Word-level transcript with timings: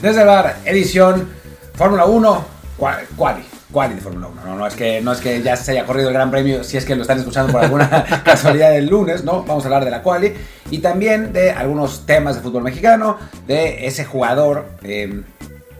Desde 0.00 0.20
el 0.20 0.26
bar, 0.26 0.56
edición 0.66 1.26
Fórmula 1.74 2.04
1, 2.04 2.44
quali, 2.76 3.42
quali 3.72 3.94
de 3.94 4.00
Fórmula 4.02 4.26
1. 4.26 4.44
No, 4.44 4.56
no, 4.56 4.66
es 4.66 4.74
que, 4.74 5.00
no 5.00 5.12
es 5.12 5.20
que 5.20 5.42
ya 5.42 5.56
se 5.56 5.72
haya 5.72 5.86
corrido 5.86 6.08
el 6.08 6.14
Gran 6.14 6.30
Premio, 6.30 6.62
si 6.64 6.76
es 6.76 6.84
que 6.84 6.94
lo 6.94 7.00
están 7.00 7.18
escuchando 7.18 7.50
por 7.50 7.64
alguna 7.64 8.04
casualidad 8.24 8.72
del 8.72 8.88
lunes, 8.88 9.24
¿no? 9.24 9.42
Vamos 9.44 9.64
a 9.64 9.68
hablar 9.68 9.86
de 9.86 9.90
la 9.90 10.02
quali 10.02 10.34
y 10.70 10.78
también 10.78 11.32
de 11.32 11.50
algunos 11.50 12.04
temas 12.04 12.36
de 12.36 12.42
fútbol 12.42 12.62
mexicano, 12.62 13.16
de 13.46 13.86
ese 13.86 14.04
jugador, 14.04 14.66
eh, 14.82 15.22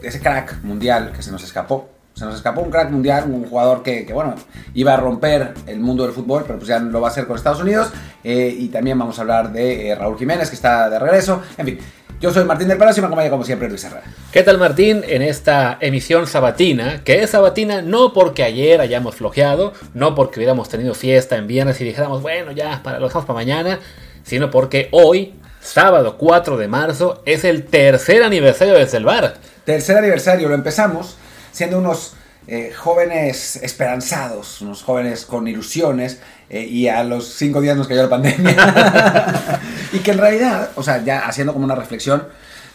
ese 0.01 0.19
crack 0.19 0.63
mundial 0.63 1.11
que 1.15 1.21
se 1.21 1.31
nos 1.31 1.43
escapó. 1.43 1.89
Se 2.15 2.25
nos 2.25 2.33
escapó 2.33 2.61
un 2.61 2.71
crack 2.71 2.89
mundial, 2.89 3.25
un 3.31 3.47
jugador 3.47 3.83
que, 3.83 4.03
que, 4.03 4.13
bueno, 4.13 4.33
iba 4.73 4.95
a 4.95 4.97
romper 4.97 5.53
el 5.67 5.79
mundo 5.79 6.03
del 6.03 6.13
fútbol, 6.13 6.43
pero 6.47 6.57
pues 6.57 6.67
ya 6.67 6.79
lo 6.79 6.99
va 6.99 7.09
a 7.09 7.11
hacer 7.11 7.27
con 7.27 7.35
Estados 7.35 7.61
Unidos. 7.61 7.91
Eh, 8.23 8.55
y 8.57 8.69
también 8.69 8.97
vamos 8.97 9.19
a 9.19 9.21
hablar 9.21 9.51
de 9.51 9.89
eh, 9.89 9.95
Raúl 9.95 10.17
Jiménez, 10.17 10.49
que 10.49 10.55
está 10.55 10.89
de 10.89 10.97
regreso. 10.97 11.43
En 11.59 11.67
fin, 11.67 11.79
yo 12.19 12.33
soy 12.33 12.45
Martín 12.45 12.67
del 12.67 12.77
Palacio 12.77 12.99
y 12.99 13.01
me 13.01 13.07
acompaña 13.07 13.29
como 13.29 13.43
siempre 13.43 13.69
Luis 13.69 13.83
Herrera. 13.83 14.03
¿Qué 14.31 14.41
tal 14.41 14.57
Martín? 14.57 15.03
En 15.07 15.21
esta 15.21 15.77
emisión 15.79 16.25
sabatina, 16.25 17.03
que 17.03 17.21
es 17.21 17.29
sabatina 17.29 17.81
no 17.81 18.11
porque 18.11 18.43
ayer 18.43 18.81
hayamos 18.81 19.15
flojeado, 19.15 19.73
no 19.93 20.15
porque 20.15 20.39
hubiéramos 20.39 20.67
tenido 20.69 20.95
fiesta 20.95 21.35
en 21.35 21.47
viernes 21.47 21.79
y 21.79 21.83
dijéramos, 21.83 22.21
bueno, 22.21 22.51
ya, 22.51 22.81
para, 22.83 22.99
lo 22.99 23.05
dejamos 23.05 23.27
para 23.27 23.37
mañana, 23.37 23.79
sino 24.23 24.49
porque 24.49 24.89
hoy, 24.91 25.35
sábado 25.61 26.17
4 26.17 26.57
de 26.57 26.67
marzo, 26.67 27.21
es 27.25 27.43
el 27.43 27.65
tercer 27.65 28.23
aniversario 28.23 28.73
desde 28.73 28.97
el 28.97 29.05
bar. 29.05 29.35
Tercer 29.63 29.97
aniversario, 29.97 30.49
lo 30.49 30.55
empezamos 30.55 31.17
siendo 31.51 31.77
unos 31.77 32.16
eh, 32.47 32.71
jóvenes 32.75 33.57
esperanzados, 33.57 34.61
unos 34.61 34.83
jóvenes 34.83 35.25
con 35.25 35.47
ilusiones, 35.47 36.19
eh, 36.49 36.61
y 36.61 36.87
a 36.87 37.03
los 37.03 37.27
cinco 37.27 37.59
días 37.59 37.75
nos 37.75 37.87
cayó 37.87 38.03
la 38.03 38.09
pandemia. 38.09 39.59
y 39.93 39.99
que 39.99 40.11
en 40.11 40.17
realidad, 40.17 40.71
o 40.75 40.83
sea, 40.83 41.03
ya 41.03 41.27
haciendo 41.27 41.53
como 41.53 41.65
una 41.65 41.75
reflexión, 41.75 42.23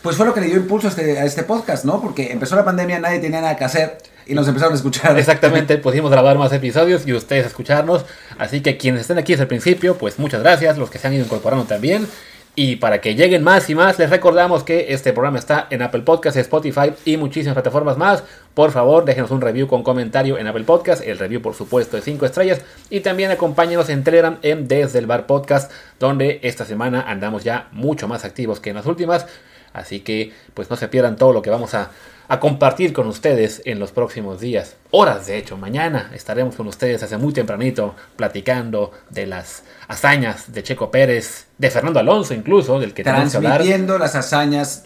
pues 0.03 0.17
fue 0.17 0.27
lo 0.27 0.35
que 0.35 0.41
le 0.41 0.49
dio 0.49 0.57
impulso 0.57 0.89
a 0.89 0.91
este, 0.91 1.19
a 1.19 1.25
este 1.25 1.45
podcast, 1.45 1.85
¿no? 1.85 2.01
Porque 2.01 2.33
empezó 2.33 2.57
la 2.57 2.65
pandemia, 2.65 2.99
nadie 2.99 3.19
tenía 3.21 3.41
nada 3.41 3.57
que 3.57 3.65
hacer 3.65 3.99
y 4.27 4.35
nos 4.35 4.47
empezaron 4.49 4.75
a 4.75 4.77
escuchar. 4.77 5.19
Exactamente, 5.19 5.79
pudimos 5.79 6.11
grabar 6.11 6.37
más 6.39 6.53
episodios 6.53 7.07
y 7.07 7.13
ustedes 7.13 7.47
escucharnos. 7.47 8.05
Así 8.39 8.61
que 8.61 8.77
quienes 8.77 9.03
estén 9.03 9.19
aquí 9.19 9.33
desde 9.33 9.45
el 9.45 9.49
principio, 9.49 9.97
pues 9.97 10.19
muchas 10.19 10.43
gracias, 10.43 10.77
los 10.77 10.91
que 10.91 10.99
se 10.99 11.07
han 11.07 11.15
ido 11.15 11.25
incorporando 11.25 11.65
también. 11.65 12.07
Y 12.55 12.77
para 12.77 13.01
que 13.01 13.15
lleguen 13.15 13.43
más 13.43 13.71
y 13.71 13.75
más, 13.75 13.99
les 13.99 14.11
recordamos 14.11 14.63
que 14.63 14.93
este 14.93 15.15
programa 15.15 15.39
está 15.39 15.69
en 15.71 15.81
Apple 15.81 16.03
Podcasts, 16.03 16.39
Spotify 16.39 16.93
y 17.07 17.17
muchísimas 17.17 17.55
plataformas 17.55 17.97
más. 17.97 18.25
Por 18.53 18.73
favor, 18.73 19.07
déjenos 19.07 19.31
un 19.31 19.41
review 19.41 19.67
con 19.67 19.83
comentario 19.83 20.37
en 20.37 20.47
Apple 20.47 20.65
Podcasts. 20.65 21.03
El 21.07 21.19
review, 21.19 21.41
por 21.41 21.55
supuesto, 21.55 21.97
de 21.97 22.03
5 22.03 22.27
estrellas. 22.27 22.61
Y 22.91 23.01
también 23.01 23.31
acompáñenos 23.31 23.89
en 23.89 24.05
Telegram 24.05 24.39
en 24.43 24.69
Desde 24.69 24.99
el 24.99 25.07
Bar 25.07 25.27
Podcast, 25.27 25.73
donde 25.99 26.41
esta 26.43 26.67
semana 26.67 27.01
andamos 27.09 27.43
ya 27.43 27.69
mucho 27.73 28.07
más 28.07 28.27
activos 28.27 28.61
que 28.61 28.69
en 28.69 28.77
las 28.77 28.85
últimas. 28.85 29.27
Así 29.73 30.01
que, 30.01 30.33
pues 30.55 30.71
no 30.71 30.77
se 30.77 30.89
pierdan 30.89 31.17
todo 31.17 31.33
lo 31.33 31.43
que 31.43 31.51
vamos 31.51 31.75
a, 31.75 31.91
a 32.29 32.41
compartir 32.41 32.93
con 32.93 33.07
ustedes 33.09 33.61
en 33.65 33.79
los 33.79 33.93
próximos 33.93 34.41
días. 34.41 34.77
Horas, 34.91 35.27
de 35.27 35.37
hecho, 35.37 35.57
mañana 35.57 36.11
estaremos 36.15 36.55
con 36.57 36.67
ustedes 36.67 37.03
hace 37.03 37.19
muy 37.19 37.33
tempranito 37.33 37.95
platicando 38.17 38.93
de 39.11 39.27
las 39.27 39.65
hazañas 39.89 40.53
de 40.53 40.63
Checo 40.63 40.91
Pérez, 40.91 41.47
de 41.59 41.71
Fernando 41.71 42.01
Alonso 42.01 42.33
incluso, 42.33 42.79
del 42.79 42.95
que 42.95 43.05
tenemos 43.05 43.31
que 43.31 43.37
hablar. 43.37 43.57
Transmitiendo 43.57 43.99
las 43.99 44.15
hazañas 44.15 44.85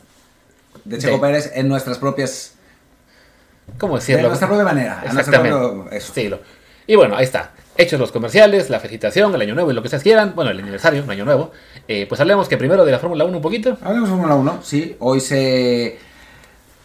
de 0.84 0.98
Checo 0.98 1.15
de, 1.15 1.21
Pérez 1.21 1.53
en 1.55 1.69
nuestras 1.69 1.98
propias... 1.98 2.55
¿Cómo 3.78 3.97
decirlo? 3.97 4.23
De 4.23 4.28
nuestra 4.28 4.48
propia 4.48 4.65
manera. 4.65 5.03
Exactamente. 5.05 5.59
Propio, 5.59 5.91
estilo. 5.93 6.41
Y 6.87 6.95
bueno, 6.95 7.17
ahí 7.17 7.25
está. 7.25 7.53
Hechos 7.78 8.00
los 8.00 8.12
comerciales, 8.12 8.70
la 8.70 8.80
felicitación, 8.80 9.34
el 9.34 9.41
año 9.41 9.55
nuevo 9.55 9.70
y 9.70 9.75
lo 9.75 9.82
que 9.82 9.88
ustedes 9.88 10.03
quieran, 10.03 10.34
bueno, 10.34 10.50
el 10.50 10.59
aniversario, 10.59 11.03
un 11.03 11.10
año 11.10 11.25
nuevo, 11.25 11.53
eh, 11.88 12.06
pues 12.09 12.20
hablemos 12.20 12.48
que 12.48 12.56
primero 12.56 12.84
de 12.84 12.92
la 12.92 12.98
Fórmula 12.98 13.25
1 13.25 13.37
un 13.37 13.42
poquito. 13.42 13.76
Hablemos 13.82 14.09
de 14.09 14.16
Fórmula 14.16 14.34
1, 14.34 14.60
sí. 14.62 14.97
Hoy 14.98 15.20
se 15.20 15.98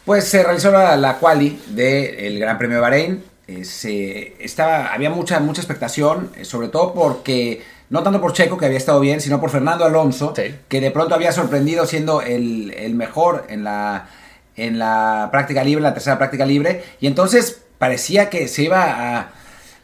pues 0.06 0.26
se 0.26 0.44
realizó 0.44 0.72
la, 0.72 0.98
la 0.98 1.18
quali 1.20 1.62
del 1.68 2.40
Gran 2.40 2.58
Premio 2.58 2.78
de 2.78 2.82
Bahrein. 2.82 3.24
Eh, 3.48 3.66
se, 3.66 4.36
estaba, 4.44 4.88
había 4.88 5.10
mucha, 5.10 5.40
mucha 5.40 5.62
expectación, 5.62 6.32
eh, 6.36 6.46
sobre 6.46 6.70
todo 6.70 6.94
porque, 6.94 7.62
no 7.90 8.02
tanto 8.04 8.20
por 8.20 8.34
Checo, 8.34 8.58
que 8.58 8.66
había 8.66 8.78
estado 8.78 9.00
bien, 9.00 9.22
sino 9.22 9.40
por 9.40 9.50
Fernando 9.50 9.86
Alonso, 9.86 10.34
sí. 10.36 10.56
que 10.68 10.82
de 10.82 10.92
pronto 10.92 11.16
había 11.16 11.32
sorprendido 11.32 11.86
siendo 11.86 12.22
el, 12.22 12.74
el 12.76 12.96
mejor 12.96 13.46
en 13.50 13.64
la, 13.64 14.08
en 14.56 14.80
la 14.80 15.30
práctica 15.32 15.64
libre, 15.64 15.84
la 15.84 15.94
tercera 15.94 16.18
práctica 16.18 16.46
libre, 16.46 16.84
y 17.00 17.08
entonces 17.08 17.62
parecía 17.78 18.30
que 18.30 18.48
se 18.48 18.64
iba 18.64 18.84
a, 19.20 19.32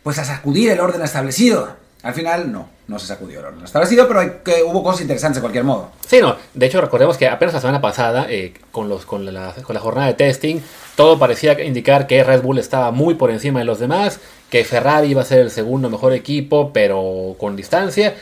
pues 0.08 0.20
a 0.20 0.24
sacudir 0.24 0.70
el 0.70 0.80
orden 0.80 1.02
establecido. 1.02 1.68
Al 2.02 2.14
final 2.14 2.50
no, 2.50 2.70
no 2.88 2.98
se 2.98 3.08
sacudió 3.08 3.42
el 3.42 3.48
orden 3.48 3.66
establecido, 3.66 4.08
pero 4.08 4.22
hay, 4.22 4.32
que 4.42 4.64
hubo 4.64 4.82
cosas 4.82 5.02
interesantes 5.02 5.36
de 5.36 5.42
cualquier 5.42 5.66
modo. 5.66 5.92
Sí, 6.08 6.22
no, 6.22 6.38
de 6.54 6.66
hecho 6.66 6.80
recordemos 6.80 7.18
que 7.18 7.28
apenas 7.28 7.54
la 7.54 7.60
semana 7.60 7.82
pasada, 7.82 8.26
eh, 8.30 8.54
con, 8.72 8.88
los, 8.88 9.06
con, 9.06 9.26
la, 9.26 9.54
con 9.64 9.74
la 9.74 9.82
jornada 9.82 10.08
de 10.08 10.14
testing, 10.14 10.62
todo 10.96 11.20
parecía 11.20 11.62
indicar 11.62 12.08
que 12.08 12.24
Red 12.24 12.42
Bull 12.42 12.58
estaba 12.58 12.92
muy 12.92 13.16
por 13.16 13.32
encima 13.32 13.60
de 13.60 13.66
los 13.66 13.80
demás, 13.80 14.22
que 14.50 14.64
Ferrari 14.64 15.10
iba 15.10 15.24
a 15.24 15.26
ser 15.26 15.40
el 15.40 15.52
segundo 15.52 15.90
mejor 15.90 16.14
equipo, 16.14 16.72
pero 16.72 17.36
con 17.38 17.58
distancia, 17.58 18.16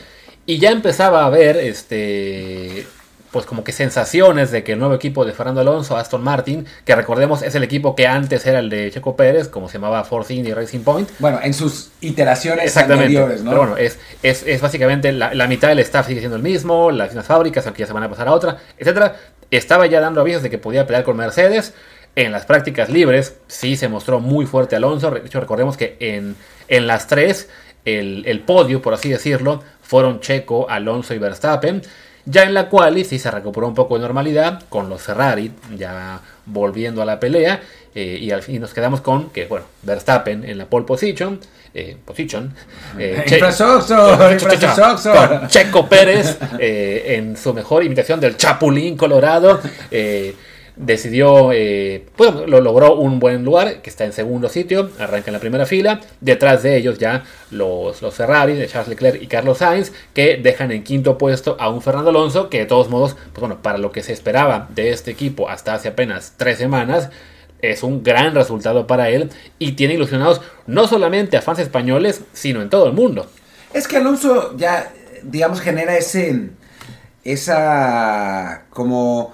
y 0.44 0.58
ya 0.58 0.72
empezaba 0.72 1.22
a 1.22 1.26
haber 1.26 1.56
este 1.56 2.84
pues 3.30 3.44
como 3.44 3.64
que 3.64 3.72
sensaciones 3.72 4.50
de 4.50 4.62
que 4.64 4.72
el 4.72 4.78
nuevo 4.78 4.94
equipo 4.94 5.24
de 5.24 5.32
Fernando 5.32 5.60
Alonso, 5.60 5.96
Aston 5.96 6.22
Martin, 6.22 6.66
que 6.84 6.94
recordemos 6.94 7.42
es 7.42 7.54
el 7.54 7.62
equipo 7.62 7.94
que 7.94 8.06
antes 8.06 8.46
era 8.46 8.60
el 8.60 8.70
de 8.70 8.90
Checo 8.90 9.16
Pérez, 9.16 9.48
como 9.48 9.68
se 9.68 9.74
llamaba 9.74 10.04
Force 10.04 10.32
Indy 10.32 10.52
Racing 10.52 10.80
Point. 10.80 11.10
Bueno, 11.18 11.40
en 11.42 11.52
sus 11.52 11.90
iteraciones 12.00 12.64
Exactamente. 12.64 13.06
anteriores, 13.06 13.42
¿no? 13.42 13.50
Pero 13.50 13.62
bueno, 13.62 13.76
es, 13.76 13.98
es, 14.22 14.42
es 14.46 14.60
básicamente 14.60 15.12
la, 15.12 15.34
la, 15.34 15.46
mitad 15.46 15.68
del 15.68 15.80
staff 15.80 16.06
sigue 16.06 16.20
siendo 16.20 16.36
el 16.36 16.42
mismo, 16.42 16.90
las 16.90 17.08
mismas 17.08 17.26
fábricas, 17.26 17.66
aunque 17.66 17.80
ya 17.80 17.86
se 17.86 17.92
van 17.92 18.04
a 18.04 18.08
pasar 18.08 18.28
a 18.28 18.32
otra, 18.32 18.58
etcétera. 18.78 19.16
Estaba 19.50 19.86
ya 19.86 20.00
dando 20.00 20.20
avisos 20.20 20.42
de 20.42 20.50
que 20.50 20.58
podía 20.58 20.86
pelear 20.86 21.04
con 21.04 21.16
Mercedes. 21.16 21.74
En 22.14 22.32
las 22.32 22.46
prácticas 22.46 22.88
libres 22.88 23.36
sí 23.46 23.76
se 23.76 23.88
mostró 23.88 24.20
muy 24.20 24.46
fuerte 24.46 24.74
Alonso. 24.76 25.10
De 25.10 25.20
hecho, 25.20 25.40
recordemos 25.40 25.76
que 25.76 25.96
en, 26.00 26.34
en 26.68 26.86
las 26.86 27.06
tres, 27.06 27.48
el, 27.84 28.24
el 28.26 28.40
podio, 28.40 28.80
por 28.80 28.94
así 28.94 29.10
decirlo, 29.10 29.62
fueron 29.82 30.20
Checo, 30.20 30.68
Alonso 30.68 31.14
y 31.14 31.18
Verstappen. 31.18 31.82
Ya 32.26 32.42
en 32.42 32.54
la 32.54 32.68
quali 32.68 33.04
sí 33.04 33.18
se 33.18 33.30
recuperó 33.30 33.68
un 33.68 33.74
poco 33.74 33.94
de 33.94 34.02
normalidad 34.02 34.62
con 34.68 34.88
los 34.88 35.02
Ferrari 35.02 35.52
ya 35.76 36.20
volviendo 36.44 37.00
a 37.00 37.04
la 37.04 37.20
pelea 37.20 37.60
eh, 37.94 38.18
y 38.20 38.30
al 38.30 38.42
fin 38.42 38.60
nos 38.60 38.74
quedamos 38.74 39.00
con 39.00 39.30
que 39.30 39.46
bueno 39.46 39.66
Verstappen 39.82 40.44
en 40.44 40.58
la 40.58 40.66
pole 40.66 40.84
position 40.84 41.40
eh, 41.74 41.96
position 42.04 42.54
eh, 42.98 43.24
che 43.26 43.38
con 43.38 43.52
Checo 45.48 45.88
Pérez 45.88 46.38
eh, 46.58 47.16
en 47.16 47.36
su 47.36 47.52
mejor 47.52 47.84
imitación 47.84 48.20
del 48.20 48.36
Chapulín 48.36 48.96
Colorado 48.96 49.60
decidió, 50.76 51.52
eh, 51.52 52.06
pues 52.16 52.34
lo 52.34 52.60
logró 52.60 52.94
un 52.94 53.18
buen 53.18 53.44
lugar, 53.44 53.80
que 53.80 53.90
está 53.90 54.04
en 54.04 54.12
segundo 54.12 54.48
sitio, 54.48 54.90
arranca 54.98 55.28
en 55.28 55.32
la 55.32 55.40
primera 55.40 55.66
fila, 55.66 56.00
detrás 56.20 56.62
de 56.62 56.76
ellos 56.76 56.98
ya 56.98 57.24
los, 57.50 58.02
los 58.02 58.14
Ferrari 58.14 58.54
de 58.54 58.66
Charles 58.68 58.88
Leclerc 58.88 59.22
y 59.22 59.26
Carlos 59.26 59.58
Sainz, 59.58 59.92
que 60.12 60.36
dejan 60.36 60.70
en 60.72 60.84
quinto 60.84 61.16
puesto 61.16 61.56
a 61.58 61.70
un 61.70 61.80
Fernando 61.80 62.10
Alonso, 62.10 62.50
que 62.50 62.60
de 62.60 62.66
todos 62.66 62.90
modos, 62.90 63.16
pues 63.32 63.40
bueno, 63.40 63.62
para 63.62 63.78
lo 63.78 63.90
que 63.90 64.02
se 64.02 64.12
esperaba 64.12 64.68
de 64.74 64.90
este 64.90 65.10
equipo 65.10 65.48
hasta 65.48 65.74
hace 65.74 65.88
apenas 65.88 66.34
tres 66.36 66.58
semanas, 66.58 67.10
es 67.62 67.82
un 67.82 68.02
gran 68.02 68.34
resultado 68.34 68.86
para 68.86 69.08
él 69.08 69.30
y 69.58 69.72
tiene 69.72 69.94
ilusionados 69.94 70.42
no 70.66 70.86
solamente 70.86 71.36
a 71.38 71.42
fans 71.42 71.58
españoles, 71.58 72.20
sino 72.32 72.60
en 72.60 72.68
todo 72.68 72.86
el 72.86 72.92
mundo. 72.92 73.26
Es 73.72 73.88
que 73.88 73.96
Alonso 73.96 74.56
ya, 74.56 74.92
digamos, 75.22 75.60
genera 75.60 75.96
ese, 75.96 76.50
esa 77.24 78.64
como 78.70 79.32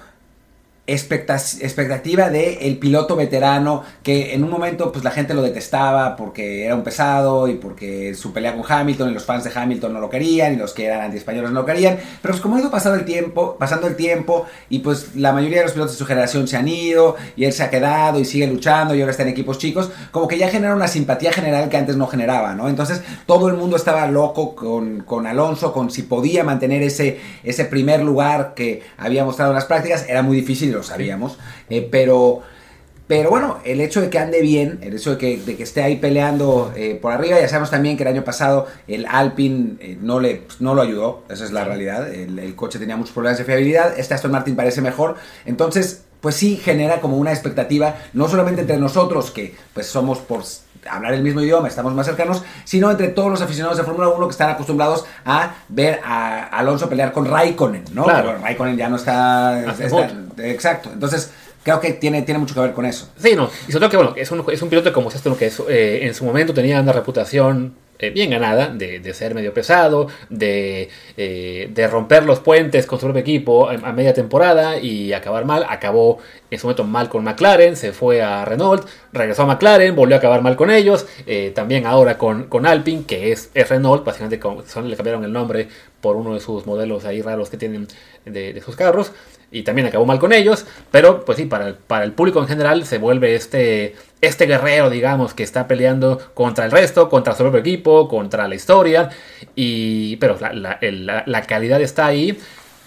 expectativa 0.87 2.29
de 2.29 2.67
el 2.67 2.77
piloto 2.79 3.15
veterano 3.15 3.85
que 4.03 4.35
en 4.35 4.43
un 4.43 4.51
momento 4.51 4.91
pues 4.91 5.05
la 5.05 5.13
gente 5.13 5.33
lo 5.33 5.43
detestaba 5.43 6.17
porque 6.17 6.65
era 6.65 6.75
un 6.75 6.83
pesado 6.83 7.47
y 7.47 7.55
porque 7.55 8.15
su 8.15 8.33
pelea 8.33 8.57
con 8.57 8.65
Hamilton 8.67 9.11
y 9.11 9.15
los 9.15 9.25
fans 9.25 9.45
de 9.45 9.53
Hamilton 9.55 9.93
no 9.93 10.01
lo 10.01 10.11
querían 10.11 10.55
y 10.55 10.57
los 10.57 10.75
que 10.75 10.87
eran 10.87 11.03
anti-españoles 11.03 11.53
no 11.53 11.61
lo 11.61 11.67
querían. 11.67 11.99
Pero 12.21 12.33
pues 12.33 12.41
como 12.41 12.57
ha 12.57 12.61
ido 12.61 12.71
pasando 12.71 12.99
el 12.99 13.05
tiempo 13.05 13.57
pasando 13.59 13.87
el 13.87 13.95
tiempo 13.95 14.47
y 14.69 14.81
pues 14.81 15.15
la 15.15 15.33
mayoría 15.33 15.59
de 15.59 15.65
los 15.65 15.73
pilotos 15.73 15.93
de 15.93 15.99
su 15.99 16.07
generación 16.07 16.49
se 16.49 16.57
han 16.57 16.67
ido 16.67 17.17
y 17.37 17.45
él 17.45 17.53
se 17.53 17.63
ha 17.63 17.71
quedado 17.71 18.19
y 18.19 18.25
sigue 18.25 18.49
luchando 18.49 18.95
y 18.95 19.01
ahora 19.01 19.13
está 19.13 19.23
en 19.23 19.29
equipos 19.29 19.59
chicos 19.59 19.91
como 20.11 20.27
que 20.27 20.37
ya 20.37 20.49
genera 20.49 20.75
una 20.75 20.89
simpatía 20.89 21.33
general 21.33 21.69
que 21.69 21.77
antes 21.77 21.97
no 21.97 22.09
generaba 22.09 22.55
no 22.55 22.69
entonces 22.69 23.03
todo 23.27 23.49
el 23.49 23.55
mundo 23.55 23.77
estaba 23.77 24.07
loco 24.09 24.57
con, 24.57 25.03
con 25.03 25.27
Alonso 25.29 25.73
con 25.73 25.91
si 25.91 26.03
podía 26.03 26.43
mantener 26.43 26.83
ese 26.83 27.21
ese 27.45 27.65
primer 27.67 28.03
lugar 28.03 28.55
que 28.55 28.83
había 28.97 29.25
mostrado 29.25 29.53
en 29.53 29.57
las 29.57 29.65
prácticas. 29.65 30.07
Era 30.09 30.23
muy 30.23 30.37
difícil 30.37 30.72
lo 30.77 30.83
sabíamos, 30.83 31.39
eh, 31.71 31.87
pero, 31.91 32.43
pero 33.07 33.31
bueno, 33.31 33.59
el 33.65 33.81
hecho 33.81 34.01
de 34.01 34.11
que 34.11 34.19
ande 34.19 34.41
bien, 34.41 34.79
el 34.83 34.95
hecho 34.95 35.13
de 35.13 35.19
que, 35.19 35.37
de 35.39 35.57
que 35.57 35.63
esté 35.63 35.83
ahí 35.83 35.97
peleando 35.97 36.73
eh, 36.77 36.99
por 37.01 37.13
arriba, 37.13 37.41
ya 37.41 37.49
sabemos 37.49 37.71
también 37.71 37.97
que 37.97 38.03
el 38.03 38.09
año 38.09 38.25
pasado 38.25 38.67
el 38.89 39.07
Alpine 39.07 39.77
eh, 39.81 39.99
no, 40.01 40.21
le, 40.21 40.43
no 40.61 40.75
lo 40.75 40.83
ayudó, 40.83 41.25
esa 41.29 41.45
es 41.45 41.53
la 41.53 41.65
realidad, 41.65 42.13
el, 42.13 42.39
el, 42.39 42.55
coche 42.55 42.79
tenía 42.79 42.97
muchos 42.97 43.13
problemas 43.13 43.39
de 43.39 43.45
fiabilidad, 43.45 43.99
este 43.99 44.15
Aston 44.15 44.33
Martin 44.33 44.57
parece 44.57 44.81
mejor, 44.81 45.17
entonces 45.45 46.05
pues 46.21 46.37
sí 46.37 46.57
genera 46.57 47.01
como 47.01 47.17
una 47.17 47.33
expectativa, 47.33 47.97
no 48.13 48.29
solamente 48.29 48.61
entre 48.61 48.79
nosotros, 48.79 49.33
que 49.33 49.55
pues 49.75 49.89
somos 49.89 50.19
por 50.19 50.45
hablar 50.89 51.15
el 51.15 51.23
mismo 51.23 51.41
idioma, 51.41 51.69
estamos 51.69 51.95
más 51.95 52.07
cercanos, 52.07 52.43
sino 52.65 52.91
entre 52.91 53.09
todos 53.09 53.31
los 53.31 53.41
aficionados 53.41 53.79
de 53.79 53.85
Fórmula 53.85 54.09
1 54.09 54.27
que 54.27 54.33
están 54.33 54.51
acostumbrados 54.51 55.05
a 55.25 55.55
ver 55.69 56.01
a 56.05 56.45
Alonso 56.59 56.89
pelear 56.89 57.13
con 57.13 57.27
Raikkonen, 57.27 57.85
¿no? 57.93 58.05
Claro. 58.05 58.29
Pero 58.29 58.43
Raikkonen 58.43 58.77
ya 58.77 58.89
no 58.89 58.97
está, 58.97 59.61
está 59.61 60.09
exacto. 60.39 60.91
Entonces, 60.93 61.31
creo 61.63 61.81
que 61.81 61.93
tiene, 61.93 62.23
tiene 62.23 62.39
mucho 62.39 62.55
que 62.55 62.61
ver 62.61 62.73
con 62.73 62.87
eso. 62.87 63.09
Sí, 63.17 63.35
no. 63.37 63.49
Y 63.69 63.73
sobre 63.73 63.81
todo 63.81 63.91
que, 63.91 63.97
bueno, 63.97 64.13
es 64.17 64.31
un, 64.31 64.45
es 64.51 64.63
un 64.63 64.69
piloto 64.69 64.93
como 64.93 65.11
esto, 65.11 65.37
que 65.37 65.47
es, 65.47 65.61
eh, 65.69 66.01
en 66.03 66.15
su 66.15 66.25
momento 66.25 66.53
tenía 66.53 66.81
una 66.81 66.93
reputación 66.93 67.75
eh, 68.03 68.11
bien 68.11 68.31
ganada 68.31 68.67
de, 68.67 69.15
ser 69.15 69.33
medio 69.33 69.55
pesado, 69.55 70.09
de, 70.29 70.89
eh, 71.17 71.71
de, 71.73 71.87
romper 71.87 72.25
los 72.25 72.41
puentes 72.41 72.85
con 72.85 72.99
su 72.99 73.07
propio 73.07 73.21
equipo 73.21 73.69
a, 73.69 73.93
media 73.93 74.13
temporada 74.13 74.77
y 74.81 75.13
acabar 75.13 75.45
mal. 75.45 75.65
Acabó 75.69 76.19
en 76.51 76.59
su 76.59 76.67
momento 76.67 76.83
mal 76.83 77.09
con 77.09 77.23
McLaren, 77.23 77.77
se 77.77 77.93
fue 77.93 78.21
a 78.21 78.45
Renault, 78.45 78.89
regresó 79.13 79.45
a 79.45 79.47
McLaren, 79.47 79.95
volvió 79.95 80.17
a 80.17 80.19
acabar 80.19 80.43
mal 80.43 80.57
con 80.57 80.73
ellos. 80.73 81.07
Eh, 81.29 81.53
también 81.55 81.87
ahora 81.87 82.19
con, 82.19 82.49
con 82.49 82.67
Alpine, 82.67 83.05
que 83.07 83.31
es, 83.31 83.51
Renault, 83.55 84.05
básicamente 84.05 84.41
con, 84.41 84.67
son, 84.67 84.91
le 84.91 84.97
cambiaron 84.97 85.23
el 85.23 85.33
nombre 85.33 85.69
por 86.01 86.17
uno 86.17 86.35
de 86.35 86.41
sus 86.41 86.67
modelos 86.67 87.05
ahí 87.05 87.23
raros 87.23 87.51
que 87.51 87.57
tienen 87.57 87.87
de, 88.25 88.61
sus 88.65 88.75
carros 88.75 89.13
y 89.53 89.63
también 89.63 89.87
acabó 89.87 90.07
mal 90.07 90.19
con 90.19 90.33
ellos, 90.33 90.67
pero 90.91 91.25
pues 91.25 91.39
sí, 91.39 91.45
para 91.45 92.03
el 92.03 92.13
público 92.13 92.41
en 92.41 92.49
general 92.49 92.85
se 92.85 92.99
vuelve 92.99 93.37
este, 93.37 93.95
este 94.23 94.47
guerrero, 94.47 94.89
digamos, 94.89 95.35
que 95.35 95.43
está 95.43 95.69
peleando 95.69 96.19
contra 96.33 96.65
el 96.65 96.71
resto, 96.71 97.11
contra 97.11 97.35
su 97.35 97.43
propio 97.43 97.61
equipo, 97.61 98.09
contra 98.09 98.49
la 98.49 98.55
historia, 98.55 99.11
y, 99.55 100.17
pero 100.17 100.39
la, 100.41 100.55
la, 100.55 100.79
la, 100.81 101.25
la 101.27 101.43
calidad 101.43 101.83
está 101.83 102.07
ahí. 102.07 102.39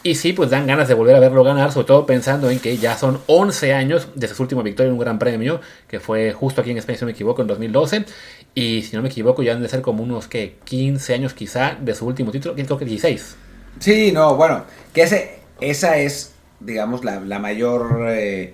Y 0.01 0.15
sí, 0.15 0.33
pues 0.33 0.51
dan 0.51 0.67
ganas 0.67 0.87
de 0.87 0.93
volver 0.93 1.15
a 1.15 1.19
verlo 1.19 1.43
ganar, 1.43 1.71
sobre 1.71 1.87
todo 1.87 2.05
pensando 2.05 2.49
en 2.51 2.59
que 2.59 2.77
ya 2.77 2.95
son 2.97 3.21
11 3.25 3.73
años 3.73 4.09
de 4.13 4.27
su 4.27 4.43
última 4.43 4.61
victoria 4.61 4.87
en 4.87 4.93
un 4.93 4.99
gran 4.99 5.17
premio, 5.19 5.61
que 5.87 5.99
fue 5.99 6.31
justo 6.31 6.61
aquí 6.61 6.71
en 6.71 6.77
España, 6.77 6.97
si 6.97 7.03
no 7.03 7.07
me 7.07 7.13
equivoco, 7.13 7.41
en 7.41 7.47
2012. 7.47 8.05
Y 8.53 8.83
si 8.83 8.95
no 8.95 9.01
me 9.01 9.09
equivoco, 9.09 9.43
ya 9.43 9.53
han 9.53 9.61
de 9.61 9.69
ser 9.69 9.81
como 9.81 10.03
unos 10.03 10.27
que 10.27 10.57
15 10.63 11.13
años 11.15 11.33
quizá 11.33 11.75
de 11.79 11.95
su 11.95 12.05
último 12.05 12.31
título, 12.31 12.53
creo 12.55 12.77
que 12.77 12.85
16. 12.85 13.35
Sí, 13.79 14.11
no, 14.11 14.35
bueno, 14.35 14.63
que 14.93 15.03
ese, 15.03 15.39
esa 15.59 15.97
es 15.97 16.35
digamos, 16.59 17.03
la, 17.03 17.19
la 17.19 17.39
mayor, 17.39 18.07
eh, 18.09 18.53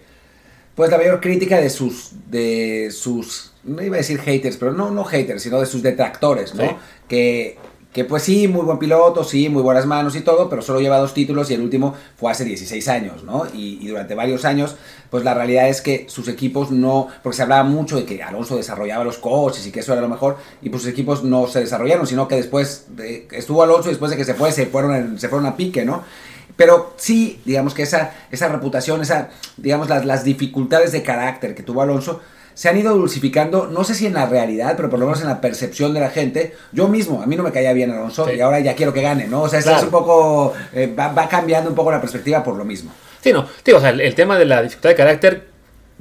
pues 0.81 0.89
la 0.89 0.97
mayor 0.97 1.21
crítica 1.21 1.61
de 1.61 1.69
sus, 1.69 2.09
de 2.31 2.89
sus, 2.89 3.51
no 3.63 3.83
iba 3.83 3.97
a 3.97 3.99
decir 3.99 4.19
haters, 4.19 4.57
pero 4.57 4.73
no, 4.73 4.89
no 4.89 5.03
haters, 5.03 5.43
sino 5.43 5.59
de 5.59 5.67
sus 5.67 5.83
detractores, 5.83 6.55
¿no? 6.55 6.63
Sí. 6.63 6.75
Que, 7.07 7.57
que 7.93 8.03
pues 8.03 8.23
sí, 8.23 8.47
muy 8.47 8.63
buen 8.63 8.79
piloto, 8.79 9.23
sí, 9.23 9.47
muy 9.47 9.61
buenas 9.61 9.85
manos 9.85 10.15
y 10.15 10.21
todo, 10.21 10.49
pero 10.49 10.63
solo 10.63 10.81
lleva 10.81 10.97
dos 10.97 11.13
títulos 11.13 11.51
y 11.51 11.53
el 11.53 11.61
último 11.61 11.93
fue 12.15 12.31
hace 12.31 12.45
16 12.45 12.87
años, 12.87 13.23
¿no? 13.23 13.45
Y, 13.53 13.77
y, 13.79 13.89
durante 13.89 14.15
varios 14.15 14.43
años, 14.43 14.75
pues 15.11 15.23
la 15.23 15.35
realidad 15.35 15.69
es 15.69 15.81
que 15.81 16.05
sus 16.09 16.27
equipos 16.27 16.71
no, 16.71 17.09
porque 17.21 17.35
se 17.35 17.43
hablaba 17.43 17.63
mucho 17.63 17.95
de 17.97 18.05
que 18.05 18.23
Alonso 18.23 18.57
desarrollaba 18.57 19.03
los 19.03 19.19
coches 19.19 19.67
y 19.67 19.71
que 19.71 19.81
eso 19.81 19.93
era 19.93 20.01
lo 20.01 20.09
mejor, 20.09 20.37
y 20.63 20.71
pues 20.71 20.81
sus 20.81 20.91
equipos 20.91 21.23
no 21.23 21.45
se 21.45 21.59
desarrollaron, 21.59 22.07
sino 22.07 22.27
que 22.27 22.37
después 22.37 22.87
de, 22.95 23.27
estuvo 23.33 23.61
Alonso 23.61 23.89
y 23.89 23.91
después 23.91 24.09
de 24.09 24.17
que 24.17 24.25
se 24.25 24.33
fue, 24.33 24.51
se 24.51 24.65
fueron, 24.65 24.95
en, 24.95 25.19
se 25.19 25.29
fueron 25.29 25.45
a 25.45 25.55
pique, 25.55 25.85
¿no? 25.85 26.03
Pero 26.55 26.93
sí, 26.97 27.41
digamos 27.45 27.73
que 27.73 27.83
esa, 27.83 28.11
esa 28.31 28.47
reputación, 28.47 29.01
esa, 29.01 29.29
digamos, 29.57 29.89
las, 29.89 30.05
las 30.05 30.23
dificultades 30.23 30.91
de 30.91 31.03
carácter 31.03 31.55
que 31.55 31.63
tuvo 31.63 31.81
Alonso, 31.81 32.21
se 32.53 32.69
han 32.69 32.77
ido 32.77 32.93
dulcificando, 32.95 33.67
no 33.67 33.83
sé 33.83 33.95
si 33.95 34.05
en 34.05 34.13
la 34.13 34.25
realidad, 34.25 34.73
pero 34.75 34.89
por 34.89 34.99
lo 34.99 35.05
menos 35.05 35.21
en 35.21 35.27
la 35.27 35.41
percepción 35.41 35.93
de 35.93 35.99
la 35.99 36.09
gente. 36.09 36.55
Yo 36.71 36.87
mismo, 36.87 37.21
a 37.21 37.25
mí 37.25 37.35
no 37.35 37.43
me 37.43 37.51
caía 37.51 37.73
bien 37.73 37.91
Alonso 37.91 38.27
sí. 38.27 38.33
y 38.35 38.41
ahora 38.41 38.59
ya 38.59 38.75
quiero 38.75 38.93
que 38.93 39.01
gane, 39.01 39.27
¿no? 39.27 39.43
O 39.43 39.49
sea, 39.49 39.61
claro. 39.61 39.77
es 39.77 39.83
un 39.83 39.89
poco, 39.89 40.53
eh, 40.73 40.93
va, 40.97 41.09
va, 41.09 41.27
cambiando 41.27 41.69
un 41.69 41.75
poco 41.75 41.91
la 41.91 42.01
perspectiva 42.01 42.43
por 42.43 42.55
lo 42.55 42.65
mismo. 42.65 42.91
Sí, 43.21 43.31
no, 43.31 43.47
tío, 43.63 43.77
o 43.77 43.79
sea, 43.79 43.89
el, 43.89 44.01
el 44.01 44.15
tema 44.15 44.37
de 44.37 44.45
la 44.45 44.61
dificultad 44.61 44.89
de 44.89 44.95
carácter 44.95 45.50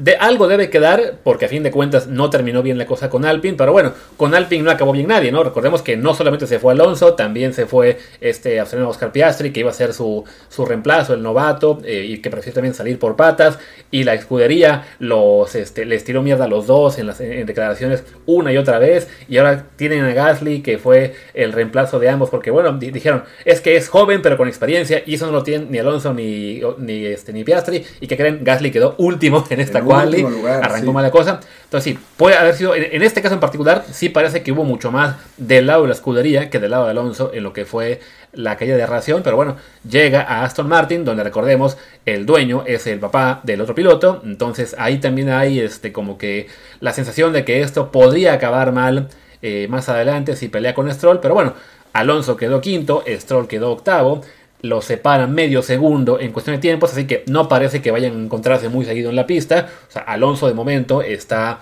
de 0.00 0.17
algo 0.17 0.49
debe 0.49 0.70
quedar, 0.70 1.19
porque 1.23 1.44
a 1.44 1.49
fin 1.49 1.62
de 1.62 1.70
cuentas 1.70 2.06
no 2.06 2.31
terminó 2.31 2.62
bien 2.62 2.79
la 2.79 2.87
cosa 2.87 3.11
con 3.11 3.26
Alpine, 3.26 3.55
pero 3.56 3.73
bueno, 3.73 3.93
con 4.17 4.35
Alpine 4.35 4.62
no 4.62 4.70
acabó 4.70 4.93
bien 4.93 5.08
nadie, 5.08 5.31
¿no? 5.31 5.44
Recordemos 5.44 5.82
que 5.82 5.99
no 5.99 6.14
solamente 6.14 6.47
se 6.47 6.58
fue 6.58 6.73
Alonso, 6.73 7.14
también 7.14 7.52
se 7.52 7.67
fue 7.67 7.99
este 8.23 8.58
australiano 8.58 8.91
Oscar 8.91 9.12
Piastri, 9.12 9.52
que 9.52 9.61
iba 9.61 9.69
a 9.69 9.75
ser 9.75 9.93
su, 9.93 10.25
su 10.49 10.64
reemplazo, 10.64 11.12
el 11.12 11.23
novato, 11.23 11.81
eh, 11.85 12.06
y 12.08 12.19
que 12.23 12.31
prefirió 12.31 12.55
también 12.55 12.75
salir 12.75 12.99
por 12.99 13.14
patas, 13.14 13.58
y 13.91 14.05
la 14.05 14.14
escudería 14.14 14.87
los, 15.00 15.55
este, 15.55 15.85
les 15.85 16.02
tiró 16.02 16.23
mierda 16.23 16.47
a 16.47 16.49
los 16.49 16.67
dos 16.67 16.99
en, 16.99 17.06
las, 17.06 17.20
en 17.20 17.44
declaraciones 17.44 18.02
una 18.25 18.55
y 18.55 18.56
otra 18.56 18.79
vez, 18.79 19.06
y 19.29 19.37
ahora 19.37 19.67
tienen 19.76 20.02
a 20.05 20.14
Gasly, 20.14 20.62
que 20.62 20.79
fue 20.79 21.14
el 21.35 21.52
reemplazo 21.52 21.99
de 21.99 22.08
ambos, 22.08 22.31
porque 22.31 22.50
bueno, 22.50 22.73
di 22.73 22.91
dijeron, 22.91 23.25
es 23.44 23.61
que 23.61 23.76
es 23.76 23.91
joven 23.91 24.23
pero 24.23 24.38
con 24.38 24.49
experiencia, 24.49 25.02
y 25.05 25.17
eso 25.17 25.26
no 25.26 25.32
lo 25.32 25.43
tienen 25.43 25.70
ni 25.70 25.76
Alonso 25.76 26.14
ni, 26.14 26.62
ni, 26.79 27.05
este, 27.05 27.35
ni 27.35 27.44
Piastri, 27.44 27.85
y 28.00 28.06
que 28.06 28.17
creen, 28.17 28.44
Gasly 28.44 28.70
quedó 28.70 28.94
último 28.97 29.44
en 29.50 29.61
esta 29.61 29.89
lugar, 29.90 30.64
arrancó 30.64 30.87
sí. 30.87 30.92
mala 30.92 31.10
cosa. 31.10 31.40
Entonces 31.64 31.94
sí, 31.94 31.98
puede 32.16 32.37
haber 32.37 32.54
sido, 32.54 32.75
en, 32.75 32.84
en, 32.92 33.02
este 33.02 33.22
caso 33.22 33.34
en 33.34 33.40
particular, 33.40 33.84
sí 33.92 34.08
parece 34.08 34.42
que 34.42 34.52
hubo 34.52 34.64
mucho 34.64 34.90
más 34.90 35.16
del 35.37 35.66
lado 35.66 35.82
de 35.82 35.88
la 35.88 35.94
escudería 35.94 36.50
que 36.50 36.58
del 36.58 36.72
lado 36.72 36.84
de 36.84 36.90
Alonso 36.90 37.31
en 37.32 37.42
lo 37.42 37.52
que 37.52 37.64
fue 37.64 38.00
la 38.32 38.56
caída 38.56 38.76
de 38.76 38.87
ración, 38.87 39.22
pero 39.22 39.37
bueno, 39.37 39.56
llega 39.88 40.22
a 40.22 40.44
Aston 40.44 40.69
Martin, 40.69 41.04
donde 41.04 41.25
recordemos, 41.25 41.76
el 42.06 42.26
dueño 42.26 42.64
es 42.66 42.87
el 42.87 43.00
papá 43.00 43.40
del 43.42 43.60
otro 43.60 43.75
piloto, 43.75 44.22
entonces 44.25 44.76
ahí 44.78 44.98
también 44.98 45.31
hay 45.31 45.60
este 45.60 45.92
como 45.92 46.16
que 46.16 46.46
la 46.81 46.92
sensación 46.92 47.32
de 47.32 47.44
que 47.44 47.62
esto 47.62 47.90
podría 47.90 48.34
acabar 48.34 48.72
mal 48.72 49.08
eh, 49.42 49.66
más 49.69 49.88
adelante 49.88 50.37
si 50.37 50.48
pelea 50.48 50.75
con 50.75 50.92
Stroll, 50.92 51.20
pero 51.20 51.34
bueno, 51.34 51.54
Alonso 51.92 52.37
quedó 52.37 52.60
quinto, 52.60 53.02
Stroll 53.08 53.48
quedó 53.48 53.72
octavo, 53.72 54.22
lo 54.62 54.83
separan 54.83 55.35
medio 55.35 55.62
segundo 55.62 56.21
en 56.21 56.33
cuestión 56.33 56.57
de 56.57 56.61
tiempos, 56.61 56.93
así 56.93 57.07
que 57.07 57.25
no 57.27 57.49
parece 57.49 57.81
que 57.81 57.91
vayan 57.91 58.12
a 58.12 58.25
encontrarse 58.25 58.69
muy 58.69 58.85
seguido 58.85 59.11
en 59.11 59.17
la 59.17 59.27
pista. 59.27 59.69
O 59.89 59.93
sea, 59.93 60.03
Alonso 60.03 60.47
de 60.49 60.55
momento 60.55 61.03
está 61.03 61.61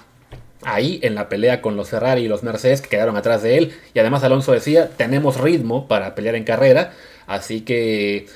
ahí 0.63 0.99
en 1.03 1.15
la 1.15 1.29
pelea 1.29 1.61
con 1.63 1.77
los 1.77 1.91
Ferrari 1.91 2.23
y 2.23 2.29
los 2.29 2.43
Mercedes 2.43 2.81
que 2.81 2.89
quedaron 2.89 3.17
atrás 3.17 3.43
de 3.43 3.59
él. 3.59 3.73
Y 3.95 3.99
además 3.99 4.25
Alonso 4.25 4.53
decía, 4.53 4.91
tenemos 4.97 5.41
ritmo 5.41 5.87
para 5.89 6.15
pelear 6.15 6.35
en 6.35 6.45
carrera, 6.45 6.93
así 7.27 7.61
que 7.61 8.27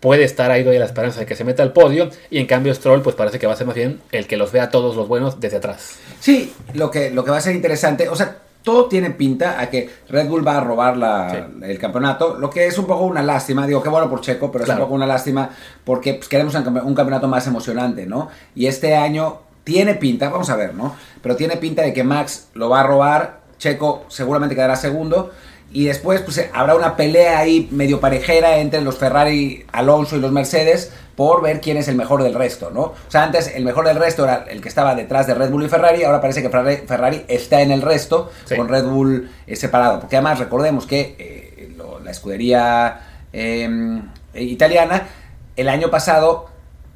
puede 0.00 0.24
estar 0.24 0.50
ahí 0.50 0.62
todavía 0.62 0.80
la 0.80 0.86
esperanza 0.86 1.20
de 1.20 1.26
que 1.26 1.36
se 1.36 1.44
meta 1.44 1.62
al 1.62 1.72
podio. 1.72 2.10
Y 2.30 2.38
en 2.38 2.46
cambio 2.46 2.74
Stroll 2.74 3.02
pues 3.02 3.16
parece 3.16 3.38
que 3.38 3.46
va 3.46 3.54
a 3.54 3.56
ser 3.56 3.66
más 3.66 3.76
bien 3.76 4.00
el 4.10 4.26
que 4.26 4.36
los 4.36 4.52
vea 4.52 4.70
todos 4.70 4.96
los 4.96 5.08
buenos 5.08 5.40
desde 5.40 5.58
atrás. 5.58 5.96
Sí, 6.20 6.52
lo 6.74 6.90
que, 6.90 7.10
lo 7.10 7.24
que 7.24 7.30
va 7.30 7.38
a 7.38 7.40
ser 7.40 7.54
interesante, 7.54 8.08
o 8.08 8.16
sea, 8.16 8.41
todo 8.62 8.86
tiene 8.86 9.10
pinta 9.10 9.60
a 9.60 9.68
que 9.68 9.90
Red 10.08 10.28
Bull 10.28 10.46
va 10.46 10.58
a 10.58 10.60
robar 10.60 10.96
la, 10.96 11.30
sí. 11.30 11.64
el 11.64 11.78
campeonato, 11.78 12.38
lo 12.38 12.50
que 12.50 12.66
es 12.66 12.78
un 12.78 12.86
poco 12.86 13.04
una 13.04 13.22
lástima, 13.22 13.66
digo, 13.66 13.82
qué 13.82 13.88
bueno 13.88 14.08
por 14.08 14.20
Checo, 14.20 14.50
pero 14.52 14.64
claro. 14.64 14.78
es 14.78 14.82
un 14.82 14.86
poco 14.86 14.94
una 14.94 15.06
lástima 15.06 15.50
porque 15.84 16.14
pues, 16.14 16.28
queremos 16.28 16.54
un, 16.54 16.66
un 16.66 16.94
campeonato 16.94 17.28
más 17.28 17.46
emocionante, 17.46 18.06
¿no? 18.06 18.28
Y 18.54 18.66
este 18.66 18.94
año 18.94 19.40
tiene 19.64 19.94
pinta, 19.94 20.28
vamos 20.28 20.50
a 20.50 20.56
ver, 20.56 20.74
¿no? 20.74 20.94
Pero 21.22 21.36
tiene 21.36 21.56
pinta 21.56 21.82
de 21.82 21.92
que 21.92 22.04
Max 22.04 22.48
lo 22.54 22.68
va 22.68 22.80
a 22.80 22.82
robar, 22.84 23.42
Checo 23.58 24.04
seguramente 24.08 24.54
quedará 24.54 24.76
segundo, 24.76 25.30
y 25.72 25.86
después 25.86 26.20
pues 26.20 26.48
habrá 26.52 26.74
una 26.74 26.96
pelea 26.96 27.38
ahí 27.38 27.68
medio 27.70 28.00
parejera 28.00 28.58
entre 28.58 28.80
los 28.80 28.98
Ferrari, 28.98 29.64
Alonso 29.72 30.16
y 30.16 30.20
los 30.20 30.32
Mercedes 30.32 30.92
por 31.16 31.42
ver 31.42 31.60
quién 31.60 31.76
es 31.76 31.88
el 31.88 31.96
mejor 31.96 32.22
del 32.22 32.34
resto, 32.34 32.70
¿no? 32.70 32.80
O 32.80 32.96
sea, 33.08 33.22
antes 33.22 33.52
el 33.54 33.64
mejor 33.64 33.86
del 33.86 33.96
resto 33.96 34.24
era 34.24 34.44
el 34.48 34.60
que 34.60 34.68
estaba 34.68 34.94
detrás 34.94 35.26
de 35.26 35.34
Red 35.34 35.50
Bull 35.50 35.64
y 35.64 35.68
Ferrari, 35.68 36.04
ahora 36.04 36.20
parece 36.20 36.42
que 36.42 36.48
Ferrari 36.48 37.24
está 37.28 37.60
en 37.60 37.70
el 37.70 37.82
resto 37.82 38.30
sí. 38.44 38.56
con 38.56 38.68
Red 38.68 38.84
Bull 38.84 39.30
eh, 39.46 39.56
separado, 39.56 40.00
porque 40.00 40.16
además 40.16 40.38
recordemos 40.38 40.86
que 40.86 41.16
eh, 41.18 41.74
lo, 41.76 42.00
la 42.00 42.10
escudería 42.10 43.00
eh, 43.32 44.02
italiana 44.34 45.08
el 45.56 45.68
año 45.68 45.90
pasado 45.90 46.48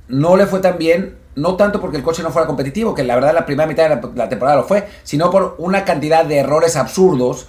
no 0.08 0.36
le 0.36 0.46
fue 0.46 0.60
tan 0.60 0.78
bien 0.78 1.16
no 1.34 1.56
tanto 1.56 1.80
porque 1.82 1.98
el 1.98 2.02
coche 2.02 2.22
no 2.22 2.30
fuera 2.30 2.46
competitivo, 2.46 2.94
que 2.94 3.04
la 3.04 3.14
verdad 3.14 3.34
la 3.34 3.44
primera 3.44 3.66
mitad 3.66 3.82
de 3.82 3.96
la, 3.96 4.00
la 4.14 4.28
temporada 4.30 4.56
lo 4.56 4.64
fue, 4.64 4.88
sino 5.02 5.30
por 5.30 5.54
una 5.58 5.84
cantidad 5.84 6.24
de 6.24 6.38
errores 6.38 6.76
absurdos 6.76 7.46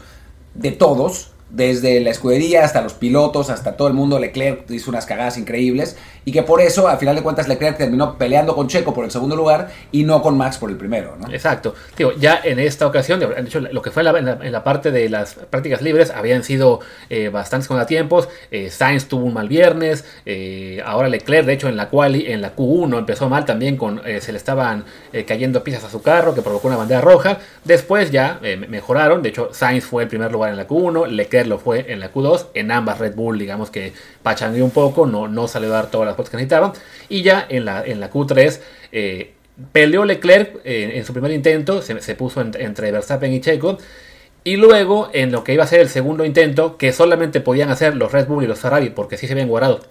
de 0.57 0.71
todos, 0.71 1.31
desde 1.49 2.01
la 2.01 2.09
escudería 2.09 2.65
hasta 2.65 2.81
los 2.81 2.93
pilotos, 2.93 3.49
hasta 3.49 3.77
todo 3.77 3.87
el 3.87 3.93
mundo, 3.93 4.19
Leclerc 4.19 4.69
hizo 4.69 4.89
unas 4.89 5.05
cagadas 5.05 5.37
increíbles 5.37 5.95
y 6.27 6.31
que 6.33 6.43
por 6.43 6.59
eso, 6.59 6.89
al 6.89 6.97
final 6.97 7.15
de 7.15 7.23
cuentas, 7.23 7.47
Leclerc 7.47 7.77
terminó 7.77 8.17
peleando 8.17 8.53
con 8.53 8.67
Checo 8.67 8.93
por 8.93 9.05
el 9.05 9.11
segundo 9.11 9.33
lugar 9.33 9.69
y 9.93 10.03
no 10.03 10.21
con 10.21 10.37
Max 10.37 10.57
por 10.57 10.69
el 10.69 10.75
primero. 10.75 11.15
¿no? 11.17 11.31
Exacto. 11.31 11.73
Digo, 11.95 12.11
ya 12.19 12.41
en 12.43 12.59
esta 12.59 12.85
ocasión, 12.85 13.21
de 13.21 13.29
hecho, 13.37 13.61
lo 13.61 13.81
que 13.81 13.91
fue 13.91 14.03
en 14.03 14.51
la, 14.51 14.63
parte 14.65 14.91
de 14.91 15.07
las 15.07 15.35
prácticas 15.35 15.81
libres 15.81 16.11
habían 16.11 16.43
sido 16.43 16.81
eh, 17.09 17.29
bastantes 17.29 17.69
contratiempos. 17.69 18.27
Eh, 18.51 18.69
Sainz 18.69 19.07
tuvo 19.07 19.23
un 19.23 19.35
mal 19.35 19.47
viernes, 19.47 20.03
eh, 20.25 20.83
ahora 20.85 21.07
Leclerc, 21.07 21.45
de 21.45 21.53
hecho, 21.53 21.69
en 21.69 21.77
la 21.77 21.87
quali, 21.87 22.29
en 22.29 22.41
la 22.41 22.53
Q1 22.53 22.99
empezó 22.99 23.29
mal 23.29 23.45
también, 23.45 23.77
con 23.77 24.01
eh, 24.05 24.19
se 24.19 24.33
le 24.33 24.37
estaban 24.37 24.83
cayendo 25.25 25.63
piezas 25.63 25.85
a 25.85 25.89
su 25.89 26.01
carro 26.01 26.35
que 26.35 26.41
provocó 26.41 26.67
una 26.67 26.75
bandera 26.75 26.99
roja. 26.99 27.37
Después 27.63 28.11
ya 28.11 28.41
mejoraron, 28.67 29.23
de 29.23 29.29
hecho, 29.29 29.53
Sainz 29.53 29.85
fue 29.85 30.03
el 30.03 30.09
primer 30.09 30.29
lugar 30.33 30.49
en 30.49 30.57
la 30.57 30.67
Q1, 30.67 31.07
Leclerc 31.07 31.47
lo 31.47 31.57
fue 31.57 31.85
en 31.89 32.01
la 32.01 32.11
Q2, 32.11 32.47
en 32.53 32.71
ambas 32.71 32.99
Red 32.99 33.15
Bull, 33.15 33.39
digamos 33.39 33.71
que 33.71 33.93
pachangueó 34.23 34.65
un 34.65 34.71
poco, 34.71 35.05
no, 35.05 35.29
no 35.29 35.47
salió 35.47 35.69
a 35.69 35.77
dar 35.77 35.87
todas 35.87 36.05
las 36.05 36.16
que 36.25 36.37
necesitaba, 36.37 36.73
y 37.09 37.21
ya 37.21 37.45
en 37.49 37.65
la, 37.65 37.83
en 37.85 37.99
la 37.99 38.11
Q3 38.11 38.59
eh, 38.91 39.33
peleó 39.71 40.05
Leclerc 40.05 40.59
eh, 40.63 40.91
en 40.95 41.05
su 41.05 41.13
primer 41.13 41.31
intento, 41.31 41.81
se, 41.81 41.99
se 42.01 42.15
puso 42.15 42.41
en, 42.41 42.51
entre 42.59 42.91
Verstappen 42.91 43.31
y 43.33 43.41
Checo, 43.41 43.77
y 44.43 44.55
luego 44.55 45.09
en 45.13 45.31
lo 45.31 45.43
que 45.43 45.53
iba 45.53 45.63
a 45.63 45.67
ser 45.67 45.81
el 45.81 45.89
segundo 45.89 46.23
intento, 46.23 46.77
que 46.77 46.93
solamente 46.93 47.41
podían 47.41 47.69
hacer 47.69 47.95
los 47.95 48.11
Red 48.11 48.27
Bull 48.27 48.43
y 48.43 48.47
los 48.47 48.59
Ferrari, 48.59 48.89
porque 48.89 49.17
sí 49.17 49.27
se 49.27 49.33
habían 49.33 49.49
guardado 49.49 49.81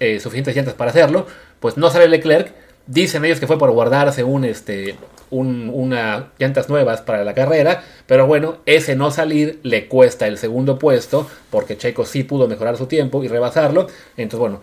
eh, 0.00 0.20
suficientes 0.20 0.54
llantas 0.54 0.74
para 0.74 0.90
hacerlo, 0.90 1.26
pues 1.60 1.76
no 1.76 1.90
sale 1.90 2.08
Leclerc, 2.08 2.52
dicen 2.86 3.24
ellos 3.24 3.40
que 3.40 3.46
fue 3.46 3.58
por 3.58 3.70
guardarse 3.70 4.24
un, 4.24 4.44
este, 4.44 4.96
un, 5.30 5.70
una 5.72 6.30
llantas 6.38 6.68
nuevas 6.68 7.00
para 7.00 7.24
la 7.24 7.34
carrera, 7.34 7.82
pero 8.06 8.26
bueno, 8.26 8.58
ese 8.66 8.94
no 8.94 9.10
salir 9.10 9.58
le 9.62 9.88
cuesta 9.88 10.26
el 10.26 10.38
segundo 10.38 10.78
puesto, 10.78 11.28
porque 11.50 11.76
Checo 11.76 12.04
sí 12.04 12.22
pudo 12.22 12.46
mejorar 12.46 12.76
su 12.76 12.86
tiempo 12.86 13.24
y 13.24 13.28
rebasarlo. 13.28 13.88
Entonces, 14.16 14.38
bueno, 14.38 14.60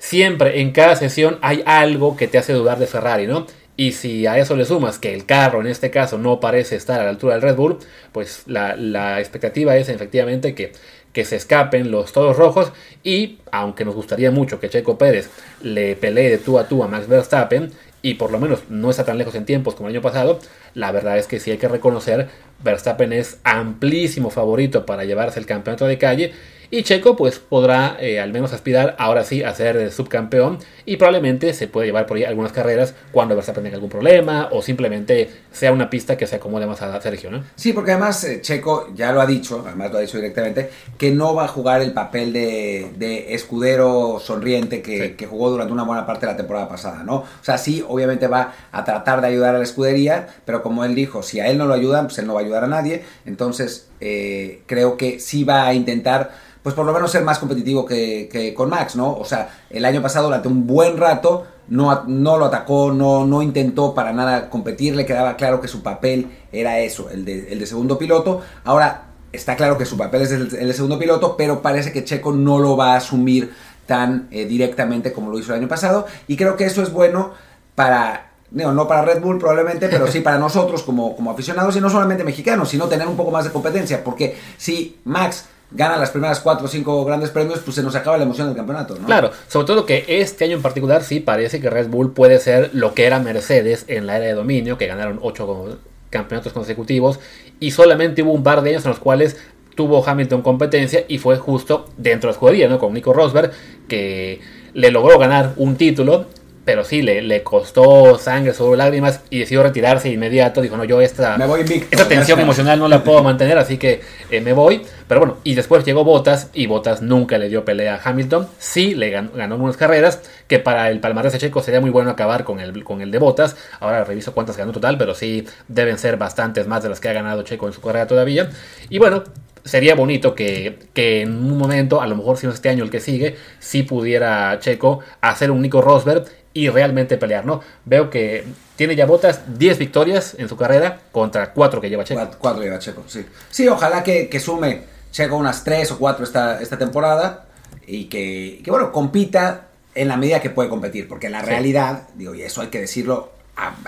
siempre 0.00 0.60
en 0.60 0.72
cada 0.72 0.96
sesión 0.96 1.38
hay 1.42 1.62
algo 1.66 2.16
que 2.16 2.26
te 2.26 2.38
hace 2.38 2.54
dudar 2.54 2.78
de 2.78 2.86
Ferrari, 2.86 3.28
¿no? 3.28 3.46
Y 3.76 3.92
si 3.92 4.26
a 4.26 4.38
eso 4.38 4.56
le 4.56 4.64
sumas 4.64 4.98
que 4.98 5.14
el 5.14 5.26
carro 5.26 5.60
en 5.60 5.66
este 5.66 5.90
caso 5.90 6.18
no 6.18 6.40
parece 6.40 6.74
estar 6.74 7.00
a 7.00 7.04
la 7.04 7.10
altura 7.10 7.34
del 7.34 7.42
Red 7.42 7.56
Bull, 7.56 7.78
pues 8.12 8.42
la, 8.46 9.20
expectativa 9.20 9.76
es 9.76 9.88
efectivamente 9.88 10.54
que, 10.54 10.72
que 11.12 11.24
se 11.24 11.36
escapen 11.36 11.90
los 11.90 12.12
todos 12.12 12.36
rojos 12.36 12.72
y 13.04 13.38
aunque 13.52 13.84
nos 13.84 13.94
gustaría 13.94 14.30
mucho 14.30 14.58
que 14.58 14.68
Checo 14.68 14.98
Pérez 14.98 15.30
le 15.62 15.96
pelee 15.96 16.30
de 16.30 16.38
tú 16.38 16.58
a 16.58 16.66
tú 16.66 16.82
a 16.82 16.88
Max 16.88 17.06
Verstappen 17.06 17.70
y 18.02 18.14
por 18.14 18.32
lo 18.32 18.38
menos 18.38 18.60
no 18.70 18.90
está 18.90 19.04
tan 19.04 19.18
lejos 19.18 19.34
en 19.34 19.44
tiempos 19.44 19.74
como 19.74 19.88
el 19.88 19.94
año 19.94 20.02
pasado, 20.02 20.40
la 20.74 20.92
verdad 20.92 21.18
es 21.18 21.26
que 21.26 21.40
sí 21.40 21.50
hay 21.50 21.58
que 21.58 21.68
reconocer 21.68 22.28
Verstappen 22.62 23.12
es 23.12 23.38
amplísimo 23.44 24.30
favorito 24.30 24.86
para 24.86 25.04
llevarse 25.04 25.38
el 25.38 25.46
campeonato 25.46 25.86
de 25.86 25.98
calle 25.98 26.32
y 26.70 26.82
Checo 26.84 27.16
pues 27.16 27.38
podrá 27.38 27.96
eh, 28.00 28.20
al 28.20 28.32
menos 28.32 28.52
aspirar 28.52 28.94
ahora 28.98 29.24
sí 29.24 29.42
a 29.42 29.52
ser 29.54 29.90
subcampeón 29.90 30.58
y 30.86 30.96
probablemente 30.96 31.52
se 31.52 31.66
puede 31.68 31.86
llevar 31.88 32.06
por 32.06 32.16
ahí 32.16 32.24
algunas 32.24 32.52
carreras 32.52 32.94
cuando 33.12 33.34
Verstappen 33.34 33.64
tenga 33.64 33.74
algún 33.76 33.90
problema 33.90 34.48
o 34.52 34.62
simplemente 34.62 35.30
sea 35.50 35.72
una 35.72 35.90
pista 35.90 36.16
que 36.16 36.26
se 36.26 36.36
acomode 36.36 36.66
más 36.66 36.80
a 36.82 37.00
Sergio, 37.00 37.30
¿no? 37.30 37.42
Sí, 37.56 37.72
porque 37.72 37.92
además 37.92 38.22
eh, 38.24 38.40
Checo 38.40 38.88
ya 38.94 39.12
lo 39.12 39.20
ha 39.20 39.26
dicho, 39.26 39.64
además 39.66 39.90
lo 39.90 39.98
ha 39.98 40.00
dicho 40.00 40.16
directamente, 40.18 40.70
que 40.96 41.10
no 41.10 41.34
va 41.34 41.44
a 41.44 41.48
jugar 41.48 41.82
el 41.82 41.92
papel 41.92 42.32
de, 42.32 42.90
de 42.96 43.34
escudero 43.34 44.20
sonriente 44.20 44.82
que, 44.82 45.00
Sí. 45.00 45.10
que 45.14 45.26
jugó 45.26 45.50
durante 45.50 45.72
una 45.72 45.82
buena 45.84 46.06
parte 46.06 46.26
de 46.26 46.32
la 46.32 46.36
temporada 46.36 46.68
pasada, 46.68 47.02
¿no? 47.04 47.16
O 47.16 47.26
sea, 47.42 47.58
sí, 47.58 47.84
obviamente 47.88 48.26
va 48.28 48.52
a 48.70 48.84
tratar 48.84 49.20
de 49.20 49.26
ayudar 49.28 49.54
a 49.54 49.58
la 49.58 49.64
escudería, 49.64 50.28
pero 50.44 50.62
como 50.62 50.84
él 50.84 50.94
dijo, 50.94 51.22
si 51.22 51.40
a 51.40 51.48
él 51.48 51.58
no 51.58 51.66
lo 51.66 51.74
ayudan, 51.74 52.06
pues 52.06 52.18
él 52.18 52.26
no 52.26 52.34
va 52.34 52.40
a 52.40 52.44
ayudar 52.44 52.64
a 52.64 52.68
nadie, 52.68 53.02
entonces 53.26 53.89
eh, 54.00 54.62
creo 54.66 54.96
que 54.96 55.20
sí 55.20 55.44
va 55.44 55.66
a 55.66 55.74
intentar 55.74 56.30
pues 56.62 56.74
por 56.74 56.84
lo 56.84 56.92
menos 56.92 57.10
ser 57.10 57.22
más 57.24 57.38
competitivo 57.38 57.86
que, 57.86 58.52
con 58.54 58.68
Max, 58.68 58.94
¿no? 58.94 59.14
O 59.14 59.24
sea, 59.24 59.48
el 59.70 59.84
año 59.86 60.02
pasado 60.02 60.26
durante 60.26 60.46
un 60.46 60.66
buen 60.66 60.98
rato 60.98 61.46
no, 61.68 62.04
no 62.04 62.36
lo 62.36 62.46
atacó, 62.46 62.92
no, 62.92 63.24
no 63.24 63.40
intentó 63.40 63.94
para 63.94 64.12
nada 64.12 64.50
competir, 64.50 64.94
le 64.94 65.06
quedaba 65.06 65.36
claro 65.36 65.62
que 65.62 65.68
su 65.68 65.82
papel 65.82 66.30
era 66.52 66.78
eso, 66.80 67.08
el 67.08 67.24
de, 67.24 67.50
el 67.50 67.60
de 67.60 67.66
segundo 67.66 67.96
piloto. 67.96 68.42
Ahora 68.64 69.04
está 69.32 69.56
claro 69.56 69.78
que 69.78 69.86
su 69.86 69.96
papel 69.96 70.20
es 70.20 70.32
el, 70.32 70.54
el 70.54 70.68
de 70.68 70.74
segundo 70.74 70.98
piloto, 70.98 71.34
pero 71.34 71.62
parece 71.62 71.92
que 71.92 72.04
Checo 72.04 72.32
no 72.32 72.58
lo 72.58 72.76
va 72.76 72.92
a 72.92 72.96
asumir 72.96 73.52
tan 73.90 74.28
eh, 74.30 74.44
directamente 74.44 75.12
como 75.12 75.32
lo 75.32 75.38
hizo 75.40 75.52
el 75.52 75.58
año 75.58 75.68
pasado 75.68 76.06
y 76.28 76.36
creo 76.36 76.56
que 76.56 76.64
eso 76.64 76.80
es 76.80 76.92
bueno 76.92 77.32
para 77.74 78.29
digo, 78.50 78.72
no 78.72 78.88
para 78.88 79.02
Red 79.02 79.20
Bull 79.20 79.38
probablemente, 79.38 79.88
pero 79.88 80.06
sí 80.06 80.20
para 80.20 80.38
nosotros 80.38 80.82
como, 80.82 81.14
como 81.14 81.30
aficionados 81.30 81.76
y 81.76 81.80
no 81.80 81.88
solamente 81.88 82.24
mexicanos, 82.24 82.68
sino 82.68 82.86
tener 82.86 83.06
un 83.06 83.16
poco 83.16 83.30
más 83.30 83.44
de 83.44 83.50
competencia, 83.50 84.02
porque 84.02 84.36
si 84.56 84.98
Max 85.04 85.46
gana 85.70 85.96
las 85.96 86.10
primeras 86.10 86.40
cuatro 86.40 86.66
o 86.66 86.68
cinco 86.68 87.04
grandes 87.04 87.30
premios, 87.30 87.60
pues 87.60 87.76
se 87.76 87.82
nos 87.82 87.94
acaba 87.94 88.16
la 88.16 88.24
emoción 88.24 88.48
del 88.48 88.56
campeonato, 88.56 88.96
¿no? 88.98 89.06
Claro, 89.06 89.30
sobre 89.46 89.66
todo 89.66 89.86
que 89.86 90.04
este 90.08 90.44
año 90.44 90.56
en 90.56 90.62
particular 90.62 91.04
sí 91.04 91.20
parece 91.20 91.60
que 91.60 91.70
Red 91.70 91.88
Bull 91.88 92.12
puede 92.12 92.38
ser 92.40 92.70
lo 92.72 92.94
que 92.94 93.06
era 93.06 93.20
Mercedes 93.20 93.84
en 93.86 94.06
la 94.06 94.16
era 94.16 94.26
de 94.26 94.34
dominio, 94.34 94.78
que 94.78 94.86
ganaron 94.86 95.20
ocho 95.22 95.78
campeonatos 96.10 96.52
consecutivos 96.52 97.20
y 97.60 97.70
solamente 97.70 98.22
hubo 98.22 98.32
un 98.32 98.42
par 98.42 98.62
de 98.62 98.70
años 98.70 98.84
en 98.84 98.90
los 98.90 98.98
cuales 98.98 99.36
tuvo 99.76 100.04
Hamilton 100.04 100.42
competencia 100.42 101.04
y 101.06 101.18
fue 101.18 101.36
justo 101.36 101.86
dentro 101.96 102.26
de 102.28 102.32
la 102.32 102.36
escudería, 102.36 102.68
¿no? 102.68 102.78
Con 102.80 102.92
Nico 102.92 103.12
Rosberg, 103.12 103.52
que 103.86 104.40
le 104.74 104.90
logró 104.90 105.18
ganar 105.18 105.52
un 105.56 105.76
título, 105.76 106.26
pero 106.70 106.84
sí, 106.84 107.02
le, 107.02 107.20
le 107.20 107.42
costó 107.42 108.16
sangre 108.16 108.54
sobre 108.54 108.78
lágrimas 108.78 109.22
y 109.28 109.40
decidió 109.40 109.64
retirarse 109.64 110.06
de 110.06 110.14
inmediato. 110.14 110.60
Dijo, 110.60 110.76
no, 110.76 110.84
yo 110.84 111.00
esta, 111.00 111.36
Me 111.36 111.44
voy 111.44 111.62
invicto. 111.62 111.88
esta 111.90 112.06
tensión 112.06 112.38
emocional 112.38 112.78
no 112.78 112.86
la 112.86 113.02
puedo 113.02 113.24
mantener, 113.24 113.58
así 113.58 113.76
que 113.76 114.02
eh, 114.30 114.40
me 114.40 114.52
voy. 114.52 114.82
Pero 115.08 115.18
bueno, 115.18 115.38
y 115.42 115.56
después 115.56 115.84
llegó 115.84 116.04
Bottas 116.04 116.48
y 116.54 116.66
Bottas 116.66 117.02
nunca 117.02 117.38
le 117.38 117.48
dio 117.48 117.64
pelea 117.64 117.96
a 117.96 118.08
Hamilton. 118.08 118.46
Sí, 118.60 118.94
le 118.94 119.10
ganó, 119.10 119.32
ganó 119.34 119.56
unas 119.56 119.76
carreras 119.76 120.20
que 120.46 120.60
para 120.60 120.90
el 120.90 121.00
palmarés 121.00 121.32
de 121.32 121.40
Checo 121.40 121.60
sería 121.60 121.80
muy 121.80 121.90
bueno 121.90 122.08
acabar 122.10 122.44
con 122.44 122.60
el, 122.60 122.84
con 122.84 123.00
el 123.00 123.10
de 123.10 123.18
Bottas. 123.18 123.56
Ahora 123.80 124.04
reviso 124.04 124.32
cuántas 124.32 124.56
ganó 124.56 124.70
total, 124.70 124.96
pero 124.96 125.16
sí 125.16 125.44
deben 125.66 125.98
ser 125.98 126.18
bastantes 126.18 126.68
más 126.68 126.84
de 126.84 126.88
las 126.88 127.00
que 127.00 127.08
ha 127.08 127.12
ganado 127.12 127.42
Checo 127.42 127.66
en 127.66 127.72
su 127.72 127.80
carrera 127.80 128.06
todavía. 128.06 128.48
Y 128.88 128.98
bueno, 129.00 129.24
sería 129.64 129.94
bonito 129.94 130.34
que, 130.34 130.78
que, 130.94 131.22
en 131.22 131.32
un 131.32 131.58
momento, 131.58 132.00
a 132.00 132.06
lo 132.06 132.16
mejor 132.16 132.36
si 132.36 132.46
no 132.46 132.52
es 132.52 132.56
este 132.56 132.68
año 132.68 132.84
el 132.84 132.90
que 132.90 133.00
sigue, 133.00 133.36
sí 133.58 133.82
pudiera 133.82 134.58
Checo 134.60 135.00
hacer 135.20 135.50
un 135.50 135.62
Nico 135.62 135.80
Rosberg 135.80 136.24
y 136.52 136.68
realmente 136.68 137.16
pelear, 137.16 137.44
¿no? 137.46 137.60
Veo 137.84 138.10
que 138.10 138.44
tiene 138.76 138.96
ya 138.96 139.06
botas 139.06 139.58
10 139.58 139.78
victorias 139.78 140.34
en 140.38 140.48
su 140.48 140.56
carrera 140.56 140.98
contra 141.12 141.52
4 141.52 141.80
que 141.80 141.88
lleva 141.90 142.04
Checo. 142.04 142.20
4, 142.20 142.38
4 142.40 142.62
lleva 142.62 142.78
Checo, 142.78 143.04
sí. 143.06 143.24
Sí, 143.50 143.68
ojalá 143.68 144.02
que, 144.02 144.28
que 144.28 144.40
sume 144.40 144.82
Checo 145.12 145.36
unas 145.36 145.62
3 145.64 145.92
o 145.92 145.98
4 145.98 146.24
esta, 146.24 146.60
esta 146.60 146.76
temporada 146.78 147.46
y 147.86 148.04
que, 148.06 148.60
que, 148.64 148.70
bueno, 148.70 148.90
compita 148.92 149.66
en 149.94 150.08
la 150.08 150.16
medida 150.16 150.40
que 150.40 150.50
puede 150.50 150.68
competir, 150.68 151.08
porque 151.08 151.26
en 151.26 151.32
la 151.32 151.40
Sí. 151.40 151.46
realidad, 151.46 152.08
digo, 152.14 152.34
y 152.34 152.42
eso 152.42 152.60
hay 152.62 152.68
que 152.68 152.80
decirlo 152.80 153.32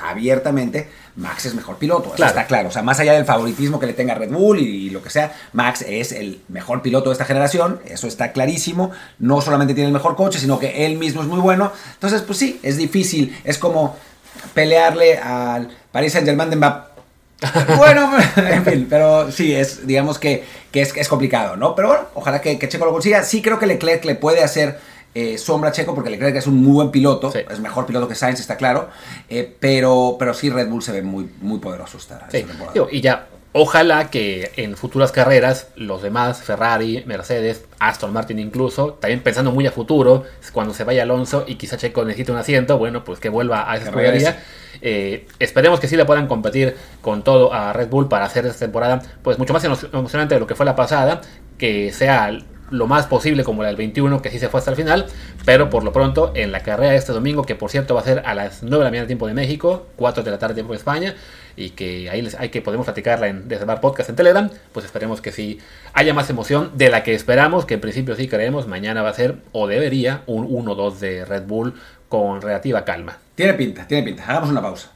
abiertamente, 0.03 0.89
Max 1.17 1.47
es 1.47 1.55
mejor 1.55 1.77
piloto, 1.77 2.07
eso 2.09 2.17
Claro. 2.17 2.31
está 2.31 2.47
claro. 2.47 2.69
O 2.69 2.73
sea, 2.73 2.83
más 2.83 2.99
allá 3.01 3.13
del 3.13 3.25
favoritismo 3.25 3.79
que 3.79 3.87
le 3.87 3.93
tenga 3.93 4.15
Red 4.15 4.31
Bull 4.31 4.59
y, 4.61 4.87
y 4.87 4.91
lo 4.91 5.03
que 5.03 5.11
sea, 5.11 5.33
Max 5.53 5.83
es 5.87 6.13
el 6.13 6.41
mejor 6.49 6.83
piloto 6.83 7.11
de 7.11 7.15
esta 7.15 7.25
generación, 7.25 7.81
eso 7.87 8.07
está 8.07 8.33
clarísimo. 8.33 8.91
No 9.19 9.41
solamente 9.41 9.75
tiene 9.75 9.89
el 9.89 9.93
mejor 9.93 10.17
coche, 10.17 10.39
sino 10.39 10.59
que 10.59 10.87
él 10.87 10.97
mismo 10.97 11.23
es 11.23 11.29
muy 11.29 11.41
bueno. 11.41 11.73
Entonces, 11.95 12.23
pues 12.23 12.39
sí, 12.39 12.59
es 12.63 12.77
difícil, 12.77 13.37
es 13.45 13.59
como 13.59 13.97
pelearle 14.55 15.19
al 15.19 15.69
Paris 15.93 16.13
Saint 16.13 16.27
Germain 16.27 16.51
de 16.51 16.57
Mbappé. 16.57 16.93
Bueno, 17.77 18.09
en 18.37 18.65
fin, 18.65 18.87
pero 18.89 19.31
sí, 19.33 19.53
es, 19.55 19.85
digamos 19.87 20.19
que, 20.21 20.45
que 20.71 20.81
es, 20.83 20.97
es 20.97 21.09
complicado, 21.09 21.57
¿no? 21.57 21.75
Pero 21.75 21.89
bueno, 21.89 22.05
ojalá 22.15 22.41
que, 22.41 22.57
que 22.57 22.69
Checo 22.69 22.85
lo 22.85 22.93
consiga. 22.93 23.25
Sí 23.25 23.43
creo 23.43 23.59
que 23.59 23.67
Leclerc 23.67 24.05
le 24.05 24.15
puede 24.15 24.45
hacer 24.45 24.79
eh, 25.15 25.37
sombra 25.39 25.71
a 25.71 25.73
Checo, 25.73 25.95
porque 25.95 26.11
Leclerc 26.11 26.37
es 26.37 26.47
un 26.47 26.57
muy 26.63 26.73
buen 26.73 26.91
piloto, 26.91 27.31
Sí. 27.31 27.41
es 27.51 27.61
mejor 27.61 27.87
piloto 27.87 28.09
que 28.09 28.15
Sainz, 28.15 28.41
está 28.41 28.57
claro, 28.57 28.89
eh, 29.29 29.55
pero, 29.61 30.17
pero 30.19 30.33
sí 30.35 30.49
Red 30.51 30.69
Bull 30.69 30.83
se 30.83 30.93
ve 30.93 31.03
muy, 31.03 31.29
muy 31.41 31.59
poderoso 31.59 31.99
esta, 31.99 32.27
Sí, 32.31 32.43
temporada. 32.43 32.73
digo, 32.73 32.89
y 32.91 33.01
ya, 33.03 33.27
ojalá 33.53 34.09
que 34.11 34.53
en 34.57 34.75
futuras 34.77 35.13
carreras 35.13 35.67
los 35.77 36.01
demás, 36.03 36.41
Ferrari, 36.43 37.05
Mercedes, 37.07 37.65
Aston 37.79 38.11
Martin 38.13 38.39
incluso, 38.39 38.95
también 38.95 39.21
pensando 39.23 39.53
muy 39.53 39.67
a 39.67 39.71
futuro, 39.73 40.25
cuando 40.53 40.73
se 40.73 40.85
vaya 40.85 41.03
Alonso 41.03 41.45
y 41.47 41.57
quizá 41.57 41.77
Checo 41.77 42.05
necesite 42.07 42.33
un 42.33 42.39
asiento, 42.39 42.79
bueno, 42.79 43.05
pues 43.05 43.21
que 43.21 43.29
vuelva 43.29 43.71
a 43.71 43.77
esa 43.77 43.85
Que 43.85 43.91
escudería. 43.91 44.43
Eh, 44.85 45.29
esperemos 45.39 45.79
que 45.79 45.87
sí 45.87 45.97
le 45.97 46.05
puedan 46.07 46.27
competir 46.27 46.75
con 47.03 47.23
todo 47.23 47.53
a 47.53 47.73
Red 47.73 47.89
Bull 47.89 48.09
para 48.09 48.25
hacer 48.25 48.47
esta 48.47 48.59
temporada 48.61 49.01
pues 49.23 49.39
mucho 49.39 49.53
más 49.53 49.63
emo- 49.65 49.79
emocionante 49.93 50.35
de 50.35 50.41
lo 50.41 50.47
que 50.47 50.55
fue 50.57 50.67
la 50.67 50.75
pasada, 50.75 51.21
que 51.59 51.93
sea 51.93 52.31
lo 52.73 52.87
más 52.89 53.07
posible 53.07 53.45
como 53.45 53.63
la 53.63 53.69
del 53.69 53.77
21, 53.77 54.21
que 54.23 54.31
sí 54.31 54.39
se 54.41 54.49
fue 54.49 54.59
hasta 54.59 54.71
el 54.73 54.77
final, 54.77 55.07
pero 55.45 55.71
por 55.71 55.85
lo 55.85 55.93
pronto 55.93 56.33
en 56.35 56.51
la 56.51 56.61
carrera 56.61 56.91
de 56.93 56.99
este 56.99 57.13
domingo, 57.13 57.45
que 57.45 57.55
por 57.55 57.71
cierto 57.71 57.95
va 57.95 58.01
a 58.01 58.05
ser 58.05 58.23
a 58.27 58.35
las 58.35 58.63
9 58.63 58.79
de 58.79 58.85
la 58.85 58.91
mañana 58.91 59.07
tiempo 59.07 59.27
de 59.29 59.35
México, 59.35 59.87
4 59.97 60.25
de 60.25 60.31
la 60.33 60.39
tarde 60.39 60.55
tiempo 60.55 60.73
de 60.73 60.79
España, 60.79 61.15
y 61.55 61.71
que 61.71 62.09
ahí 62.11 62.23
les, 62.23 62.35
hay 62.35 62.49
que 62.49 62.63
podemos 62.63 62.85
platicarla 62.87 63.29
en 63.29 63.47
desde 63.47 63.65
Bar 63.67 63.81
Podcast 63.81 64.09
en 64.11 64.17
Telegram, 64.17 64.51
pues 64.73 64.87
esperemos 64.87 65.21
que 65.21 65.33
sí 65.33 65.59
haya 65.93 66.15
más 66.15 66.29
emoción 66.31 66.71
de 66.75 66.89
la 66.89 67.03
que 67.03 67.15
esperamos, 67.15 67.67
que 67.67 67.75
en 67.75 67.81
principio 67.81 68.17
sí 68.17 68.27
creemos, 68.27 68.67
mañana 68.67 69.03
va 69.03 69.11
a 69.11 69.15
ser 69.15 69.37
o 69.53 69.67
debería 69.69 70.23
un 70.27 70.49
1-2 70.49 70.99
de 70.99 71.25
Red 71.27 71.43
Bull 71.47 71.75
con 72.09 72.41
relativa 72.41 72.85
calma. 72.85 73.19
Tiene 73.35 73.55
pinta, 73.55 73.87
tiene 73.87 74.03
pinta. 74.03 74.25
Hagamos 74.27 74.51
una 74.51 74.63
pausa. 74.63 74.91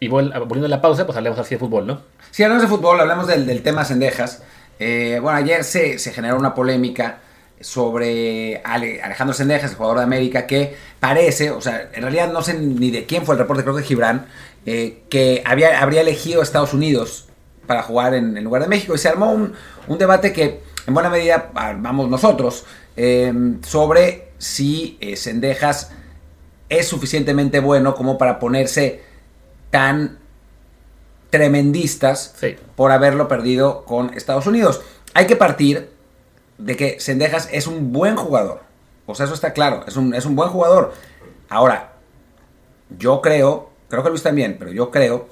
Y 0.00 0.08
vol- 0.08 0.32
volviendo 0.40 0.66
a 0.66 0.68
la 0.70 0.80
pausa, 0.80 1.04
pues 1.06 1.16
hablemos 1.18 1.38
así 1.38 1.54
de 1.54 1.58
fútbol, 1.58 1.86
¿no? 1.86 2.00
Si 2.30 2.42
hablamos 2.42 2.62
de 2.62 2.68
fútbol, 2.68 3.00
hablamos 3.00 3.26
del, 3.26 3.46
del 3.46 3.62
tema 3.62 3.84
Sendejas. 3.84 4.42
Eh, 4.78 5.18
bueno, 5.22 5.38
ayer 5.38 5.64
se, 5.64 5.98
se 5.98 6.12
generó 6.12 6.36
una 6.36 6.54
polémica 6.54 7.18
sobre 7.60 8.60
Ale- 8.64 9.02
Alejandro 9.02 9.34
Sendejas, 9.34 9.72
el 9.72 9.76
jugador 9.76 9.98
de 9.98 10.04
América, 10.04 10.46
que 10.46 10.76
parece, 11.00 11.50
o 11.50 11.60
sea, 11.60 11.90
en 11.92 12.02
realidad 12.02 12.32
no 12.32 12.42
sé 12.42 12.54
ni 12.54 12.90
de 12.90 13.04
quién 13.04 13.24
fue 13.24 13.34
el 13.34 13.40
reporte, 13.40 13.64
creo 13.64 13.74
que 13.76 13.82
Gibran, 13.82 14.26
eh, 14.66 15.02
que 15.08 15.42
había, 15.44 15.80
habría 15.82 16.02
elegido 16.02 16.42
Estados 16.42 16.72
Unidos 16.74 17.26
para 17.66 17.82
jugar 17.82 18.14
en, 18.14 18.42
lugar 18.44 18.62
de 18.62 18.68
México. 18.68 18.94
Y 18.94 18.98
se 18.98 19.08
armó 19.08 19.32
un, 19.32 19.54
un 19.88 19.98
debate 19.98 20.32
que 20.32 20.60
en 20.86 20.94
buena 20.94 21.10
medida 21.10 21.50
armamos 21.54 22.08
nosotros 22.08 22.64
eh, 22.96 23.32
sobre 23.66 24.28
si 24.38 24.98
Sendejas 25.16 25.90
es 26.68 26.86
suficientemente 26.86 27.60
bueno 27.60 27.94
como 27.94 28.18
para 28.18 28.38
ponerse 28.38 29.02
tan 29.70 30.18
tremendistas 31.30 32.34
Sí. 32.38 32.56
por 32.76 32.92
haberlo 32.92 33.28
perdido 33.28 33.84
con 33.84 34.14
Estados 34.14 34.46
Unidos. 34.46 34.80
Hay 35.14 35.26
que 35.26 35.36
partir 35.36 35.90
de 36.58 36.76
que 36.76 37.00
Sendejas 37.00 37.48
es 37.52 37.66
un 37.66 37.92
buen 37.92 38.16
jugador. 38.16 38.60
O 39.06 39.14
sea, 39.14 39.24
eso 39.26 39.34
está 39.34 39.52
claro. 39.52 39.84
Es 39.86 39.96
un, 39.96 40.14
es 40.14 40.26
un 40.26 40.36
buen 40.36 40.50
jugador. 40.50 40.92
Ahora, 41.48 41.92
yo 42.98 43.20
creo, 43.20 43.70
creo 43.88 44.02
que 44.02 44.10
Luis 44.10 44.22
también, 44.22 44.56
pero 44.58 44.72
yo 44.72 44.90
creo 44.90 45.28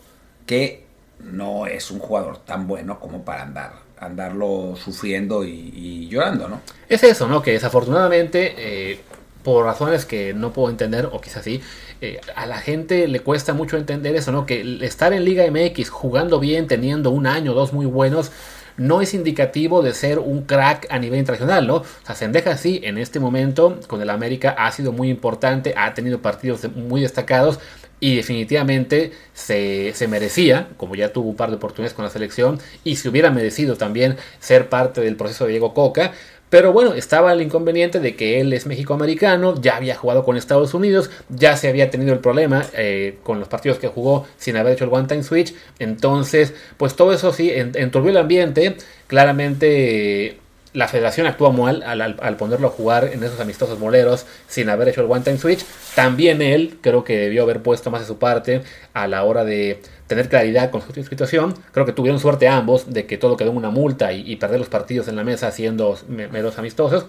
que 0.46 0.86
no 1.18 1.66
es 1.66 1.90
un 1.90 1.98
jugador 1.98 2.38
tan 2.38 2.66
bueno 2.66 3.00
como 3.00 3.24
para 3.24 3.42
andar, 3.42 3.72
andarlo 3.98 4.74
sufriendo 4.76 5.44
y, 5.44 5.72
y 5.74 6.08
llorando, 6.08 6.48
¿no? 6.48 6.60
Es 6.88 7.02
eso, 7.02 7.26
¿no? 7.26 7.42
Que 7.42 7.52
desafortunadamente, 7.52 8.54
eh, 8.56 9.00
por 9.46 9.64
razones 9.64 10.04
que 10.06 10.34
no 10.34 10.52
puedo 10.52 10.70
entender, 10.70 11.08
o 11.12 11.20
quizás 11.20 11.44
sí, 11.44 11.60
eh, 12.00 12.20
a 12.34 12.46
la 12.46 12.58
gente 12.58 13.06
le 13.06 13.20
cuesta 13.20 13.54
mucho 13.54 13.76
entender 13.76 14.16
eso, 14.16 14.32
¿no? 14.32 14.44
Que 14.44 14.80
estar 14.84 15.12
en 15.12 15.24
Liga 15.24 15.44
MX 15.48 15.88
jugando 15.88 16.40
bien, 16.40 16.66
teniendo 16.66 17.12
un 17.12 17.28
año 17.28 17.52
o 17.52 17.54
dos 17.54 17.72
muy 17.72 17.86
buenos, 17.86 18.32
no 18.76 19.00
es 19.00 19.14
indicativo 19.14 19.82
de 19.82 19.94
ser 19.94 20.18
un 20.18 20.42
crack 20.42 20.88
a 20.90 20.98
nivel 20.98 21.20
internacional, 21.20 21.64
¿no? 21.64 21.76
O 21.76 21.84
sea, 22.04 22.16
Sendeja 22.16 22.56
sí, 22.56 22.80
en 22.82 22.98
este 22.98 23.20
momento 23.20 23.78
con 23.86 24.02
el 24.02 24.10
América 24.10 24.50
ha 24.58 24.72
sido 24.72 24.90
muy 24.90 25.10
importante, 25.10 25.74
ha 25.76 25.94
tenido 25.94 26.20
partidos 26.20 26.68
muy 26.74 27.02
destacados, 27.02 27.60
y 27.98 28.16
definitivamente 28.16 29.12
se, 29.32 29.92
se, 29.94 30.06
merecía, 30.08 30.68
como 30.76 30.96
ya 30.96 31.12
tuvo 31.12 31.30
un 31.30 31.36
par 31.36 31.50
de 31.50 31.56
oportunidades 31.56 31.94
con 31.94 32.04
la 32.04 32.10
selección, 32.10 32.58
y 32.84 32.96
se 32.96 33.08
hubiera 33.08 33.30
merecido 33.30 33.76
también 33.76 34.16
ser 34.40 34.68
parte 34.68 35.00
del 35.00 35.16
proceso 35.16 35.44
de 35.44 35.52
Diego 35.52 35.72
Coca. 35.72 36.12
Pero 36.48 36.72
bueno, 36.72 36.94
estaba 36.94 37.32
el 37.32 37.42
inconveniente 37.42 37.98
de 37.98 38.14
que 38.14 38.40
él 38.40 38.52
es 38.52 38.66
mexicoamericano, 38.66 39.60
ya 39.60 39.76
había 39.76 39.96
jugado 39.96 40.24
con 40.24 40.36
Estados 40.36 40.74
Unidos, 40.74 41.10
ya 41.28 41.56
se 41.56 41.68
había 41.68 41.90
tenido 41.90 42.12
el 42.12 42.20
problema 42.20 42.64
eh, 42.74 43.18
con 43.24 43.40
los 43.40 43.48
partidos 43.48 43.78
que 43.78 43.88
jugó 43.88 44.26
sin 44.38 44.56
haber 44.56 44.74
hecho 44.74 44.84
el 44.84 44.92
one 44.92 45.08
time 45.08 45.22
switch. 45.24 45.54
Entonces, 45.78 46.54
pues 46.76 46.94
todo 46.94 47.12
eso 47.12 47.32
sí, 47.32 47.50
enturbió 47.52 48.10
el 48.10 48.16
ambiente. 48.18 48.76
Claramente 49.08 50.38
la 50.76 50.88
federación 50.88 51.26
actuó 51.26 51.52
mal 51.52 51.82
al, 51.82 52.36
ponerlo 52.36 52.68
a 52.68 52.70
jugar 52.70 53.08
en 53.10 53.24
esos 53.24 53.40
amistosos 53.40 53.78
moleros 53.78 54.26
sin 54.46 54.68
haber 54.68 54.88
hecho 54.88 55.00
el 55.00 55.10
one 55.10 55.22
time 55.22 55.38
switch. 55.38 55.64
También 55.94 56.42
él 56.42 56.76
creo 56.82 57.02
que 57.02 57.16
debió 57.16 57.44
haber 57.44 57.62
puesto 57.62 57.90
más 57.90 58.02
de 58.02 58.06
su 58.06 58.18
parte 58.18 58.60
a 58.92 59.08
la 59.08 59.24
hora 59.24 59.46
de 59.46 59.80
tener 60.06 60.28
claridad 60.28 60.70
con 60.70 60.82
su 60.82 60.92
situación. 60.92 61.54
Creo 61.72 61.86
que 61.86 61.94
tuvieron 61.94 62.20
suerte 62.20 62.46
ambos 62.46 62.92
de 62.92 63.06
que 63.06 63.16
todo 63.16 63.38
quedó 63.38 63.52
en 63.52 63.56
una 63.56 63.70
multa 63.70 64.12
y, 64.12 64.36
perder 64.36 64.58
los 64.58 64.68
partidos 64.68 65.08
en 65.08 65.16
la 65.16 65.24
mesa 65.24 65.50
siendo 65.50 65.98
meros 66.08 66.58
amistosos. 66.58 67.06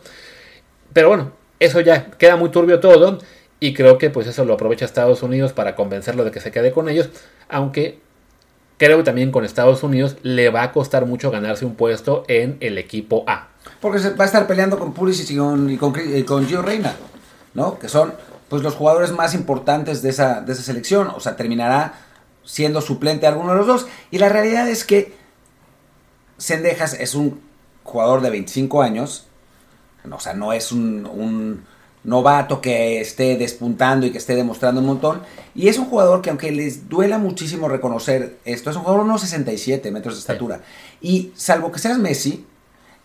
Pero 0.94 1.10
bueno, 1.10 1.34
eso 1.60 1.82
ya 1.82 2.12
queda 2.12 2.38
muy 2.38 2.50
turbio 2.52 2.80
todo 2.80 3.20
y 3.60 3.74
creo 3.74 3.98
que 3.98 4.10
pues 4.10 4.28
eso 4.28 4.46
lo 4.46 4.54
aprovecha 4.54 4.86
Estados 4.86 5.24
Unidos 5.24 5.52
para 5.52 5.76
convencerlo 5.76 6.24
de 6.24 6.32
que 6.32 6.40
se 6.40 6.52
quede 6.52 6.72
con 6.72 6.88
ellos, 6.88 7.10
aunque 7.50 8.00
creo 8.78 8.98
que 8.98 9.04
también 9.04 9.32
con 9.32 9.44
Estados 9.44 9.84
Unidos 9.84 10.16
le 10.24 10.50
va 10.50 10.64
a 10.64 10.72
costar 10.72 11.06
mucho 11.06 11.32
ganarse 11.32 11.66
un 11.66 11.76
puesto 11.76 12.24
en 12.30 12.56
el 12.62 12.78
equipo 12.78 13.26
A. 13.28 13.50
Porque 13.80 14.00
se 14.00 14.12
va 14.12 14.24
a 14.24 14.28
estar 14.28 14.48
peleando 14.48 14.80
con 14.80 14.94
Pulisic 14.94 15.30
y 15.32 15.38
con, 15.38 15.70
y 15.70 16.24
con, 16.24 16.48
Gio 16.48 16.62
Reina, 16.62 16.96
¿no? 17.54 17.78
Que 17.80 17.90
son 17.90 18.14
pues 18.50 18.64
los 18.64 18.76
jugadores 18.76 19.12
más 19.12 19.34
importantes 19.34 20.02
de 20.02 20.10
esa, 20.10 20.42
de 20.42 20.54
esa 20.54 20.64
selección. 20.64 21.08
O 21.10 21.20
sea, 21.20 21.36
terminará 21.36 21.94
siendo 22.44 22.82
suplente 22.82 23.28
alguno 23.28 23.52
de 23.52 23.58
los 23.58 23.68
dos. 23.68 23.88
Y 24.12 24.20
la 24.20 24.30
realidad 24.30 24.68
es 24.70 24.84
que 24.84 25.14
Sendejas 26.38 26.94
es 26.94 27.16
un 27.16 27.42
jugador 27.84 28.22
de 28.22 28.30
25 28.30 28.82
años. 28.82 29.28
O 30.10 30.20
sea, 30.20 30.34
no 30.34 30.54
es 30.54 30.72
un, 30.72 31.06
un, 31.06 31.66
novato 32.08 32.62
que 32.62 33.02
esté 33.02 33.36
despuntando 33.36 34.06
y 34.06 34.12
que 34.12 34.18
esté 34.18 34.34
demostrando 34.34 34.80
un 34.80 34.88
montón. 34.88 35.22
Y 35.54 35.68
es 35.68 35.78
un 35.78 35.86
jugador 35.86 36.22
que 36.22 36.30
aunque 36.30 36.52
les 36.52 36.88
duela 36.88 37.18
muchísimo 37.18 37.68
reconocer 37.68 38.38
esto, 38.46 38.70
es 38.70 38.78
un 38.78 38.84
jugador 38.84 39.04
de 39.04 39.10
unos 39.10 39.22
67 39.22 39.92
metros 39.92 40.16
de 40.16 40.22
estatura. 40.22 40.62
Y 41.02 41.34
salvo 41.36 41.72
que 41.72 41.80
seas 41.80 41.98
Messi, 41.98 42.46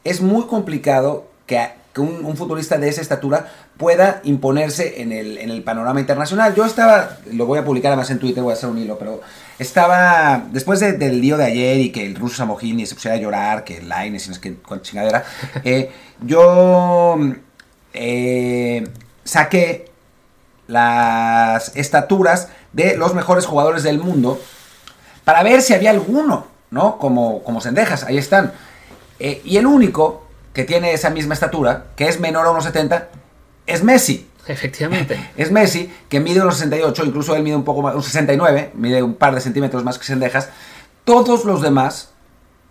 es 0.04 0.21
muy 0.21 0.47
complicado 0.47 1.26
que, 1.47 1.61
un, 1.97 2.37
futbolista 2.37 2.78
de 2.78 2.88
esa 2.88 3.02
estatura 3.02 3.52
pueda 3.76 4.21
imponerse 4.25 5.02
en 5.02 5.12
el, 5.12 5.37
en 5.38 5.50
el, 5.50 5.62
panorama 5.62 6.00
internacional. 6.00 6.54
Yo 6.54 6.64
estaba, 6.64 7.18
lo 7.30 7.44
voy 7.44 7.59
a 7.59 7.64
publicar 7.64 7.92
además 7.92 8.11
en 8.11 8.18
Twitter, 8.18 8.42
voy 8.42 8.52
a 8.52 8.54
hacer 8.54 8.71
un 8.71 8.78
hilo, 8.78 8.99
pero 8.99 9.21
estaba, 9.59 10.42
después 10.50 10.80
del 10.80 11.21
lío 11.21 11.37
de 11.37 11.44
ayer 11.44 11.78
y 11.78 11.90
que 11.90 12.06
el 12.06 12.14
ruso 12.14 12.37
Samogini 12.37 12.87
se 12.87 12.94
pusiera 12.94 13.16
a 13.16 13.21
llorar, 13.21 13.64
que 13.64 13.78
el 13.78 13.88
Line, 13.88 14.18
si 14.18 14.28
no 14.28 14.35
es 14.35 14.38
que 14.38 14.56
con 14.56 14.80
chingadera, 14.80 15.25
eh, 15.64 15.90
yo 16.23 17.18
eh, 17.92 18.88
saqué 19.25 19.90
las 20.66 21.76
estaturas 21.76 22.49
de 22.73 22.97
los 22.97 23.14
mejores 23.14 23.44
jugadores 23.44 23.82
del 23.82 23.99
mundo 23.99 24.40
para 25.25 25.42
ver 25.42 25.61
si 25.62 25.75
había 25.75 25.90
alguno, 25.90 26.47
¿no? 26.71 26.99
Como, 26.99 27.42
como 27.42 27.61
Sendejas, 27.61 28.04
ahí 28.04 28.17
están. 28.17 28.52
Eh, 29.25 29.41
y 29.45 29.56
el 29.56 29.67
único 29.67 30.26
que 30.52 30.65
tiene 30.65 30.93
esa 30.93 31.08
misma 31.08 31.35
estatura, 31.35 31.93
que 31.95 32.08
es 32.08 32.19
menor 32.19 32.45
a 32.45 32.50
1,70, 32.50 33.06
es 33.67 33.85
Messi. 33.85 34.28
Efectivamente. 34.49 35.30
Es 35.37 35.52
Messi, 35.52 35.93
que 36.08 36.19
mide 36.19 36.41
unos 36.43 36.56
68, 36.56 37.04
incluso 37.04 37.37
él 37.37 37.45
mide 37.45 37.54
un 37.54 37.63
poco 37.63 37.82
más, 37.82 37.95
un 37.95 38.02
69, 38.02 38.73
mide 38.75 39.00
un 39.00 39.15
par 39.15 39.32
de 39.32 39.41
centímetros 39.41 39.85
más 39.85 39.97
que 39.97 40.04
Sendejas. 40.04 40.49
Todos 41.04 41.45
los 41.45 41.63
demás 41.63 42.11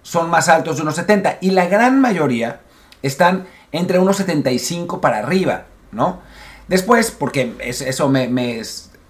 son 0.01 0.29
más 0.29 0.49
altos 0.49 0.75
de 0.75 0.81
unos 0.81 0.95
70 0.95 1.37
y 1.39 1.51
la 1.51 1.67
gran 1.67 2.01
mayoría 2.01 2.59
están 3.01 3.47
entre 3.71 3.99
unos 3.99 4.17
75 4.17 4.99
para 4.99 5.19
arriba, 5.19 5.67
¿no? 5.93 6.19
Después, 6.67 7.11
porque 7.11 7.55
eso 7.61 8.09
me... 8.09 8.61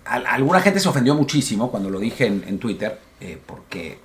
alguna 0.06 0.62
gente 0.62 0.80
se 0.80 0.88
ofendió 0.88 1.16
muchísimo 1.16 1.72
cuando 1.72 1.90
lo 1.90 1.98
dije 1.98 2.28
en, 2.28 2.60
Twitter, 2.60 3.00
eh, 3.20 3.42
porque 3.44 3.98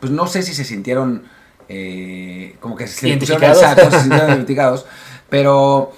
pues 0.00 0.10
no 0.10 0.26
sé 0.26 0.42
si 0.42 0.54
se 0.54 0.64
sintieron 0.64 1.22
eh, 1.68 2.56
como 2.60 2.76
que 2.76 2.86
se 2.86 3.08
identificados. 3.08 3.62
identificados. 4.06 4.86
Pero, 5.28 5.92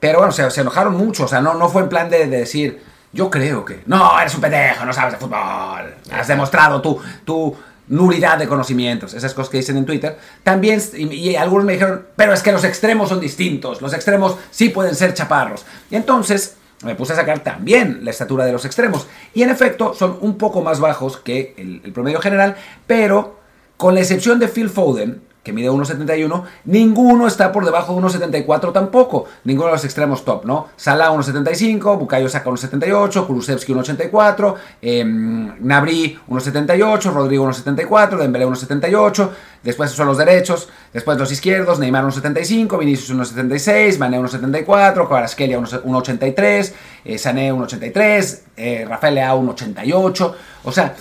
pero 0.00 0.18
bueno, 0.18 0.32
se, 0.32 0.60
enojaron 0.60 0.96
mucho. 0.96 1.24
O 1.24 1.28
sea, 1.28 1.40
no, 1.40 1.54
no 1.54 1.68
fue 1.68 1.82
en 1.82 1.88
plan 1.88 2.10
de, 2.10 2.26
decir, 2.26 2.82
yo 3.12 3.30
creo 3.30 3.64
que. 3.64 3.82
No, 3.86 4.20
eres 4.20 4.34
un 4.34 4.40
pendejo, 4.40 4.84
no 4.84 4.92
sabes 4.92 5.14
de 5.14 5.18
fútbol. 5.18 5.94
Has 6.12 6.28
demostrado 6.28 6.80
tu, 6.80 7.00
tu 7.24 7.56
nulidad 7.88 8.38
de 8.38 8.46
conocimientos. 8.46 9.14
Esas 9.14 9.34
cosas 9.34 9.50
que 9.50 9.58
dicen 9.58 9.76
en 9.76 9.86
Twitter. 9.86 10.18
También, 10.42 10.80
y, 10.94 11.34
algunos 11.36 11.64
me 11.64 11.72
dijeron, 11.72 12.06
pero 12.16 12.32
es 12.32 12.42
que 12.42 12.52
los 12.52 12.64
extremos 12.64 13.08
son 13.08 13.20
distintos. 13.20 13.80
Los 13.80 13.94
extremos 13.94 14.36
sí 14.50 14.68
pueden 14.68 14.94
ser 14.94 15.14
chaparros. 15.14 15.64
Y 15.90 15.96
entonces 15.96 16.56
me 16.84 16.94
puse 16.94 17.14
a 17.14 17.16
sacar 17.16 17.40
también 17.40 18.04
la 18.04 18.10
estatura 18.10 18.44
de 18.44 18.52
los 18.52 18.64
extremos. 18.64 19.06
Y 19.34 19.42
en 19.42 19.50
efecto, 19.50 19.94
son 19.94 20.18
un 20.20 20.38
poco 20.38 20.60
más 20.60 20.78
bajos 20.78 21.16
que 21.16 21.54
el 21.56 21.92
promedio 21.92 22.20
general, 22.20 22.56
pero 22.86 23.37
con 23.78 23.94
la 23.94 24.00
excepción 24.00 24.38
de 24.38 24.48
Phil 24.48 24.68
Foden, 24.68 25.22
que 25.44 25.52
mide 25.52 25.70
1,71, 25.70 26.42
ninguno 26.66 27.26
está 27.26 27.52
por 27.52 27.64
debajo 27.64 27.94
de 27.94 28.02
1,74 28.02 28.72
tampoco. 28.72 29.26
Ninguno 29.44 29.68
de 29.68 29.72
los 29.74 29.84
extremos 29.84 30.24
top, 30.24 30.44
¿no? 30.44 30.66
Salah 30.76 31.10
1,75, 31.10 31.96
Bukayo 31.96 32.28
Saka 32.28 32.50
1,78, 32.50 33.26
Kulusevski 33.26 33.72
1,84, 33.72 34.54
eh, 34.82 35.04
Nabri 35.06 36.18
1,78, 36.28 37.12
Rodrigo 37.12 37.46
1,74, 37.46 38.18
Dembélé 38.18 38.46
1,78, 38.46 39.30
después 39.62 39.90
son 39.92 40.08
los 40.08 40.18
derechos, 40.18 40.68
después 40.92 41.16
los 41.16 41.30
izquierdos, 41.30 41.78
Neymar 41.78 42.04
1,75, 42.04 42.78
Vinicius 42.78 43.16
1,76, 43.16 43.96
Mané 43.98 44.20
1,74, 44.20 45.06
Kvaratskhelia 45.08 45.58
1,83, 45.60 46.72
eh, 47.04 47.16
Sané 47.16 47.52
1,83, 47.54 48.42
eh, 48.56 48.84
Rafael 48.86 49.14
Leao 49.14 49.40
1,88, 49.40 50.34
o 50.64 50.72
sea, 50.72 50.94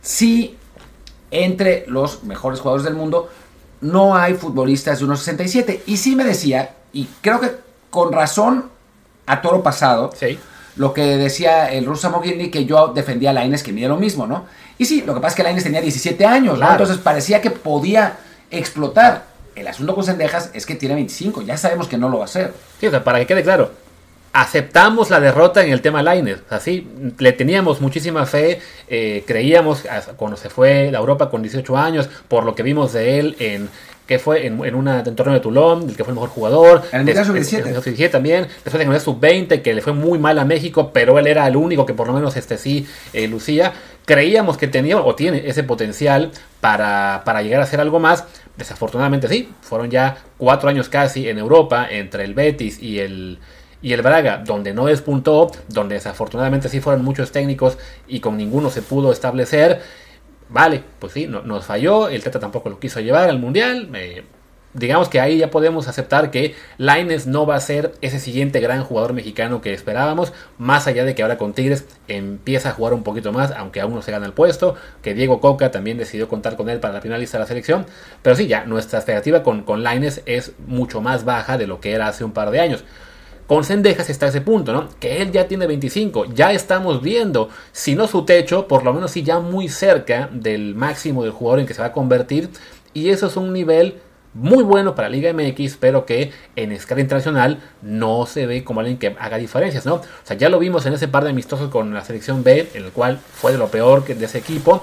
sí 0.00 0.56
entre 1.30 1.84
los 1.88 2.24
mejores 2.24 2.60
jugadores 2.60 2.84
del 2.84 2.94
mundo, 2.94 3.28
no 3.80 4.16
hay 4.16 4.34
futbolistas 4.34 5.00
de 5.00 5.06
1.67. 5.06 5.80
Y 5.86 5.96
sí 5.96 6.16
me 6.16 6.24
decía, 6.24 6.74
y 6.92 7.08
creo 7.20 7.40
que 7.40 7.52
con 7.90 8.12
razón 8.12 8.70
a 9.26 9.42
toro 9.42 9.62
pasado, 9.62 10.12
lo 10.76 10.92
que 10.92 11.16
decía 11.16 11.72
el 11.72 11.86
ruso 11.86 12.10
Mogilny, 12.10 12.50
que 12.50 12.64
yo 12.64 12.88
defendía 12.88 13.30
a 13.30 13.32
Laines 13.32 13.62
que 13.62 13.72
mide 13.72 13.88
lo 13.88 13.96
mismo, 13.96 14.26
¿no? 14.26 14.44
Y 14.78 14.84
sí, 14.84 15.02
lo 15.06 15.14
que 15.14 15.20
pasa 15.20 15.32
es 15.32 15.36
que 15.36 15.42
Laines 15.42 15.64
tenía 15.64 15.80
17 15.80 16.24
años, 16.26 16.58
¿no? 16.58 16.70
Entonces 16.70 16.98
parecía 16.98 17.40
que 17.40 17.50
podía 17.50 18.18
explotar. 18.50 19.24
El 19.54 19.66
asunto 19.68 19.94
con 19.94 20.04
Sendejas 20.04 20.50
es 20.52 20.66
que 20.66 20.74
tiene 20.74 20.94
25, 20.94 21.42
ya 21.42 21.56
sabemos 21.56 21.88
que 21.88 21.96
no 21.96 22.10
lo 22.10 22.18
va 22.18 22.24
a 22.24 22.26
hacer. 22.26 22.52
Sí, 22.78 22.88
para 23.02 23.18
que 23.18 23.26
quede 23.26 23.42
claro, 23.42 23.70
aceptamos 24.36 25.08
la 25.08 25.18
derrota 25.18 25.64
en 25.64 25.72
el 25.72 25.80
tema 25.80 26.02
Liner. 26.02 26.40
Así, 26.50 26.86
le 27.18 27.32
teníamos 27.32 27.80
muchísima 27.80 28.26
fe, 28.26 28.60
eh, 28.86 29.24
creíamos 29.26 29.84
cuando 30.16 30.36
se 30.36 30.50
fue 30.50 30.90
a 30.94 30.98
Europa 30.98 31.30
con 31.30 31.40
18 31.40 31.76
años, 31.76 32.10
por 32.28 32.44
lo 32.44 32.54
que 32.54 32.62
vimos 32.62 32.92
de 32.92 33.18
él 33.18 33.36
en 33.38 33.70
que 34.06 34.18
fue 34.18 34.46
en, 34.46 34.62
en 34.64 34.74
una 34.74 35.02
torneo 35.02 35.34
de 35.34 35.40
Toulon, 35.40 35.88
el 35.88 35.96
que 35.96 36.04
fue 36.04 36.12
el 36.12 36.16
mejor 36.16 36.28
jugador. 36.28 36.82
En 36.92 37.08
el 37.08 37.24
Sub-17. 37.24 38.10
también. 38.10 38.46
Después 38.62 38.84
en 38.84 38.92
el 38.92 39.00
Sub-20, 39.00 39.62
que 39.62 39.74
le 39.74 39.80
fue 39.80 39.94
muy 39.94 40.18
mal 40.18 40.38
a 40.38 40.44
México, 40.44 40.90
pero 40.92 41.18
él 41.18 41.26
era 41.26 41.46
el 41.48 41.56
único 41.56 41.86
que 41.86 41.94
por 41.94 42.06
lo 42.06 42.12
menos 42.12 42.36
este 42.36 42.58
sí 42.58 42.86
eh, 43.14 43.26
lucía. 43.26 43.72
Creíamos 44.04 44.58
que 44.58 44.68
tenía 44.68 44.98
o 44.98 45.14
tiene 45.16 45.48
ese 45.48 45.64
potencial 45.64 46.30
para, 46.60 47.22
para 47.24 47.42
llegar 47.42 47.60
a 47.60 47.64
hacer 47.64 47.80
algo 47.80 47.98
más. 47.98 48.24
Desafortunadamente 48.56 49.28
sí, 49.28 49.48
fueron 49.62 49.90
ya 49.90 50.18
cuatro 50.36 50.68
años 50.68 50.88
casi 50.88 51.28
en 51.28 51.38
Europa 51.38 51.88
entre 51.90 52.24
el 52.24 52.34
Betis 52.34 52.80
y 52.80 53.00
el, 53.00 53.40
y 53.82 53.92
el 53.92 54.02
Braga, 54.02 54.42
donde 54.44 54.72
no 54.72 54.86
despuntó, 54.86 55.50
donde 55.68 55.96
desafortunadamente 55.96 56.68
sí 56.68 56.80
fueron 56.80 57.04
muchos 57.04 57.32
técnicos 57.32 57.78
y 58.08 58.20
con 58.20 58.36
ninguno 58.36 58.70
se 58.70 58.82
pudo 58.82 59.12
establecer, 59.12 59.80
vale, 60.48 60.82
pues 60.98 61.12
sí, 61.12 61.26
no, 61.26 61.42
nos 61.42 61.66
falló, 61.66 62.08
el 62.08 62.22
Teta 62.22 62.40
tampoco 62.40 62.70
lo 62.70 62.78
quiso 62.78 63.00
llevar 63.00 63.28
al 63.28 63.38
Mundial. 63.38 63.90
digamos 64.72 65.08
que 65.08 65.20
ahí 65.20 65.38
ya 65.38 65.50
podemos 65.50 65.88
aceptar 65.88 66.30
que 66.30 66.54
Laines 66.76 67.26
no 67.26 67.46
va 67.46 67.56
a 67.56 67.60
ser 67.60 67.94
ese 68.00 68.18
siguiente 68.18 68.60
gran 68.60 68.82
jugador 68.82 69.12
mexicano 69.12 69.60
que 69.60 69.72
esperábamos, 69.72 70.32
más 70.58 70.86
allá 70.86 71.04
de 71.04 71.14
que 71.14 71.22
ahora 71.22 71.38
con 71.38 71.52
Tigres 71.52 71.86
empieza 72.08 72.70
a 72.70 72.72
jugar 72.72 72.92
un 72.92 73.02
poquito 73.02 73.32
más, 73.32 73.52
aunque 73.52 73.80
aún 73.80 73.94
no 73.94 74.02
se 74.02 74.10
gana 74.10 74.26
el 74.26 74.32
puesto, 74.32 74.74
que 75.02 75.14
Diego 75.14 75.40
Coca 75.40 75.70
también 75.70 75.98
decidió 75.98 76.28
contar 76.28 76.56
con 76.56 76.68
él 76.68 76.80
para 76.80 76.94
la 76.94 77.00
final 77.00 77.20
lista 77.20 77.38
de 77.38 77.44
la 77.44 77.48
selección, 77.48 77.86
pero 78.22 78.36
sí, 78.36 78.46
ya 78.46 78.64
nuestra 78.64 78.98
expectativa 78.98 79.42
con, 79.42 79.62
con 79.62 79.82
Laines 79.82 80.22
es 80.26 80.52
mucho 80.66 81.00
más 81.00 81.24
baja 81.24 81.58
de 81.58 81.66
lo 81.66 81.80
que 81.80 81.92
era 81.92 82.08
hace 82.08 82.24
un 82.24 82.32
par 82.32 82.50
de 82.50 82.60
años. 82.60 82.84
Con 83.46 83.62
Sendejas 83.62 84.10
está 84.10 84.26
ese 84.26 84.40
punto, 84.40 84.72
¿no? 84.72 84.88
Que 84.98 85.22
él 85.22 85.30
ya 85.30 85.46
tiene 85.46 85.68
25. 85.68 86.34
Ya 86.34 86.52
estamos 86.52 87.00
viendo, 87.00 87.48
si 87.70 87.94
no 87.94 88.08
su 88.08 88.24
techo, 88.24 88.66
por 88.66 88.84
lo 88.84 88.92
menos 88.92 89.12
sí 89.12 89.22
ya 89.22 89.38
muy 89.38 89.68
cerca 89.68 90.28
del 90.32 90.74
máximo 90.74 91.22
del 91.22 91.32
jugador 91.32 91.60
en 91.60 91.66
que 91.66 91.74
se 91.74 91.80
va 91.80 91.88
a 91.88 91.92
convertir. 91.92 92.50
Y 92.92 93.10
eso 93.10 93.28
es 93.28 93.36
un 93.36 93.52
nivel 93.52 94.00
muy 94.34 94.64
bueno 94.64 94.94
para 94.94 95.08
Liga 95.08 95.32
MX, 95.32 95.76
pero 95.78 96.04
que 96.04 96.32
en 96.56 96.72
escala 96.72 97.00
internacional 97.00 97.60
no 97.82 98.26
se 98.26 98.46
ve 98.46 98.64
como 98.64 98.80
alguien 98.80 98.98
que 98.98 99.16
haga 99.18 99.38
diferencias, 99.38 99.86
¿no? 99.86 99.94
O 99.94 100.02
sea, 100.24 100.36
ya 100.36 100.48
lo 100.48 100.58
vimos 100.58 100.84
en 100.86 100.94
ese 100.94 101.06
par 101.06 101.22
de 101.22 101.30
amistosos 101.30 101.70
con 101.70 101.94
la 101.94 102.04
selección 102.04 102.42
B, 102.42 102.68
en 102.74 102.84
el 102.84 102.90
cual 102.90 103.18
fue 103.18 103.52
de 103.52 103.58
lo 103.58 103.68
peor 103.68 104.04
de 104.04 104.24
ese 104.24 104.38
equipo 104.38 104.82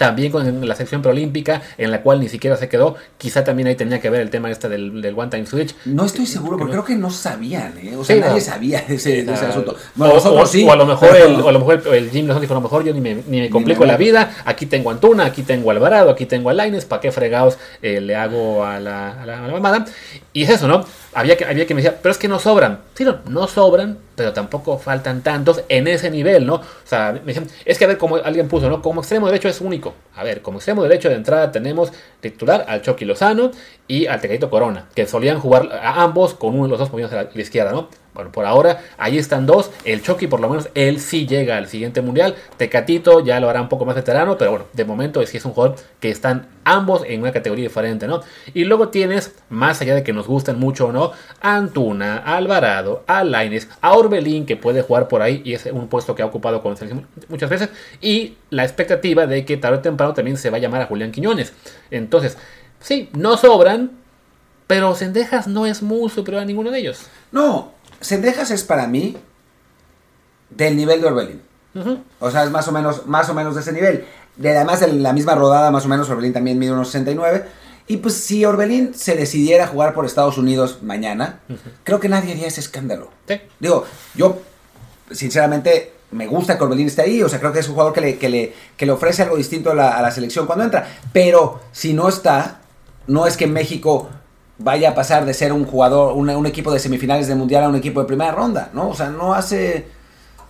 también 0.00 0.32
con 0.32 0.66
la 0.66 0.74
sección 0.74 1.02
preolímpica, 1.02 1.60
en 1.76 1.90
la 1.90 2.00
cual 2.00 2.20
ni 2.20 2.30
siquiera 2.30 2.56
se 2.56 2.70
quedó. 2.70 2.96
Quizá 3.18 3.44
también 3.44 3.68
ahí 3.68 3.74
tenía 3.74 4.00
que 4.00 4.08
ver 4.08 4.22
el 4.22 4.30
tema 4.30 4.50
este 4.50 4.70
del, 4.70 5.02
del 5.02 5.12
One 5.14 5.28
Time 5.28 5.44
Switch. 5.44 5.74
No 5.84 6.06
estoy 6.06 6.24
seguro, 6.24 6.56
porque 6.56 6.72
creo 6.72 6.84
que 6.86 6.96
no 6.96 7.10
sabían, 7.10 7.76
¿eh? 7.76 7.96
O 7.96 8.02
sea, 8.02 8.16
nadie 8.16 8.40
sabía 8.40 8.80
de 8.80 8.94
ese, 8.94 9.24
de 9.24 9.34
ese 9.34 9.44
asunto. 9.44 9.76
Bueno, 9.96 10.14
o, 10.14 10.16
nosotros 10.16 10.50
sí. 10.50 10.64
O 10.66 10.72
a 10.72 10.76
lo 10.76 10.86
mejor, 10.86 11.14
el, 11.14 11.34
o 11.42 11.48
a 11.50 11.52
lo 11.52 11.58
mejor 11.58 11.82
el, 11.94 12.10
Jim 12.10 12.26
Lozano 12.26 12.40
dijo, 12.40 12.54
a 12.54 12.56
lo 12.56 12.62
mejor 12.62 12.82
yo 12.82 12.94
ni 12.94 13.02
me, 13.02 13.16
ni 13.26 13.40
me 13.40 13.50
complico 13.50 13.84
la 13.84 13.98
vida. 13.98 14.34
Aquí 14.46 14.64
tengo 14.64 14.88
a 14.88 14.94
Antuna, 14.94 15.26
aquí 15.26 15.42
tengo 15.42 15.70
a 15.70 15.74
Alvarado, 15.74 16.08
aquí 16.08 16.24
tengo 16.24 16.48
a 16.48 16.54
Laines, 16.54 16.86
¿para 16.86 17.02
qué 17.02 17.12
fregados 17.12 17.58
eh, 17.82 18.00
le 18.00 18.16
hago 18.16 18.64
a 18.64 18.80
la, 18.80 19.20
a 19.20 19.26
la, 19.26 19.44
a 19.44 19.48
la 19.48 19.52
mamada? 19.52 19.84
Y 20.32 20.44
es 20.44 20.48
eso, 20.48 20.66
¿no? 20.66 20.82
Había 21.12 21.36
que, 21.36 21.44
había 21.44 21.66
que 21.66 21.74
me 21.74 21.82
decía, 21.82 21.98
pero 22.00 22.12
es 22.12 22.18
que 22.18 22.28
no 22.28 22.38
sobran. 22.38 22.80
Sí, 22.94 23.04
no, 23.04 23.18
no 23.26 23.48
sobran, 23.48 23.98
pero 24.14 24.32
tampoco 24.32 24.78
faltan 24.78 25.22
tantos 25.22 25.62
en 25.68 25.88
ese 25.88 26.10
nivel, 26.10 26.46
¿no? 26.46 26.56
O 26.56 26.64
sea, 26.84 27.12
me 27.12 27.32
decían, 27.32 27.46
es 27.64 27.78
que 27.78 27.84
a 27.84 27.88
ver, 27.88 27.98
como 27.98 28.16
alguien 28.16 28.48
puso, 28.48 28.68
¿no? 28.68 28.80
Como 28.80 29.00
extremo 29.00 29.26
derecho 29.26 29.48
es 29.48 29.60
único. 29.60 29.94
A 30.14 30.22
ver, 30.22 30.42
como 30.42 30.58
extremo 30.58 30.82
derecho 30.82 31.08
de 31.08 31.16
entrada 31.16 31.50
tenemos 31.50 31.92
titular 32.20 32.64
al 32.68 32.82
Chucky 32.82 33.04
Lozano 33.04 33.50
y 33.88 34.06
al 34.06 34.20
Tecadito 34.20 34.50
Corona, 34.50 34.86
que 34.94 35.06
solían 35.06 35.40
jugar 35.40 35.70
a 35.72 36.02
ambos 36.02 36.34
con 36.34 36.54
uno 36.54 36.64
de 36.64 36.70
los 36.70 36.78
dos 36.78 36.92
movidos 36.92 37.12
a 37.12 37.24
la, 37.24 37.30
izquierda, 37.34 37.72
¿no? 37.72 37.88
Bueno, 38.14 38.32
por 38.32 38.44
ahora 38.44 38.82
ahí 38.98 39.18
están 39.18 39.46
dos. 39.46 39.70
El 39.84 40.02
Chucky, 40.02 40.26
por 40.26 40.40
lo 40.40 40.48
menos, 40.48 40.68
él 40.74 41.00
sí 41.00 41.26
llega 41.26 41.56
al 41.56 41.68
siguiente 41.68 42.00
mundial. 42.02 42.34
Tecatito 42.56 43.24
ya 43.24 43.38
lo 43.40 43.48
hará 43.48 43.60
un 43.62 43.68
poco 43.68 43.84
más 43.84 43.94
veterano, 43.94 44.36
pero 44.36 44.50
bueno, 44.50 44.66
de 44.72 44.84
momento 44.84 45.20
es 45.20 45.30
que 45.30 45.38
es 45.38 45.44
un 45.44 45.52
jugador 45.52 45.76
que 46.00 46.10
están 46.10 46.48
ambos 46.64 47.02
en 47.06 47.22
una 47.22 47.32
categoría 47.32 47.64
diferente, 47.64 48.06
¿no? 48.06 48.20
Y 48.52 48.64
luego 48.64 48.88
tienes, 48.88 49.34
más 49.48 49.80
allá 49.80 49.94
de 49.94 50.02
que 50.02 50.12
nos 50.12 50.26
gusten 50.26 50.58
mucho 50.58 50.86
o 50.86 50.92
no, 50.92 51.12
Antuna, 51.40 52.18
Alvarado, 52.18 53.04
a 53.06 53.24
Laines, 53.24 53.68
a 53.80 53.92
Orbelín, 53.96 54.46
que 54.46 54.56
puede 54.56 54.82
jugar 54.82 55.08
por 55.08 55.22
ahí 55.22 55.42
y 55.44 55.54
es 55.54 55.66
un 55.66 55.88
puesto 55.88 56.14
que 56.14 56.22
ha 56.22 56.26
ocupado 56.26 56.62
con 56.62 56.76
selección 56.76 57.06
muchas 57.28 57.48
veces. 57.48 57.70
Y 58.00 58.36
la 58.50 58.64
expectativa 58.64 59.26
de 59.26 59.44
que 59.44 59.56
tarde 59.56 59.78
o 59.78 59.80
temprano 59.80 60.14
también 60.14 60.36
se 60.36 60.50
va 60.50 60.56
a 60.56 60.60
llamar 60.60 60.82
a 60.82 60.86
Julián 60.86 61.12
Quiñones. 61.12 61.52
Entonces, 61.90 62.36
sí, 62.80 63.08
no 63.12 63.36
sobran, 63.36 63.92
pero 64.66 64.94
Sendejas 64.94 65.48
no 65.48 65.66
es 65.66 65.82
muy 65.82 66.10
superior 66.10 66.42
a 66.42 66.46
ninguno 66.46 66.70
de 66.70 66.78
ellos. 66.78 67.06
No, 67.32 67.72
Sendejas 68.00 68.50
es 68.50 68.64
para 68.64 68.86
mí 68.86 69.16
del 70.50 70.76
nivel 70.76 71.00
de 71.00 71.06
Orbelín. 71.06 71.42
Uh 71.74 71.78
-huh. 71.78 72.02
O 72.18 72.30
sea, 72.30 72.44
es 72.44 72.50
más 72.50 72.66
o 72.68 72.72
menos, 72.72 73.06
más 73.06 73.28
o 73.28 73.34
menos 73.34 73.54
de 73.54 73.60
ese 73.60 73.72
nivel. 73.72 74.04
De 74.36 74.56
además, 74.56 74.82
en 74.82 75.02
la 75.02 75.12
misma 75.12 75.34
rodada, 75.34 75.70
más 75.70 75.84
o 75.84 75.88
menos, 75.88 76.08
Orbelín 76.08 76.32
también 76.32 76.58
mide 76.58 76.72
unos 76.72 76.88
69. 76.88 77.44
Y 77.86 77.98
pues 77.98 78.14
si 78.14 78.44
Orbelín 78.44 78.94
se 78.94 79.16
decidiera 79.16 79.66
jugar 79.66 79.94
por 79.94 80.06
Estados 80.06 80.38
Unidos 80.38 80.78
mañana, 80.82 81.40
uh 81.48 81.52
-huh. 81.52 81.58
creo 81.84 82.00
que 82.00 82.08
nadie 82.08 82.32
haría 82.32 82.46
ese 82.46 82.60
escándalo. 82.60 83.10
Sí. 83.28 83.40
Digo, 83.58 83.84
yo, 84.14 84.40
sinceramente, 85.10 85.92
me 86.12 86.26
gusta 86.26 86.56
que 86.56 86.64
Orbelín 86.64 86.86
esté 86.86 87.02
ahí. 87.02 87.22
O 87.22 87.28
sea, 87.28 87.38
creo 87.38 87.52
que 87.52 87.60
es 87.60 87.68
un 87.68 87.74
jugador 87.74 87.92
que 87.92 88.00
le, 88.00 88.18
que 88.18 88.28
le, 88.28 88.54
que 88.76 88.86
le 88.86 88.92
ofrece 88.92 89.22
algo 89.22 89.36
distinto 89.36 89.70
a 89.70 89.74
la, 89.74 89.96
a 89.96 90.02
la 90.02 90.10
selección 90.10 90.46
cuando 90.46 90.64
entra. 90.64 90.88
Pero 91.12 91.60
si 91.72 91.92
no 91.92 92.08
está, 92.08 92.60
no 93.06 93.26
es 93.26 93.36
que 93.36 93.46
México 93.46 94.08
vaya 94.62 94.90
a 94.90 94.94
pasar 94.94 95.24
de 95.24 95.34
ser 95.34 95.52
un 95.52 95.64
jugador, 95.64 96.14
un, 96.16 96.28
un, 96.28 96.46
equipo 96.46 96.72
de 96.72 96.78
semifinales 96.78 97.26
de 97.26 97.34
mundial 97.34 97.64
a 97.64 97.68
un 97.68 97.76
equipo 97.76 98.00
de 98.00 98.06
primera 98.06 98.32
ronda, 98.32 98.70
¿no? 98.74 98.90
O 98.90 98.94
sea, 98.94 99.08
no 99.08 99.34
hace, 99.34 99.86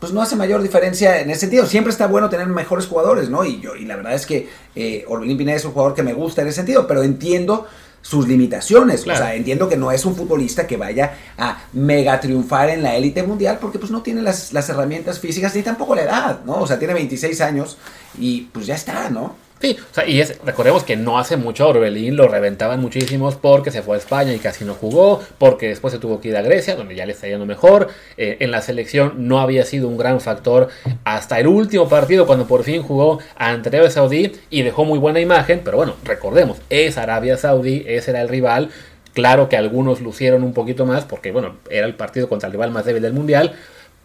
pues 0.01 0.12
no 0.12 0.20
hace 0.20 0.35
mayor 0.37 0.62
diferencia 0.62 1.20
en 1.20 1.31
ese 1.31 1.40
sentido. 1.40 1.64
Siempre 1.66 1.92
está 1.92 2.09
bueno 2.09 2.29
tener 2.29 2.46
mejores 2.49 2.87
jugadores, 2.87 3.31
¿no? 3.31 3.44
Y 3.44 3.61
yo, 3.61 3.77
y 3.77 3.85
la 3.85 3.96
verdad 3.96 4.14
es 4.14 4.27
que 4.27 4.49
eh, 4.75 5.05
Orbelín 5.09 5.38
Pineda 5.38 5.57
es 5.57 5.64
un 5.64 5.73
jugador 5.73 5.94
que 5.94 6.03
me 6.03 6.12
gusta 6.12 6.42
en 6.42 6.49
ese 6.49 6.57
sentido, 6.57 6.87
pero 6.87 7.03
entiendo 7.03 7.66
sus 8.03 8.27
limitaciones. 8.27 9.03
Claro. 9.03 9.20
O 9.20 9.23
sea, 9.23 9.35
entiendo 9.35 9.68
que 9.68 9.77
no 9.77 9.92
es 9.92 10.05
un 10.05 10.16
futbolista 10.16 10.66
que 10.66 10.77
vaya 10.77 11.14
a 11.38 11.62
mega 11.73 12.18
triunfar 12.18 12.70
en 12.70 12.83
la 12.83 12.96
élite 12.96 13.23
mundial 13.23 13.59
porque 13.61 13.79
pues 13.79 13.92
no 13.92 14.03
tiene 14.03 14.23
las, 14.23 14.53
las 14.53 14.68
herramientas 14.68 15.20
físicas 15.20 15.55
ni 15.55 15.62
tampoco 15.62 15.94
la 15.94 16.03
edad, 16.03 16.40
¿no? 16.44 16.55
O 16.55 16.66
sea, 16.66 16.79
tiene 16.79 16.94
26 16.94 17.40
años 17.42 17.79
y 18.18 18.42
pues 18.53 18.66
ya 18.66 18.75
está, 18.75 19.09
¿no? 19.11 19.37
Sí, 19.61 19.77
o 19.79 19.94
sea, 19.94 20.09
y 20.09 20.23
es, 20.23 20.38
recordemos 20.42 20.85
que 20.85 20.96
no 20.96 21.18
hace 21.18 21.37
mucho 21.37 21.68
Orbelín 21.68 22.16
lo 22.16 22.29
reventaban 22.29 22.81
muchísimos 22.81 23.35
porque 23.37 23.70
se 23.70 23.83
fue 23.83 23.96
a 23.96 23.99
España 23.99 24.33
y 24.33 24.38
casi 24.38 24.64
no 24.64 24.73
jugó, 24.73 25.20
porque 25.37 25.68
después 25.68 25.92
se 25.92 26.01
tuvo 26.01 26.18
que 26.18 26.29
ir 26.29 26.37
a 26.38 26.40
Grecia, 26.40 26.77
donde 26.77 26.94
ya 26.94 27.05
le 27.05 27.12
está 27.12 27.29
yendo 27.29 27.44
mejor. 27.44 27.88
Eh, 28.16 28.38
en 28.40 28.53
la 28.53 28.62
selección 28.62 29.29
no 29.29 29.38
había 29.38 29.66
sido 29.66 29.87
un 29.88 29.99
gran 29.99 30.23
factor 30.23 30.68
hasta 31.05 31.38
el 31.38 31.46
último 31.46 31.90
partido, 31.90 32.27
cuando 32.27 32.46
por 32.46 32.64
fin 32.64 32.83
jugó 32.83 33.18
ante 33.37 33.68
Arabia 33.68 33.90
Saudí 33.90 34.33
y 34.49 34.62
dejó 34.62 34.87
muy 34.87 34.99
buena 34.99 35.20
imagen, 35.20 35.61
pero 35.62 35.77
bueno, 35.77 35.94
recordemos, 36.05 36.57
es 36.70 36.96
Arabia 36.96 37.37
Saudí, 37.37 37.85
ese 37.87 38.12
era 38.12 38.23
el 38.23 38.31
rival. 38.31 38.70
Claro 39.12 39.51
que 39.51 39.59
algunos 39.59 40.01
lucieron 40.01 40.42
un 40.42 40.55
poquito 40.55 40.87
más, 40.87 41.05
porque 41.05 41.33
bueno, 41.33 41.57
era 41.68 41.87
el 41.87 41.96
partido 41.96 42.31
contra 42.31 42.46
el 42.46 42.53
rival 42.53 42.70
más 42.70 42.87
débil 42.87 43.03
del 43.03 43.12
mundial, 43.12 43.53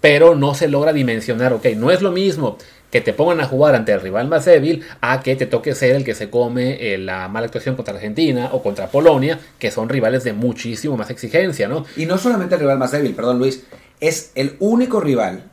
pero 0.02 0.36
no 0.36 0.54
se 0.54 0.68
logra 0.68 0.92
dimensionar, 0.92 1.54
ok, 1.54 1.68
no 1.78 1.92
es 1.92 2.02
lo 2.02 2.12
mismo 2.12 2.58
que 2.92 3.02
te 3.02 3.14
pongan 3.14 3.42
a 3.42 3.46
jugar 3.46 3.76
ante 3.76 3.92
el 3.92 4.02
rival 4.02 4.28
más 4.28 4.46
débil 4.46 4.84
a 5.02 5.22
que 5.22 5.36
te 5.36 5.46
toque 5.46 5.76
ser 5.76 5.96
el 5.96 6.04
que 6.04 6.16
se 6.16 6.30
come 6.30 6.94
eh, 6.94 6.98
la 6.98 7.28
mala 7.28 7.48
actuación 7.48 7.76
contra 7.76 7.94
Argentina 7.94 8.50
o 8.54 8.64
contra 8.64 8.88
Polonia, 8.88 9.40
que 9.60 9.72
son 9.72 9.90
rivales 9.90 10.24
de 10.24 10.34
muchísimo 10.34 10.96
más 10.96 11.10
exigencia, 11.10 11.68
¿no? 11.68 11.86
Y 11.98 12.06
no 12.06 12.18
solamente 12.18 12.56
el 12.56 12.62
rival 12.62 12.78
más 12.78 12.92
débil, 12.92 13.14
perdón 13.14 13.40
Luis, 13.40 13.64
es 14.00 14.32
el 14.36 14.56
único 14.60 15.00
rival 15.00 15.44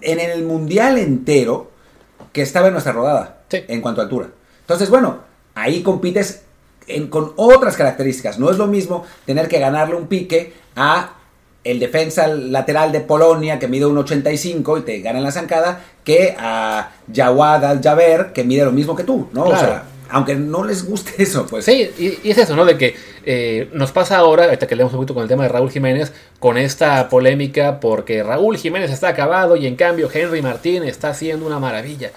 en 0.00 0.20
el 0.20 0.42
mundial 0.44 0.98
entero 0.98 1.70
que 2.32 2.42
estaba 2.42 2.68
en 2.68 2.72
nuestra 2.72 2.92
rodada 2.92 3.42
sí. 3.48 3.64
en 3.68 3.80
cuanto 3.80 4.00
a 4.00 4.04
altura. 4.04 4.28
Entonces, 4.60 4.88
bueno, 4.90 5.20
ahí 5.54 5.82
compites 5.82 6.42
en, 6.86 7.08
con 7.08 7.32
otras 7.36 7.76
características. 7.76 8.38
No 8.38 8.50
es 8.50 8.58
lo 8.58 8.66
mismo 8.66 9.04
tener 9.26 9.48
que 9.48 9.58
ganarle 9.58 9.94
un 9.94 10.06
pique 10.06 10.54
a 10.76 11.19
el 11.64 11.78
defensa 11.78 12.26
lateral 12.26 12.92
de 12.92 13.00
Polonia 13.00 13.58
que 13.58 13.68
mide 13.68 13.86
1.85 13.86 14.78
y 14.78 14.82
te 14.82 15.00
gana 15.00 15.18
en 15.18 15.24
la 15.24 15.32
zancada 15.32 15.84
que 16.04 16.34
a 16.38 16.92
Jawad 17.12 17.64
al-Jaber 17.64 18.32
que 18.32 18.44
mide 18.44 18.64
lo 18.64 18.72
mismo 18.72 18.96
que 18.96 19.04
tú, 19.04 19.28
¿no? 19.32 19.44
Claro. 19.44 19.56
O 19.56 19.60
sea, 19.60 19.84
aunque 20.08 20.34
no 20.34 20.64
les 20.64 20.84
guste 20.84 21.12
eso, 21.22 21.46
pues. 21.46 21.64
Sí, 21.64 21.90
y, 21.98 22.26
y 22.26 22.30
es 22.30 22.38
eso, 22.38 22.56
¿no? 22.56 22.64
De 22.64 22.76
que 22.78 22.94
eh, 23.24 23.68
nos 23.72 23.92
pasa 23.92 24.16
ahora, 24.16 24.44
ahorita 24.44 24.66
que 24.66 24.76
leemos 24.76 24.92
un 24.92 24.98
poquito 24.98 25.14
con 25.14 25.22
el 25.22 25.28
tema 25.28 25.42
de 25.44 25.50
Raúl 25.50 25.70
Jiménez, 25.70 26.12
con 26.38 26.56
esta 26.56 27.08
polémica 27.08 27.80
porque 27.80 28.22
Raúl 28.22 28.56
Jiménez 28.56 28.90
está 28.90 29.08
acabado 29.08 29.56
y 29.56 29.66
en 29.66 29.76
cambio 29.76 30.08
Henry 30.12 30.42
Martín 30.42 30.82
está 30.84 31.10
haciendo 31.10 31.46
una 31.46 31.58
maravilla 31.58 32.10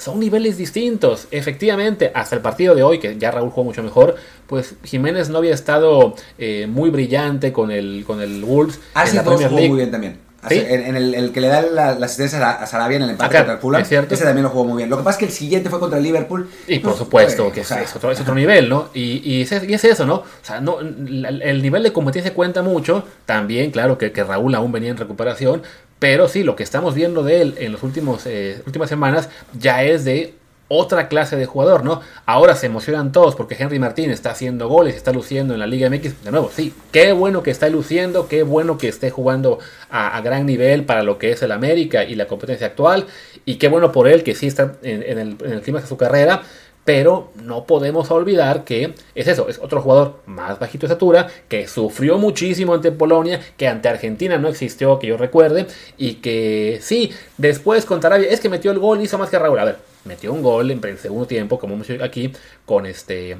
son 0.00 0.18
niveles 0.18 0.56
distintos. 0.56 1.28
Efectivamente, 1.30 2.10
hasta 2.14 2.34
el 2.34 2.42
partido 2.42 2.74
de 2.74 2.82
hoy, 2.82 2.98
que 2.98 3.18
ya 3.18 3.30
Raúl 3.30 3.50
jugó 3.50 3.64
mucho 3.64 3.82
mejor, 3.82 4.16
pues 4.46 4.74
Jiménez 4.84 5.28
no 5.28 5.38
había 5.38 5.54
estado 5.54 6.14
eh, 6.38 6.66
muy 6.68 6.90
brillante 6.90 7.52
con 7.52 7.70
el, 7.70 8.04
con 8.06 8.20
el 8.20 8.42
Wolves. 8.42 8.80
Hace 8.94 9.22
dos 9.22 9.44
jugó 9.44 9.60
muy 9.60 9.76
bien 9.76 9.90
también. 9.90 10.30
¿Sí? 10.48 10.54
En, 10.56 10.80
en 10.86 10.96
el, 10.96 11.14
el, 11.14 11.32
que 11.32 11.42
le 11.42 11.48
da 11.48 11.60
la, 11.60 11.98
la, 11.98 12.06
asistencia 12.06 12.50
a 12.50 12.66
Sarabia 12.66 12.96
en 12.96 13.02
el 13.02 13.10
empate 13.10 13.36
Acá, 13.36 13.38
contra 13.40 13.54
el 13.54 13.60
Fulham, 13.60 14.06
ese 14.10 14.24
también 14.24 14.42
lo 14.42 14.48
jugó 14.48 14.64
muy 14.64 14.78
bien. 14.78 14.88
Lo 14.88 14.96
que 14.96 15.02
pasa 15.02 15.16
es 15.16 15.18
que 15.18 15.24
el 15.26 15.32
siguiente 15.32 15.68
fue 15.68 15.78
contra 15.78 15.98
el 15.98 16.04
Liverpool. 16.04 16.48
Y 16.66 16.78
por 16.78 16.96
supuesto, 16.96 17.52
que 17.52 17.60
o 17.60 17.64
sea, 17.64 17.82
es, 17.82 17.94
otro, 17.94 18.10
es, 18.10 18.20
otro, 18.22 18.34
nivel, 18.34 18.70
¿no? 18.70 18.88
Y, 18.94 19.20
y, 19.22 19.42
es, 19.42 19.52
y, 19.68 19.74
es, 19.74 19.84
eso, 19.84 20.06
¿no? 20.06 20.14
O 20.14 20.24
sea, 20.40 20.62
no, 20.62 20.80
el, 20.80 21.42
el 21.42 21.60
nivel 21.60 21.82
de 21.82 21.92
competencia 21.92 22.32
cuenta 22.32 22.62
mucho. 22.62 23.04
También, 23.26 23.70
claro, 23.70 23.98
que, 23.98 24.12
que 24.12 24.24
Raúl 24.24 24.54
aún 24.54 24.72
venía 24.72 24.88
en 24.88 24.96
recuperación. 24.96 25.60
Pero 26.00 26.28
sí, 26.28 26.42
lo 26.42 26.56
que 26.56 26.64
estamos 26.64 26.94
viendo 26.94 27.22
de 27.22 27.42
él 27.42 27.54
en 27.58 27.72
las 27.72 27.82
eh, 28.26 28.62
últimas 28.66 28.88
semanas 28.88 29.28
ya 29.52 29.84
es 29.84 30.04
de 30.04 30.34
otra 30.72 31.08
clase 31.08 31.36
de 31.36 31.46
jugador, 31.46 31.84
¿no? 31.84 32.00
Ahora 32.26 32.54
se 32.54 32.66
emocionan 32.66 33.10
todos 33.10 33.34
porque 33.34 33.56
Henry 33.58 33.80
Martín 33.80 34.10
está 34.10 34.30
haciendo 34.30 34.68
goles, 34.68 34.94
está 34.94 35.12
luciendo 35.12 35.52
en 35.52 35.60
la 35.60 35.66
Liga 35.66 35.90
MX. 35.90 36.24
De 36.24 36.30
nuevo, 36.30 36.50
sí, 36.54 36.72
qué 36.92 37.12
bueno 37.12 37.42
que 37.42 37.50
está 37.50 37.68
luciendo, 37.68 38.28
qué 38.28 38.44
bueno 38.44 38.78
que 38.78 38.88
esté 38.88 39.10
jugando 39.10 39.58
a, 39.90 40.18
gran 40.22 40.46
nivel 40.46 40.84
para 40.84 41.02
lo 41.02 41.18
que 41.18 41.32
es 41.32 41.42
el 41.42 41.50
América 41.52 42.04
y 42.04 42.14
la 42.14 42.26
competencia 42.26 42.68
actual. 42.68 43.06
Y 43.44 43.56
qué 43.56 43.68
bueno 43.68 43.90
por 43.90 44.06
él 44.08 44.22
que 44.22 44.34
sí 44.36 44.46
está 44.46 44.76
en 44.82 45.02
el, 45.02 45.36
en 45.44 45.52
el 45.52 45.60
clima 45.60 45.80
de 45.80 45.86
su 45.88 45.96
carrera. 45.96 46.42
Pero 46.84 47.30
no 47.42 47.66
podemos 47.66 48.10
olvidar 48.10 48.64
que 48.64 48.94
es 49.14 49.28
eso, 49.28 49.48
es 49.48 49.58
otro 49.58 49.82
jugador 49.82 50.20
más 50.26 50.58
bajito 50.58 50.86
de 50.86 50.92
estatura, 50.92 51.28
que 51.48 51.68
sufrió 51.68 52.18
muchísimo 52.18 52.74
ante 52.74 52.90
Polonia, 52.90 53.40
que 53.56 53.68
ante 53.68 53.88
Argentina 53.88 54.38
no 54.38 54.48
existió, 54.48 54.98
que 54.98 55.06
yo 55.08 55.16
recuerde, 55.16 55.66
y 55.98 56.14
que 56.14 56.78
sí, 56.80 57.12
después 57.36 57.84
contra 57.84 58.08
Arabia, 58.08 58.30
es 58.30 58.40
que 58.40 58.48
metió 58.48 58.70
el 58.70 58.78
gol, 58.78 59.02
hizo 59.02 59.18
más 59.18 59.28
que 59.28 59.38
Raúl. 59.38 59.58
A 59.58 59.64
ver, 59.64 59.78
metió 60.04 60.32
un 60.32 60.42
gol 60.42 60.70
en 60.70 60.80
el 60.82 60.98
segundo 60.98 61.26
tiempo, 61.26 61.58
como 61.58 61.74
hemos 61.74 61.86
dicho 61.86 62.02
aquí, 62.02 62.32
con 62.64 62.86
este 62.86 63.36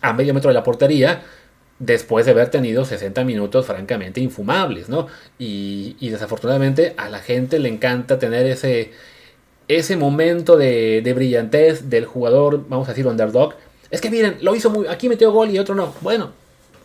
a 0.00 0.12
medio 0.12 0.34
metro 0.34 0.48
de 0.48 0.54
la 0.54 0.64
portería, 0.64 1.22
después 1.78 2.26
de 2.26 2.32
haber 2.32 2.48
tenido 2.50 2.84
60 2.84 3.24
minutos 3.24 3.66
francamente 3.66 4.20
infumables, 4.20 4.88
¿no? 4.88 5.06
Y 5.38 6.08
desafortunadamente 6.10 6.94
a 6.96 7.08
la 7.08 7.20
gente 7.20 7.58
le 7.58 7.68
encanta 7.68 8.18
tener 8.18 8.46
ese, 8.46 8.92
ese 9.76 9.96
momento 9.96 10.56
de, 10.56 11.12
brillantez 11.14 11.88
del 11.88 12.06
jugador, 12.06 12.64
vamos 12.68 12.88
a 12.88 12.92
decir, 12.92 13.06
underdog. 13.06 13.54
Es 13.90 14.00
que 14.00 14.10
miren, 14.10 14.38
lo 14.40 14.54
hizo 14.54 14.70
muy, 14.70 14.86
aquí 14.86 15.08
metió 15.08 15.32
gol 15.32 15.50
y 15.50 15.58
otro 15.58 15.74
no. 15.74 15.94
Bueno, 16.00 16.30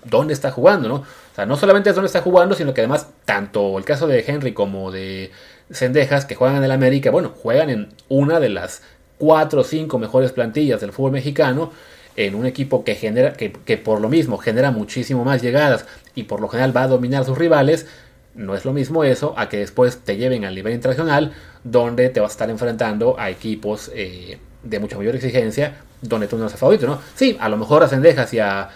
¿dónde 0.04 0.34
está 0.34 0.52
jugando, 0.52 0.88
no? 0.88 0.96
O 0.96 1.36
sea, 1.36 1.46
no 1.46 1.56
solamente 1.56 1.90
es 1.90 1.96
dónde 1.96 2.08
está 2.08 2.22
jugando, 2.22 2.56
sino 2.56 2.74
que 2.74 2.82
además, 2.82 3.08
tanto 3.26 3.78
el 3.78 3.86
caso 3.86 4.08
de 4.08 4.24
Henry 4.28 4.54
como 4.54 4.92
de 4.92 5.32
Sendejas, 5.72 6.26
que 6.26 6.36
juegan 6.36 6.58
en 6.58 6.64
el 6.64 6.72
América, 6.72 7.12
bueno, 7.12 7.30
juegan 7.30 7.70
en 7.70 7.90
una 8.10 8.40
de 8.40 8.50
las 8.50 8.82
cuatro 9.18 9.62
o 9.62 9.64
cinco 9.64 10.00
mejores 10.00 10.32
plantillas 10.32 10.82
del 10.82 10.92
fútbol 10.92 11.12
mexicano. 11.12 11.72
en 12.16 12.34
un 12.34 12.48
equipo 12.48 12.84
que 12.84 12.96
genera, 12.96 13.34
que, 13.34 13.52
que 13.52 13.78
por 13.78 14.02
lo 14.02 14.10
mismo 14.10 14.40
genera 14.40 14.72
muchísimo 14.72 15.24
más 15.24 15.44
llegadas 15.44 15.86
y 16.16 16.24
por 16.24 16.42
lo 16.42 16.48
general 16.48 16.76
va 16.76 16.84
a 16.84 16.88
dominar 16.88 17.22
a 17.22 17.26
sus 17.26 17.38
rivales, 17.38 17.86
no 18.38 18.56
es 18.56 18.66
lo 18.66 18.74
mismo 18.74 19.04
eso 19.04 19.34
a 19.38 19.50
que 19.50 19.58
después 19.58 19.98
te 19.98 20.16
lleven 20.16 20.46
al 20.46 20.56
nivel 20.56 20.74
internacional 20.74 21.34
donde 21.72 22.10
te 22.10 22.20
vas 22.20 22.32
a 22.32 22.34
estar 22.34 22.50
enfrentando 22.50 23.20
a 23.20 23.30
equipos 23.30 23.92
eh, 23.94 24.38
de 24.64 24.80
mucha 24.80 24.98
mayor 24.98 25.16
exigencia 25.16 25.78
donde 26.02 26.28
tú 26.28 26.38
no 26.38 26.46
eres 26.46 26.60
favorito, 26.60 26.86
¿no? 26.86 27.00
Sí, 27.16 27.36
a 27.40 27.50
lo 27.50 27.58
mejor 27.58 27.84
a 27.84 27.88
Cendejas 27.88 28.32
y 28.34 28.40
a, 28.40 28.70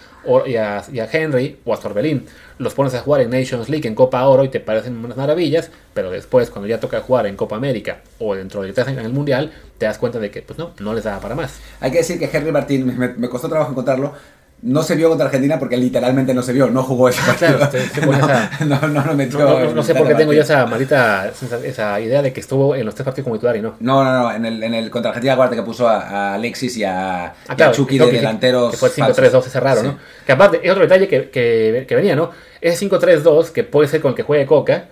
Henry 1.12 1.58
o 1.64 1.72
a 1.72 1.76
Sorbelín 1.76 2.26
los 2.58 2.74
pones 2.74 2.94
a 2.94 3.00
jugar 3.00 3.20
en 3.20 3.30
Nations 3.30 3.68
League, 3.68 3.86
en 3.86 3.94
Copa 3.94 4.26
Oro 4.26 4.44
y 4.44 4.48
te 4.48 4.60
parecen 4.60 5.04
unas 5.04 5.16
maravillas, 5.16 5.70
pero 5.94 6.10
después 6.10 6.50
cuando 6.50 6.68
ya 6.68 6.80
toca 6.80 7.00
jugar 7.00 7.26
en 7.26 7.36
Copa 7.36 7.56
América 7.56 8.02
o 8.18 8.34
dentro 8.34 8.62
de 8.62 8.72
en 8.76 8.98
el 8.98 9.12
Mundial, 9.12 9.52
te 9.78 9.86
das 9.86 9.98
cuenta 9.98 10.18
de 10.18 10.30
que 10.30 10.42
pues 10.42 10.58
no, 10.58 10.72
no 10.80 10.94
les 10.94 11.04
da 11.04 11.20
para 11.20 11.34
más. 11.34 11.60
Hay 11.80 11.90
que 11.92 11.98
decir 11.98 12.18
que 12.18 12.28
Henry 12.32 12.52
Martín, 12.52 12.96
me 12.96 13.28
costó 13.28 13.48
trabajo 13.48 13.70
encontrarlo, 13.70 14.14
no 14.62 14.82
se 14.84 14.94
vio 14.94 15.08
contra 15.08 15.26
Argentina 15.26 15.58
porque 15.58 15.76
literalmente 15.76 16.32
no 16.34 16.42
se 16.42 16.52
vio, 16.52 16.70
no 16.70 16.82
jugó 16.84 17.08
ese 17.08 17.20
partido. 17.22 17.56
Claro, 17.58 17.68
te- 17.72 17.80
te 17.88 18.00
pones 18.06 18.20
no, 18.20 18.26
a- 18.28 18.50
no, 18.60 18.80
no. 18.88 19.04
No, 19.04 19.14
no- 19.14 19.74
no 19.74 19.82
sé 19.82 19.94
por 19.94 20.06
qué 20.06 20.14
tengo 20.14 20.32
yo 20.32 20.42
esa 20.42 20.64
maldita 20.66 21.32
esa 21.64 22.00
idea 22.00 22.22
de 22.22 22.32
que 22.32 22.40
estuvo 22.40 22.76
en 22.76 22.86
los 22.86 22.94
tres 22.94 23.04
partidos 23.04 23.24
como 23.24 23.36
titular 23.36 23.56
y 23.56 23.60
no. 23.62 23.74
No, 23.80 24.04
no, 24.04 24.12
no, 24.22 24.32
en 24.32 24.44
el, 24.46 24.62
en 24.62 24.74
el 24.74 24.88
contra 24.90 25.10
Argentina, 25.10 25.32
acuérdate 25.32 25.56
que 25.56 25.62
puso 25.64 25.88
a, 25.88 26.00
a 26.02 26.34
Alexis 26.34 26.76
y 26.76 26.84
a, 26.84 27.24
Ah, 27.26 27.56
y 27.58 27.62
a 27.62 27.72
Chucky 27.72 27.98
de 27.98 28.06
que 28.10 28.16
delanteros. 28.18 28.70
Que 28.70 28.76
fue 28.76 28.88
el 28.88 28.94
falsos. 28.94 29.18
5-3-2 29.18 29.46
ese 29.46 29.60
raro, 29.60 29.80
Sí. 29.80 29.86
¿no? 29.88 29.98
Que 30.24 30.32
aparte, 30.32 30.60
es 30.62 30.70
otro 30.70 30.82
detalle 30.84 31.08
que, 31.08 31.30
que, 31.30 31.84
que 31.88 31.94
venía, 31.96 32.14
¿no? 32.14 32.30
Ese 32.60 32.86
5-3-2, 32.88 33.50
que 33.50 33.64
puede 33.64 33.88
ser 33.88 34.00
con 34.00 34.10
el 34.10 34.14
que 34.14 34.22
juegue 34.22 34.46
Coca, 34.46 34.86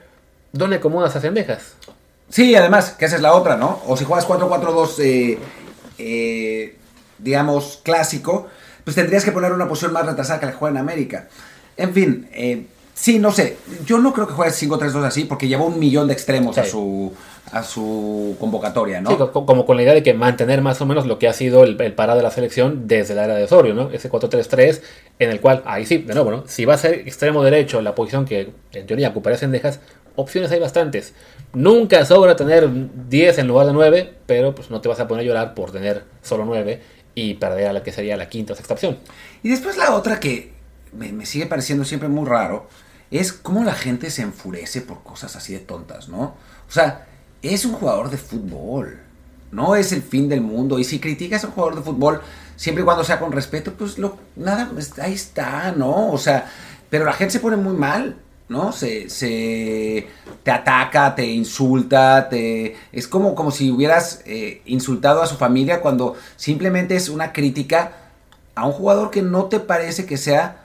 ¿dónde 0.53 0.77
acomodas 0.77 1.15
a 1.15 1.21
Cendejas? 1.21 1.75
Sí, 2.29 2.55
además, 2.57 2.97
que 2.99 3.05
esa 3.05 3.15
es 3.17 3.23
la 3.23 3.35
otra, 3.35 3.57
¿no? 3.57 3.81
O 3.87 3.97
si 3.97 4.05
juegas 4.05 4.27
4-4-2, 4.27 4.99
eh, 4.99 5.39
eh, 5.99 6.77
digamos, 7.19 7.81
clásico, 7.83 8.49
pues 8.85 8.95
tendrías 8.97 9.25
que 9.25 9.33
poner 9.33 9.53
una 9.53 9.69
posición 9.69 9.93
más 9.93 10.07
retrasada 10.07 10.41
que 10.41 10.47
la 10.47 10.53
que 10.53 10.59
juega 10.59 10.73
en 10.73 10.79
América. 10.79 11.29
En 11.77 11.93
fin, 11.95 12.29
eh, 12.33 12.67
sí, 12.95 13.19
no 13.19 13.33
sé. 13.33 13.57
Yo 13.87 13.99
no 13.99 14.13
creo 14.13 14.27
que 14.27 14.35
juegue 14.35 14.53
5-3-2 14.53 15.05
así 15.05 15.25
porque 15.25 15.49
llevó 15.49 15.67
un 15.67 15.79
millón 15.79 16.07
de 16.09 16.13
extremos 16.13 16.59
a, 16.59 16.65
su, 16.65 17.13
a 17.53 17.63
su 17.63 18.37
convocatoria, 18.39 19.01
¿no? 19.01 19.11
Sí, 19.11 19.17
co- 19.17 19.47
como 19.47 19.65
con 19.65 19.77
la 19.77 19.83
idea 19.83 19.95
de 19.95 20.03
que 20.03 20.13
mantener 20.15 20.61
más 20.63 20.81
o 20.81 20.87
menos 20.87 21.07
lo 21.07 21.19
que 21.19 21.29
ha 21.29 21.33
sido 21.33 21.65
el, 21.65 21.81
el 21.81 21.93
parado 21.95 22.19
de 22.19 22.23
la 22.25 22.31
selección 22.31 22.87
desde 22.87 23.15
la 23.15 23.25
era 23.25 23.35
de 23.35 23.45
Osorio, 23.45 23.75
¿no? 23.75 23.91
Ese 23.91 24.11
4-3-3, 24.11 24.81
en 25.19 25.31
el 25.31 25.41
cual, 25.41 25.63
ahí 25.65 25.87
sí, 25.87 25.99
de 25.99 26.15
nuevo, 26.15 26.31
¿no? 26.31 26.45
Si 26.47 26.65
va 26.65 26.75
a 26.75 26.79
ser 26.79 26.95
extremo 27.07 27.43
derecho 27.43 27.81
la 27.81 27.95
posición 27.95 28.25
que 28.27 28.51
en 28.73 28.87
teoría 28.87 29.09
ocuparía 29.09 29.39
Cendejas, 29.39 29.81
opciones 30.17 30.51
hay 30.51 30.61
bastantes. 30.61 31.15
Nunca 31.55 32.05
sobra 32.05 32.37
tener 32.37 32.69
10 33.09 33.39
en 33.39 33.49
lugar 33.49 33.67
de 33.67 33.73
9, 33.73 34.13
pero 34.27 34.55
pues 34.55 34.71
no 34.71 34.81
te 34.81 34.89
vas 34.89 35.01
a 35.01 35.09
poner 35.09 35.25
a 35.25 35.27
llorar 35.27 35.55
por 35.55 35.73
tener 35.73 36.05
solo 36.23 36.45
9 36.45 36.81
y 37.21 37.35
perder 37.35 37.69
a 37.69 37.73
la 37.73 37.83
que 37.83 37.93
sería 37.93 38.17
la 38.17 38.29
quinta 38.29 38.53
o 38.53 38.57
sexta 38.57 38.75
opción. 38.75 38.99
Y 39.43 39.51
después 39.51 39.77
la 39.77 39.95
otra 39.95 40.19
que 40.21 40.53
me, 40.93 41.27
sigue 41.27 41.47
pareciendo 41.47 41.85
siempre 41.85 42.09
muy 42.09 42.27
raro 42.27 42.69
es 43.11 43.33
cómo 43.33 43.65
la 43.65 43.75
gente 43.75 44.11
se 44.11 44.23
enfurece 44.23 44.81
por 44.81 45.03
cosas 45.03 45.37
así 45.37 45.53
de 45.53 45.59
tontas, 45.59 46.09
¿no? 46.09 46.35
O 46.69 46.73
sea, 46.73 47.07
es 47.43 47.65
un 47.65 47.73
jugador 47.73 48.11
de 48.11 48.17
fútbol, 48.17 49.01
no 49.51 49.75
es 49.77 49.93
el 49.93 50.03
fin 50.03 50.29
del 50.29 50.41
mundo. 50.41 50.79
Y 50.79 50.85
si 50.85 50.99
criticas 50.99 51.45
a 51.45 51.49
un 51.49 51.53
jugador 51.53 51.77
de 51.77 51.83
fútbol, 51.83 52.23
siempre 52.57 52.83
y 52.83 52.85
cuando 52.85 53.05
sea 53.05 53.19
con 53.19 53.33
respeto, 53.33 53.75
pues 53.75 53.99
lo, 53.99 54.17
nada, 54.37 54.71
pues, 54.73 54.99
ahí 54.99 55.13
está, 55.13 55.73
¿no? 55.73 56.11
O 56.11 56.19
sea, 56.19 56.51
pero 56.89 57.05
la 57.05 57.13
gente 57.13 57.33
se 57.33 57.41
pone 57.41 57.57
muy 57.57 57.75
mal. 57.75 58.17
¿No? 58.51 58.73
Se, 58.73 59.09
se 59.09 60.09
te 60.43 60.51
ataca, 60.51 61.15
te 61.15 61.25
insulta, 61.25 62.29
te 62.29 62.77
es 62.93 63.07
como, 63.07 63.37
como 63.37 63.53
si 63.53 63.71
hubieras 63.71 64.23
eh, 64.27 64.61
insultado 64.67 65.23
a 65.23 65.27
su 65.29 65.37
familia 65.37 65.81
cuando 65.81 66.17
simplemente 66.35 66.97
es 66.97 67.09
una 67.09 67.33
crítica 67.33 67.93
a 68.57 68.67
un 68.67 68.73
jugador 68.73 69.11
que 69.13 69.23
no 69.23 69.45
te 69.45 69.61
parece 69.61 70.05
que 70.05 70.17
sea 70.17 70.65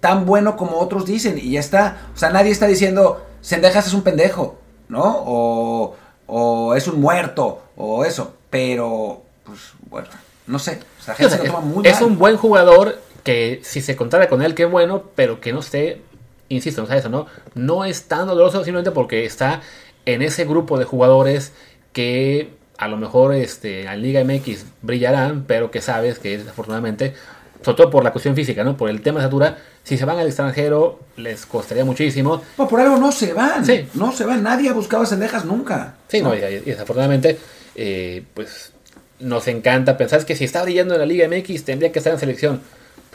tan 0.00 0.26
bueno 0.26 0.56
como 0.56 0.78
otros 0.78 1.06
dicen 1.06 1.38
y 1.38 1.52
ya 1.52 1.60
está. 1.60 2.08
O 2.14 2.18
sea, 2.18 2.30
nadie 2.30 2.50
está 2.50 2.66
diciendo 2.66 3.24
Sendejas 3.40 3.86
es 3.86 3.94
un 3.94 4.02
pendejo, 4.02 4.58
¿no? 4.88 5.04
O, 5.24 5.94
o 6.26 6.74
es 6.74 6.88
un 6.88 7.00
muerto 7.00 7.62
o 7.76 8.04
eso, 8.04 8.34
pero 8.50 9.22
pues 9.44 9.60
bueno, 9.88 10.08
no 10.48 10.58
sé. 10.58 10.80
O 10.98 11.02
sea, 11.04 11.14
la 11.14 11.14
gente 11.14 11.26
O 11.26 11.28
sea, 11.28 11.38
se 11.38 11.44
lo 11.44 11.44
toma 11.44 11.60
muy 11.60 11.86
es 11.86 12.00
mal. 12.00 12.10
un 12.10 12.18
buen 12.18 12.36
jugador 12.36 13.00
que 13.22 13.60
si 13.62 13.82
se 13.82 13.94
contara 13.94 14.28
con 14.28 14.42
él, 14.42 14.56
qué 14.56 14.64
bueno, 14.64 15.04
pero 15.14 15.40
que 15.40 15.52
no 15.52 15.60
esté, 15.60 16.02
insisto, 16.48 16.82
no 16.82 16.86
sea 16.86 16.96
eso, 16.96 17.08
¿no? 17.08 17.26
No 17.54 17.84
es 17.84 18.04
tan 18.04 18.26
doloroso 18.26 18.64
simplemente 18.64 18.90
porque 18.90 19.24
está 19.24 19.60
en 20.06 20.22
ese 20.22 20.44
grupo 20.44 20.78
de 20.78 20.84
jugadores 20.84 21.52
que 21.92 22.50
a 22.78 22.88
lo 22.88 22.96
mejor 22.96 23.34
este, 23.34 23.82
en 23.82 24.02
Liga 24.02 24.22
MX 24.24 24.64
brillarán, 24.82 25.44
pero 25.46 25.70
que 25.70 25.80
sabes 25.80 26.18
que 26.18 26.38
desafortunadamente, 26.38 27.14
sobre 27.62 27.76
todo 27.76 27.90
por 27.90 28.04
la 28.04 28.12
cuestión 28.12 28.34
física, 28.36 28.62
¿no? 28.62 28.76
Por 28.76 28.88
el 28.88 29.02
tema 29.02 29.18
de 29.20 29.26
estatura, 29.26 29.58
si 29.82 29.98
se 29.98 30.04
van 30.04 30.18
al 30.18 30.26
extranjero 30.26 31.00
les 31.16 31.44
costaría 31.44 31.84
muchísimo. 31.84 32.42
No, 32.56 32.68
por 32.68 32.80
algo 32.80 32.96
no 32.96 33.10
se 33.10 33.32
van. 33.32 33.66
Sí. 33.66 33.88
No 33.94 34.12
se 34.12 34.24
van. 34.24 34.42
Nadie 34.42 34.70
ha 34.70 34.72
buscado 34.72 35.02
a 35.02 35.06
Sendejas 35.06 35.44
nunca. 35.44 35.96
Sí, 36.06 36.22
no, 36.22 36.34
y, 36.34 36.38
y 36.38 36.60
desafortunadamente, 36.60 37.38
eh, 37.74 38.22
pues 38.32 38.72
nos 39.20 39.48
encanta 39.48 39.96
pensar 39.96 40.24
que 40.24 40.36
si 40.36 40.44
está 40.44 40.62
brillando 40.62 40.94
en 40.94 41.00
la 41.00 41.06
Liga 41.06 41.28
MX 41.28 41.64
tendría 41.64 41.90
que 41.90 41.98
estar 41.98 42.12
en 42.12 42.18
selección. 42.20 42.60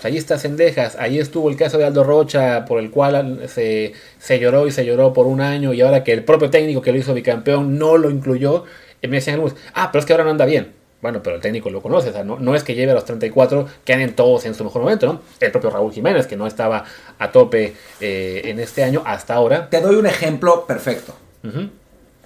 Ahí 0.06 0.18
está 0.18 0.38
Cendejas, 0.38 0.96
ahí 1.00 1.20
estuvo 1.20 1.50
el 1.50 1.56
caso 1.56 1.78
de 1.78 1.86
Aldo 1.86 2.04
Rocha, 2.04 2.66
por 2.66 2.80
el 2.80 2.92
cual 2.92 3.42
se, 3.48 3.94
se 4.20 4.40
lloró 4.40 4.68
y 4.68 4.72
se 4.72 4.86
lloró 4.86 5.14
por 5.14 5.28
un 5.28 5.42
año, 5.42 5.74
y 5.74 5.82
ahora 5.82 6.04
que 6.04 6.14
el 6.14 6.24
propio 6.24 6.50
técnico 6.50 6.82
que 6.82 6.92
lo 6.92 6.98
hizo 6.98 7.14
bicampeón 7.14 7.78
no 7.78 7.98
lo 7.98 8.10
incluyó, 8.10 8.66
me 9.02 9.10
decían 9.10 9.36
algunos, 9.36 9.56
ah, 9.74 9.90
pero 9.92 10.00
es 10.00 10.06
que 10.06 10.14
ahora 10.14 10.24
no 10.24 10.32
anda 10.32 10.46
bien. 10.46 10.74
Bueno, 11.02 11.22
pero 11.22 11.36
el 11.36 11.42
técnico 11.42 11.70
lo 11.70 11.82
conoce, 11.82 12.10
o 12.10 12.14
sea, 12.14 12.24
no, 12.24 12.40
no 12.40 12.56
es 12.56 12.64
que 12.64 12.76
lleve 12.76 12.94
a 12.94 12.96
los 12.96 13.04
34 13.04 13.68
que 13.84 13.92
anden 13.94 14.14
todos 14.16 14.46
en 14.46 14.56
su 14.56 14.64
mejor 14.64 14.84
momento, 14.84 15.06
¿no? 15.06 15.22
El 15.42 15.52
propio 15.52 15.70
Raúl 15.70 15.92
Jiménez, 15.92 16.28
que 16.28 16.38
no 16.38 16.48
estaba 16.48 16.86
a 17.20 17.32
tope 17.32 17.74
eh, 18.00 18.42
en 18.46 18.60
este 18.62 18.86
año 18.86 19.04
hasta 19.06 19.34
ahora. 19.34 19.70
Te 19.70 19.82
doy 19.82 19.96
un 19.96 20.06
ejemplo 20.06 20.66
perfecto. 20.66 21.14
Ujú. 21.44 21.70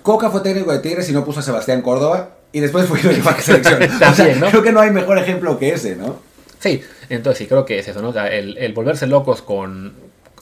Coca 0.03 0.29
fue 0.29 0.41
técnico 0.41 0.71
de 0.71 0.77
Tigres 0.77 1.09
y 1.09 1.11
no 1.13 1.25
puso 1.25 1.39
a 1.39 1.43
Sebastián 1.43 1.81
Córdoba. 1.81 2.35
Y 2.51 2.59
después 2.59 2.85
fue 2.85 2.99
a 2.99 3.03
la 3.03 3.33
selección. 3.41 3.81
o 3.81 3.97
sea, 3.97 4.13
También, 4.13 4.39
¿no? 4.39 4.49
Creo 4.51 4.61
que 4.61 4.71
no 4.71 4.79
hay 4.79 4.91
mejor 4.91 5.17
ejemplo 5.17 5.57
que 5.57 5.73
ese, 5.73 5.95
¿no? 5.95 6.19
Sí, 6.59 6.81
entonces 7.09 7.37
sí, 7.39 7.47
creo 7.47 7.65
que 7.65 7.79
es 7.79 7.87
eso, 7.87 8.01
¿no? 8.01 8.09
O 8.09 8.13
sea, 8.13 8.27
el, 8.27 8.57
el 8.57 8.73
volverse 8.73 9.05
locos 9.07 9.41
con 9.41 9.93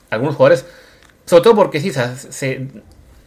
algunos 0.09 0.35
jugadores, 0.35 0.65
sobre 1.25 1.43
todo 1.43 1.55
porque 1.55 1.79
sí, 1.81 1.91
se, 1.91 2.67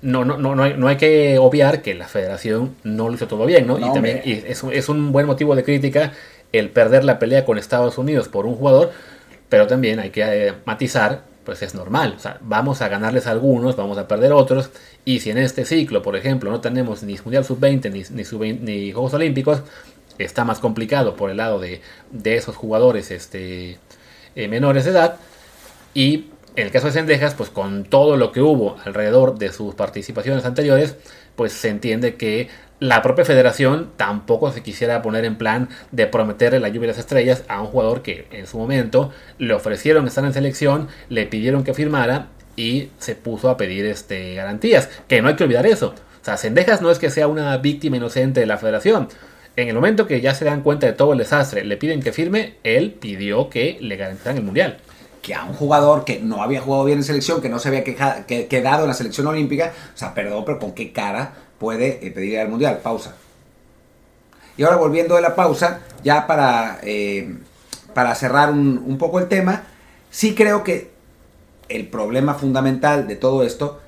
no, 0.00 0.24
no, 0.24 0.38
no, 0.38 0.54
no, 0.54 0.62
hay, 0.62 0.74
no 0.76 0.88
hay 0.88 0.96
que 0.96 1.38
obviar 1.38 1.82
que 1.82 1.94
la 1.94 2.08
federación 2.08 2.74
no 2.84 3.08
lo 3.08 3.14
hizo 3.14 3.26
todo 3.28 3.44
bien, 3.46 3.66
¿no? 3.66 3.78
No, 3.78 3.88
y 3.90 3.92
también 3.92 4.22
y 4.24 4.32
es, 4.32 4.62
un- 4.62 4.72
es 4.72 4.88
un 4.88 5.12
buen 5.12 5.26
motivo 5.26 5.54
de 5.54 5.64
crítica 5.64 6.12
el 6.52 6.70
perder 6.70 7.04
la 7.04 7.18
pelea 7.18 7.44
con 7.44 7.58
Estados 7.58 7.98
Unidos 7.98 8.28
por 8.28 8.46
un 8.46 8.54
jugador, 8.54 8.92
pero 9.48 9.66
también 9.66 9.98
hay 10.00 10.10
que 10.10 10.22
eh, 10.48 10.54
matizar, 10.64 11.24
pues 11.44 11.62
es 11.62 11.74
normal, 11.74 12.14
o 12.16 12.20
sea, 12.20 12.38
vamos 12.42 12.80
a 12.80 12.88
ganarles 12.88 13.26
a 13.26 13.32
algunos, 13.32 13.76
vamos 13.76 13.98
a 13.98 14.06
perder 14.08 14.32
otros, 14.32 14.70
y 15.04 15.20
si 15.20 15.30
en 15.30 15.38
este 15.38 15.64
ciclo, 15.64 16.02
por 16.02 16.16
ejemplo, 16.16 16.50
no 16.50 16.60
tenemos 16.60 17.02
ni 17.02 17.16
Mundial 17.22 17.44
Sub-20 17.44 17.90
ni, 17.90 18.02
ni, 18.16 18.24
sub 18.24 18.42
ni 18.42 18.92
Juegos 18.92 19.14
Olímpicos, 19.14 19.62
está 20.18 20.44
más 20.44 20.58
complicado 20.58 21.16
por 21.16 21.30
el 21.30 21.38
lado 21.38 21.58
de, 21.58 21.80
de 22.10 22.36
esos 22.36 22.56
jugadores 22.56 23.10
este, 23.10 23.78
eh, 24.34 24.48
menores 24.48 24.84
de 24.84 24.90
edad. 24.90 25.16
Y 25.94 26.26
en 26.56 26.66
el 26.66 26.70
caso 26.70 26.86
de 26.86 26.92
Sendejas, 26.92 27.34
pues 27.34 27.50
con 27.50 27.84
todo 27.84 28.16
lo 28.16 28.32
que 28.32 28.40
hubo 28.40 28.76
alrededor 28.84 29.38
de 29.38 29.52
sus 29.52 29.74
participaciones 29.74 30.44
anteriores, 30.44 30.96
pues 31.36 31.52
se 31.52 31.68
entiende 31.68 32.16
que 32.16 32.48
la 32.80 33.02
propia 33.02 33.24
federación 33.24 33.90
tampoco 33.96 34.52
se 34.52 34.62
quisiera 34.62 35.02
poner 35.02 35.24
en 35.24 35.36
plan 35.36 35.68
de 35.90 36.06
prometerle 36.06 36.60
la 36.60 36.68
lluvia 36.68 36.82
de 36.82 36.92
las 36.92 36.98
estrellas 36.98 37.44
a 37.48 37.60
un 37.60 37.68
jugador 37.68 38.02
que 38.02 38.26
en 38.30 38.46
su 38.46 38.58
momento 38.58 39.12
le 39.38 39.54
ofrecieron 39.54 40.06
estar 40.06 40.24
en 40.24 40.32
selección, 40.32 40.88
le 41.08 41.26
pidieron 41.26 41.64
que 41.64 41.74
firmara 41.74 42.28
y 42.56 42.90
se 42.98 43.14
puso 43.14 43.50
a 43.50 43.56
pedir 43.56 43.86
este, 43.86 44.34
garantías. 44.34 44.88
Que 45.08 45.22
no 45.22 45.28
hay 45.28 45.36
que 45.36 45.44
olvidar 45.44 45.66
eso. 45.66 45.94
O 46.20 46.24
sea, 46.24 46.36
Sendejas 46.36 46.82
no 46.82 46.90
es 46.90 46.98
que 46.98 47.10
sea 47.10 47.28
una 47.28 47.56
víctima 47.58 47.96
inocente 47.96 48.40
de 48.40 48.46
la 48.46 48.58
federación. 48.58 49.08
En 49.58 49.66
el 49.68 49.74
momento 49.74 50.06
que 50.06 50.20
ya 50.20 50.34
se 50.34 50.44
dan 50.44 50.62
cuenta 50.62 50.86
de 50.86 50.92
todo 50.92 51.12
el 51.14 51.18
desastre, 51.18 51.64
le 51.64 51.76
piden 51.76 52.00
que 52.00 52.12
firme, 52.12 52.54
él 52.62 52.92
pidió 52.92 53.50
que 53.50 53.76
le 53.80 53.96
garantizaran 53.96 54.36
el 54.38 54.44
mundial. 54.44 54.78
Que 55.20 55.34
a 55.34 55.42
un 55.46 55.52
jugador 55.52 56.04
que 56.04 56.20
no 56.20 56.44
había 56.44 56.60
jugado 56.60 56.84
bien 56.84 56.98
en 56.98 57.02
selección, 57.04 57.40
que 57.40 57.48
no 57.48 57.58
se 57.58 57.66
había 57.66 57.82
queja- 57.82 58.24
que- 58.24 58.46
quedado 58.46 58.82
en 58.84 58.88
la 58.88 58.94
selección 58.94 59.26
olímpica, 59.26 59.72
o 59.92 59.98
sea, 59.98 60.14
perdón, 60.14 60.44
pero 60.46 60.60
¿con 60.60 60.74
qué 60.74 60.92
cara 60.92 61.32
puede 61.58 62.06
eh, 62.06 62.12
pedir 62.12 62.38
al 62.38 62.48
mundial? 62.48 62.78
Pausa. 62.84 63.16
Y 64.56 64.62
ahora 64.62 64.76
volviendo 64.76 65.16
de 65.16 65.22
la 65.22 65.34
pausa, 65.34 65.80
ya 66.04 66.28
para, 66.28 66.78
eh, 66.84 67.34
para 67.94 68.14
cerrar 68.14 68.52
un, 68.52 68.80
un 68.86 68.96
poco 68.96 69.18
el 69.18 69.26
tema, 69.26 69.64
sí 70.08 70.36
creo 70.36 70.62
que 70.62 70.92
el 71.68 71.88
problema 71.88 72.34
fundamental 72.34 73.08
de 73.08 73.16
todo 73.16 73.42
esto 73.42 73.80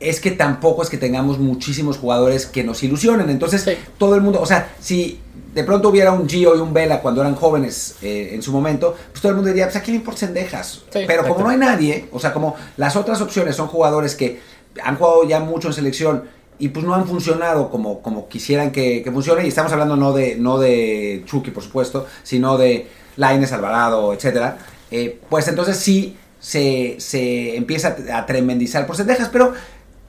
es 0.00 0.20
que 0.20 0.30
tampoco 0.30 0.82
es 0.82 0.90
que 0.90 0.96
tengamos 0.98 1.38
muchísimos 1.38 1.98
jugadores 1.98 2.46
que 2.46 2.62
nos 2.64 2.82
ilusionen. 2.82 3.30
Entonces, 3.30 3.62
Sí. 3.62 3.72
todo 3.98 4.14
el 4.14 4.20
mundo, 4.20 4.40
o 4.40 4.46
sea, 4.46 4.72
si 4.80 5.20
de 5.54 5.64
pronto 5.64 5.88
hubiera 5.88 6.12
un 6.12 6.28
Gio 6.28 6.54
y 6.56 6.60
un 6.60 6.72
Vela 6.72 7.00
cuando 7.00 7.20
eran 7.20 7.34
jóvenes 7.34 7.96
eh, 8.02 8.30
en 8.32 8.42
su 8.42 8.52
momento, 8.52 8.94
pues 9.10 9.20
todo 9.20 9.30
el 9.30 9.36
mundo 9.36 9.48
diría, 9.48 9.64
pues 9.66 9.76
aquí 9.76 9.90
le 9.90 9.96
importa 9.96 10.20
Sendejas. 10.20 10.82
Sí, 10.92 11.00
Pero 11.06 11.26
como 11.26 11.40
no 11.40 11.48
hay 11.48 11.56
nadie, 11.56 12.06
o 12.12 12.20
sea, 12.20 12.32
como 12.32 12.54
las 12.76 12.94
otras 12.96 13.20
opciones 13.20 13.56
son 13.56 13.66
jugadores 13.66 14.14
que 14.14 14.40
han 14.84 14.96
jugado 14.96 15.26
ya 15.26 15.40
mucho 15.40 15.68
en 15.68 15.74
selección 15.74 16.24
y 16.60 16.68
pues 16.68 16.84
no 16.84 16.94
han 16.94 17.06
funcionado 17.06 17.70
como, 17.70 18.00
como 18.00 18.28
quisieran 18.28 18.70
que, 18.70 19.02
que 19.02 19.10
funcione, 19.10 19.44
y 19.44 19.48
estamos 19.48 19.72
hablando 19.72 19.96
no 19.96 20.12
de, 20.12 20.36
no 20.36 20.58
de 20.58 21.22
Chucky, 21.26 21.50
por 21.50 21.62
supuesto, 21.62 22.06
sino 22.22 22.56
de 22.58 22.86
Laines, 23.16 23.52
Alvarado, 23.52 24.12
etcétera, 24.12 24.58
eh, 24.90 25.20
pues 25.28 25.46
entonces 25.48 25.76
sí 25.76 26.16
se, 26.40 26.96
se 26.98 27.56
empieza 27.56 27.96
a 28.12 28.26
tremendizar 28.26 28.86
por 28.86 28.96
Sendejas, 28.96 29.28
pero 29.32 29.52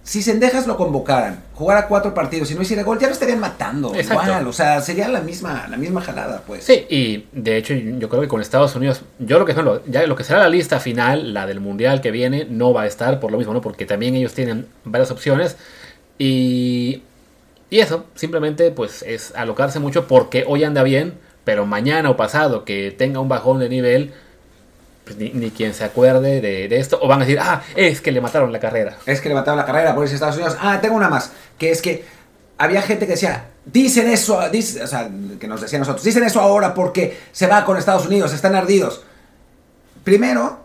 si 0.04 0.24
Sendejas 0.24 0.66
lo 0.66 0.78
convocaran, 0.78 1.44
jugara 1.54 1.88
cuatro 1.88 2.14
partidos 2.14 2.50
y 2.52 2.56
no 2.56 2.62
hiciera 2.62 2.84
gol, 2.84 3.00
ya 3.00 3.08
lo 3.08 3.14
estarían 3.14 3.40
matando. 3.40 3.94
Exacto. 3.94 4.24
Igual, 4.24 4.48
o 4.48 4.54
sea, 4.54 4.82
sería 4.82 5.08
la 5.08 5.22
misma, 5.22 5.68
la 5.70 5.78
misma 5.78 6.02
jalada, 6.02 6.42
pues. 6.48 6.64
Sí, 6.64 6.86
y 6.90 7.28
de 7.32 7.58
hecho 7.58 7.74
yo 7.74 8.10
creo 8.10 8.22
que 8.22 8.28
con 8.28 8.42
Estados 8.42 8.76
Unidos, 8.76 9.02
yo 9.20 9.38
lo 9.38 9.46
que 9.46 9.56
ya 9.88 10.08
lo 10.08 10.16
que 10.16 10.24
será 10.24 10.40
la 10.40 10.50
lista 10.50 10.80
final, 10.80 11.34
la 11.34 11.46
del 11.46 11.60
mundial 11.60 12.02
que 12.02 12.12
viene, 12.12 12.46
no 12.50 12.74
va 12.74 12.84
a 12.84 12.88
estar 12.88 13.20
por 13.20 13.32
lo 13.32 13.38
mismo, 13.38 13.54
¿no? 13.54 13.62
Porque 13.62 13.86
también 13.86 14.16
ellos 14.16 14.34
tienen 14.34 14.68
varias 14.84 15.12
opciones 15.12 15.58
y 16.18 17.04
y 17.70 17.80
eso, 17.80 18.06
simplemente 18.16 18.72
pues 18.72 19.04
es 19.04 19.34
alocarse 19.36 19.80
mucho 19.80 20.08
porque 20.08 20.44
hoy 20.48 20.64
anda 20.64 20.82
bien, 20.82 21.14
pero 21.44 21.66
mañana 21.66 22.10
o 22.10 22.18
pasado 22.18 22.66
que 22.66 22.92
tenga 22.92 23.20
un 23.20 23.30
bajón 23.30 23.60
de 23.60 23.70
nivel, 23.70 24.12
pues 25.10 25.18
ni, 25.20 25.32
ni 25.32 25.50
quien 25.50 25.74
se 25.74 25.84
acuerde 25.84 26.40
de, 26.40 26.68
de 26.68 26.80
esto, 26.80 27.00
o 27.02 27.08
van 27.08 27.22
a 27.22 27.26
decir, 27.26 27.40
ah, 27.42 27.64
es 27.76 28.00
que 28.00 28.12
le 28.12 28.22
mataron 28.22 28.52
la 28.52 28.60
carrera. 28.60 28.96
Es 29.08 29.22
que 29.22 29.30
le 29.30 29.34
mataron 29.36 29.58
la 29.58 29.66
carrera 29.66 29.96
por 29.96 30.04
irse 30.04 30.14
a 30.14 30.18
Estados 30.18 30.36
Unidos. 30.36 30.56
Ah, 30.62 30.80
tengo 30.80 30.96
una 30.96 31.10
más, 31.10 31.32
que 31.58 31.72
es 31.72 31.82
que 31.82 32.04
había 32.60 32.82
gente 32.84 33.06
que 33.08 33.14
decía, 33.14 33.46
dicen 33.66 34.08
eso, 34.08 34.40
dice- 34.52 34.84
o 34.84 34.88
sea, 34.88 35.10
que 35.40 35.48
nos 35.48 35.62
decían 35.62 35.80
nosotros, 35.80 36.04
dicen 36.04 36.24
eso 36.24 36.40
ahora 36.42 36.74
porque 36.76 37.18
se 37.32 37.48
va 37.48 37.66
con 37.66 37.76
Estados 37.78 38.06
Unidos, 38.06 38.34
están 38.34 38.54
ardidos. 38.54 39.04
Primero, 40.04 40.60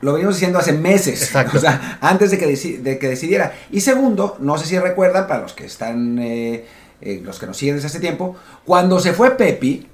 lo 0.00 0.12
venimos 0.14 0.34
diciendo 0.34 0.58
hace 0.58 0.72
meses, 0.72 1.22
Exacto. 1.28 1.58
o 1.58 1.60
sea, 1.60 1.98
antes 2.00 2.30
de 2.30 2.38
que, 2.38 2.48
deci- 2.48 2.78
de 2.78 2.98
que 2.98 3.08
decidiera. 3.08 3.52
Y 3.70 3.80
segundo, 3.80 4.36
no 4.40 4.58
sé 4.58 4.66
si 4.66 4.78
recuerdan, 4.78 5.26
para 5.26 5.42
los 5.42 5.52
que 5.52 5.66
están, 5.66 6.18
eh, 6.18 6.64
eh, 7.00 7.20
los 7.24 7.38
que 7.38 7.46
nos 7.46 7.56
siguen 7.56 7.76
desde 7.76 7.86
hace 7.88 8.00
tiempo, 8.00 8.36
cuando 8.64 8.98
se 9.00 9.12
fue 9.12 9.32
Pepi, 9.36 9.86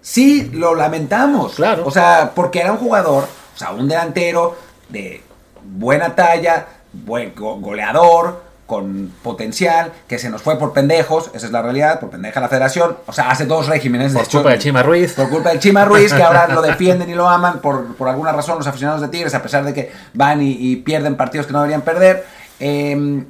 sí 0.00 0.50
lo 0.52 0.74
lamentamos. 0.74 1.54
Claro. 1.54 1.84
O 1.86 1.90
sea, 1.90 2.32
porque 2.34 2.60
era 2.60 2.72
un 2.72 2.78
jugador, 2.78 3.24
o 3.54 3.58
sea, 3.58 3.70
un 3.72 3.88
delantero 3.88 4.56
de 4.88 5.22
buena 5.62 6.14
talla, 6.14 6.66
buen 6.92 7.34
go- 7.34 7.56
goleador, 7.60 8.48
con 8.66 9.12
potencial, 9.24 9.92
que 10.06 10.16
se 10.16 10.30
nos 10.30 10.42
fue 10.42 10.56
por 10.56 10.72
pendejos, 10.72 11.30
esa 11.34 11.46
es 11.46 11.50
la 11.52 11.60
realidad, 11.60 11.98
por 11.98 12.08
pendeja 12.10 12.40
la 12.40 12.48
federación. 12.48 12.96
O 13.06 13.12
sea, 13.12 13.28
hace 13.30 13.44
dos 13.44 13.66
regímenes. 13.66 14.12
Por 14.12 14.28
culpa 14.28 14.50
de 14.50 14.58
Chima 14.58 14.82
Ruiz. 14.84 15.14
por 15.14 15.28
culpa 15.28 15.50
del 15.50 15.58
Chima 15.58 15.84
Ruiz, 15.84 16.12
que 16.14 16.22
ahora 16.22 16.46
lo 16.54 16.62
defienden 16.62 17.10
y 17.10 17.14
lo 17.14 17.28
aman 17.28 17.60
por, 17.60 17.96
por 17.96 18.08
alguna 18.08 18.30
razón 18.30 18.58
los 18.58 18.66
aficionados 18.68 19.00
de 19.00 19.08
Tigres, 19.08 19.34
a 19.34 19.42
pesar 19.42 19.64
de 19.64 19.74
que 19.74 19.90
van 20.14 20.40
y, 20.40 20.52
y 20.52 20.76
pierden 20.76 21.16
partidos 21.16 21.46
que 21.48 21.52
no 21.52 21.58
deberían 21.60 21.82
perder. 21.82 22.24
Eh, 22.60 23.24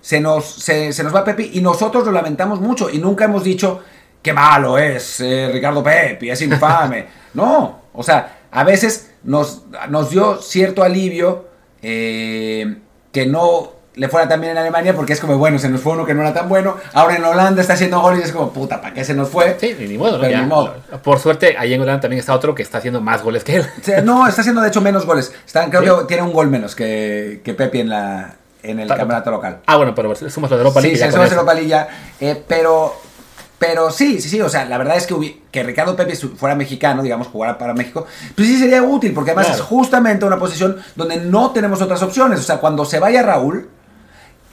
se, 0.00 0.20
nos, 0.20 0.44
se, 0.48 0.92
se 0.92 1.02
nos 1.02 1.12
va 1.12 1.24
Pepi 1.24 1.50
y 1.54 1.60
nosotros 1.60 2.04
lo 2.06 2.12
lamentamos 2.12 2.60
mucho 2.60 2.88
y 2.88 2.98
nunca 2.98 3.24
hemos 3.24 3.42
dicho 3.42 3.80
qué 4.22 4.32
malo 4.32 4.78
es 4.78 5.20
eh, 5.20 5.48
Ricardo 5.52 5.82
Pepi, 5.82 6.30
es 6.30 6.40
infame. 6.42 7.06
no, 7.34 7.80
o 7.92 8.02
sea, 8.02 8.38
a 8.50 8.64
veces 8.64 9.12
nos, 9.24 9.62
nos 9.88 10.10
dio 10.10 10.40
cierto 10.40 10.82
alivio 10.82 11.46
eh, 11.82 12.76
que 13.12 13.26
no 13.26 13.72
le 13.94 14.08
fuera 14.08 14.28
tan 14.28 14.40
bien 14.40 14.52
en 14.52 14.58
Alemania 14.58 14.94
porque 14.94 15.12
es 15.12 15.20
como, 15.20 15.36
bueno, 15.38 15.58
se 15.58 15.68
nos 15.68 15.80
fue 15.80 15.92
uno 15.94 16.06
que 16.06 16.14
no 16.14 16.20
era 16.20 16.32
tan 16.32 16.48
bueno. 16.48 16.76
Ahora 16.92 17.16
en 17.16 17.24
Holanda 17.24 17.60
está 17.60 17.72
haciendo 17.74 18.00
goles 18.00 18.20
y 18.20 18.22
es 18.24 18.32
como, 18.32 18.52
puta, 18.52 18.80
¿para 18.80 18.94
qué 18.94 19.04
se 19.04 19.12
nos 19.12 19.28
fue? 19.28 19.56
Sí, 19.60 19.74
ni 19.76 19.98
modo, 19.98 20.12
¿no? 20.12 20.18
Pero 20.20 20.30
Ya, 20.30 20.40
ni 20.42 20.46
modo. 20.46 20.76
Por 21.02 21.18
suerte, 21.18 21.56
ahí 21.58 21.74
en 21.74 21.80
Holanda 21.80 22.02
también 22.02 22.20
está 22.20 22.32
otro 22.32 22.54
que 22.54 22.62
está 22.62 22.78
haciendo 22.78 23.00
más 23.00 23.22
goles 23.24 23.42
que 23.42 23.56
él. 23.56 23.66
No, 24.04 24.28
está 24.28 24.42
haciendo 24.42 24.60
de 24.62 24.68
hecho 24.68 24.80
menos 24.80 25.04
goles. 25.04 25.34
Está, 25.44 25.68
creo 25.68 25.96
Sí. 25.96 26.00
que 26.02 26.06
tiene 26.06 26.22
un 26.22 26.32
gol 26.32 26.48
menos 26.48 26.76
que, 26.76 27.40
que 27.42 27.54
Pepi 27.54 27.80
en, 27.80 27.88
la, 27.88 28.36
en 28.62 28.78
el 28.78 28.86
campeonato 28.86 29.32
local. 29.32 29.58
Ah, 29.66 29.76
bueno, 29.76 29.92
pero 29.96 30.14
sumas 30.14 30.48
lo 30.48 30.56
de 30.56 30.62
Europa 30.62 30.80
League. 30.80 30.96
Sí, 30.96 31.02
se 31.02 31.08
eso. 31.08 31.20
Europa 31.24 31.54
League 31.54 31.68
ya, 31.68 31.88
eh, 32.20 32.40
pero, 32.46 32.94
pero 33.58 33.90
sí, 33.90 34.20
sí, 34.20 34.28
sí, 34.28 34.40
o 34.40 34.48
sea, 34.48 34.64
la 34.64 34.78
verdad 34.78 34.96
es 34.96 35.06
que, 35.06 35.40
que 35.50 35.62
Ricardo 35.64 35.96
Pepe 35.96 36.14
fuera 36.14 36.54
mexicano, 36.54 37.02
digamos, 37.02 37.26
jugara 37.28 37.58
para 37.58 37.74
México, 37.74 38.06
pues 38.36 38.46
sí 38.48 38.58
sería 38.58 38.82
útil, 38.82 39.12
porque 39.12 39.30
además 39.32 39.46
Claro. 39.46 39.62
es 39.62 39.68
justamente 39.68 40.24
una 40.24 40.38
posición 40.38 40.76
donde 40.94 41.16
no 41.16 41.50
tenemos 41.50 41.82
otras 41.82 42.02
opciones. 42.02 42.38
O 42.40 42.42
sea, 42.44 42.58
cuando 42.58 42.84
se 42.84 42.98
vaya 43.00 43.22
Raúl, 43.22 43.68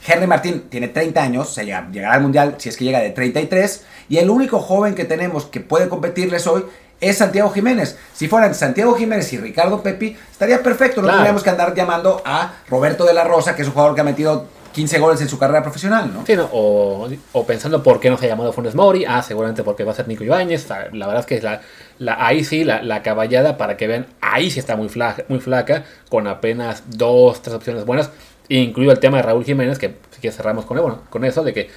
Henry 0.06 0.26
Martín 0.26 0.66
tiene 0.68 0.88
30 0.88 1.22
años, 1.22 1.52
se 1.52 1.64
llega- 1.64 1.88
llegará 1.90 2.14
al 2.14 2.22
Mundial 2.22 2.54
si 2.58 2.68
es 2.68 2.76
que 2.76 2.84
llega 2.84 3.00
de 3.00 3.10
33, 3.10 3.84
y 4.08 4.18
el 4.18 4.30
único 4.30 4.60
joven 4.60 4.94
que 4.94 5.04
tenemos 5.04 5.46
que 5.46 5.60
puede 5.60 5.88
competirles 5.88 6.46
hoy 6.46 6.64
es 7.00 7.18
Santiago 7.18 7.50
Jiménez. 7.50 7.98
Si 8.14 8.26
fueran 8.28 8.54
Santiago 8.54 8.94
Jiménez 8.94 9.32
y 9.32 9.38
Ricardo 9.38 9.82
Pepi, 9.82 10.16
estaría 10.32 10.62
perfecto. 10.62 11.00
No 11.00 11.04
Claro. 11.08 11.18
tendríamos 11.18 11.42
que 11.42 11.50
andar 11.50 11.74
llamando 11.74 12.22
a 12.24 12.54
Roberto 12.68 13.04
de 13.04 13.14
la 13.14 13.24
Rosa, 13.24 13.54
que 13.54 13.62
es 13.62 13.68
un 13.68 13.74
jugador 13.74 13.94
que 13.94 14.00
ha 14.00 14.04
metido 14.04 14.46
15 14.76 14.98
goles 14.98 15.22
en 15.22 15.28
su 15.30 15.38
carrera 15.38 15.62
profesional, 15.62 16.12
¿no? 16.12 16.26
Sí, 16.26 16.36
¿no? 16.36 16.50
o, 16.52 17.08
o 17.32 17.46
pensando 17.46 17.82
por 17.82 17.98
qué 17.98 18.10
no 18.10 18.18
se 18.18 18.26
ha 18.26 18.28
llamado 18.28 18.52
Funes 18.52 18.74
Mori, 18.74 19.06
ah, 19.08 19.22
seguramente 19.22 19.62
porque 19.64 19.84
va 19.84 19.92
a 19.92 19.94
ser 19.94 20.06
Nico 20.06 20.22
Ibáñez, 20.22 20.68
la 20.68 21.06
verdad 21.06 21.20
es 21.20 21.24
que 21.24 21.36
es 21.36 21.42
la, 21.42 22.26
ahí 22.26 22.44
sí, 22.44 22.62
la, 22.62 22.82
la 22.82 23.02
caballada 23.02 23.56
para 23.56 23.78
que 23.78 23.86
vean, 23.86 24.06
ahí 24.20 24.50
sí 24.50 24.58
está 24.58 24.76
muy 24.76 24.90
flaca, 24.90 25.24
muy 25.28 25.40
flaca, 25.40 25.84
con 26.10 26.26
apenas 26.26 26.82
dos, 26.88 27.40
tres 27.40 27.56
opciones 27.56 27.86
buenas, 27.86 28.10
incluido 28.50 28.92
el 28.92 28.98
tema 28.98 29.16
de 29.16 29.22
Raúl 29.22 29.46
Jiménez, 29.46 29.78
que 29.78 29.96
si 30.10 30.20
que 30.20 30.30
cerramos 30.30 30.66
con, 30.66 31.00
con 31.08 31.24
eso, 31.24 31.42
de 31.42 31.54
que 31.54 31.70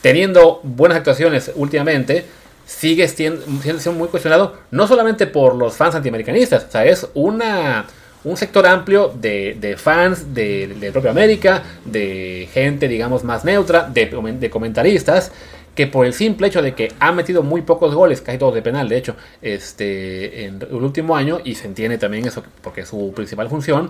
teniendo 0.00 0.58
buenas 0.64 0.98
actuaciones 0.98 1.52
últimamente, 1.54 2.26
sigue 2.66 3.06
siendo, 3.06 3.46
siendo 3.62 3.92
muy 3.92 4.08
cuestionado, 4.08 4.56
no 4.72 4.88
solamente 4.88 5.28
por 5.28 5.54
los 5.54 5.76
fans 5.76 5.94
antiamericanistas, 5.94 6.64
o 6.64 6.70
sea, 6.72 6.84
es 6.86 7.06
una, 7.14 7.86
un 8.24 8.36
sector 8.36 8.66
amplio 8.66 9.12
de, 9.14 9.56
de 9.60 9.76
fans 9.76 10.34
de, 10.34 10.68
de 10.68 10.92
propia 10.92 11.10
América, 11.10 11.62
de 11.84 12.48
gente, 12.52 12.88
digamos, 12.88 13.24
más 13.24 13.44
neutra, 13.44 13.88
de, 13.92 14.06
de 14.06 14.50
comentaristas, 14.50 15.32
que 15.74 15.86
por 15.86 16.06
el 16.06 16.12
simple 16.12 16.48
hecho 16.48 16.62
de 16.62 16.74
que 16.74 16.92
ha 17.00 17.12
metido 17.12 17.42
muy 17.42 17.62
pocos 17.62 17.94
goles, 17.94 18.20
casi 18.20 18.38
todos 18.38 18.54
de 18.54 18.62
penal, 18.62 18.88
de 18.88 18.96
hecho, 18.96 19.16
este, 19.40 20.44
en 20.44 20.60
el 20.60 20.74
último 20.74 21.16
año, 21.16 21.40
y 21.42 21.54
se 21.54 21.66
entiende 21.66 21.98
también 21.98 22.26
eso 22.26 22.42
porque 22.62 22.82
es 22.82 22.88
su 22.88 23.12
principal 23.14 23.48
función, 23.48 23.88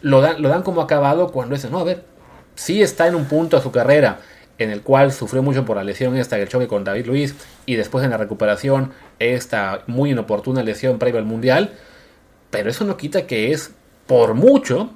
lo 0.00 0.20
dan, 0.20 0.40
lo 0.40 0.48
dan 0.48 0.62
como 0.62 0.80
acabado 0.80 1.32
cuando 1.32 1.54
dicen, 1.54 1.72
no, 1.72 1.80
a 1.80 1.84
ver, 1.84 2.04
sí 2.54 2.82
está 2.82 3.06
en 3.08 3.14
un 3.14 3.24
punto 3.24 3.56
de 3.56 3.62
su 3.62 3.72
carrera 3.72 4.20
en 4.58 4.70
el 4.70 4.82
cual 4.82 5.12
sufrió 5.12 5.42
mucho 5.42 5.64
por 5.64 5.76
la 5.76 5.84
lesión 5.84 6.16
esta 6.16 6.36
del 6.36 6.48
choque 6.48 6.68
con 6.68 6.84
David 6.84 7.06
Luis 7.06 7.34
y 7.66 7.74
después 7.74 8.04
en 8.04 8.10
la 8.10 8.16
recuperación 8.16 8.92
esta 9.18 9.82
muy 9.86 10.10
inoportuna 10.10 10.62
lesión 10.62 10.98
previa 10.98 11.18
al 11.18 11.26
Mundial, 11.26 11.72
pero 12.54 12.70
eso 12.70 12.84
no 12.84 12.96
quita 12.96 13.26
que 13.26 13.52
es 13.52 13.70
por 14.06 14.34
mucho 14.34 14.90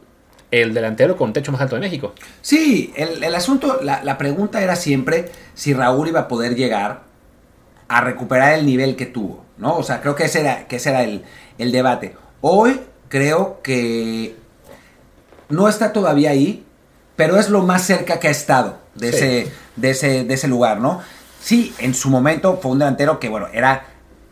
el 0.50 0.72
delantero 0.72 1.16
con 1.16 1.32
techo 1.32 1.52
más 1.52 1.60
alto 1.60 1.74
de 1.74 1.80
México. 1.82 2.14
Sí, 2.40 2.92
el, 2.96 3.22
el 3.22 3.34
asunto, 3.34 3.80
la, 3.82 4.02
la 4.02 4.16
pregunta 4.16 4.62
era 4.62 4.76
siempre 4.76 5.30
si 5.54 5.74
Raúl 5.74 6.08
iba 6.08 6.20
a 6.20 6.28
poder 6.28 6.54
llegar 6.54 7.02
a 7.88 8.00
recuperar 8.00 8.54
el 8.54 8.64
nivel 8.64 8.96
que 8.96 9.06
tuvo, 9.06 9.44
¿no? 9.58 9.76
O 9.76 9.82
sea, 9.82 10.00
creo 10.00 10.14
que 10.14 10.24
ese 10.24 10.40
era, 10.40 10.66
que 10.68 10.76
ese 10.76 10.90
era 10.90 11.02
el, 11.04 11.24
el 11.58 11.72
debate. 11.72 12.16
Hoy 12.40 12.80
creo 13.08 13.60
que 13.62 14.36
no 15.48 15.68
está 15.68 15.92
todavía 15.92 16.30
ahí, 16.30 16.64
pero 17.16 17.38
es 17.38 17.48
lo 17.50 17.62
más 17.62 17.82
cerca 17.82 18.20
que 18.20 18.28
ha 18.28 18.30
estado 18.30 18.78
de, 18.94 19.10
Sí. 19.12 19.16
ese, 19.16 19.52
de, 19.76 19.90
ese, 19.90 20.24
de 20.24 20.34
ese 20.34 20.48
lugar, 20.48 20.80
¿no? 20.80 21.00
Sí, 21.40 21.72
en 21.78 21.94
su 21.94 22.10
momento 22.10 22.58
fue 22.60 22.72
un 22.72 22.78
delantero 22.78 23.18
que, 23.18 23.28
bueno, 23.28 23.48
era 23.52 23.84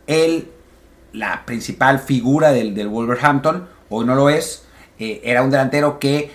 él 0.06 0.50
la 1.16 1.44
principal 1.46 1.98
figura 1.98 2.52
del, 2.52 2.88
Wolverhampton, 2.88 3.68
hoy 3.88 4.04
no 4.04 4.14
lo 4.14 4.30
es. 4.30 4.64
Eh, 4.98 5.20
era 5.24 5.42
un 5.42 5.50
delantero 5.50 5.98
que 5.98 6.30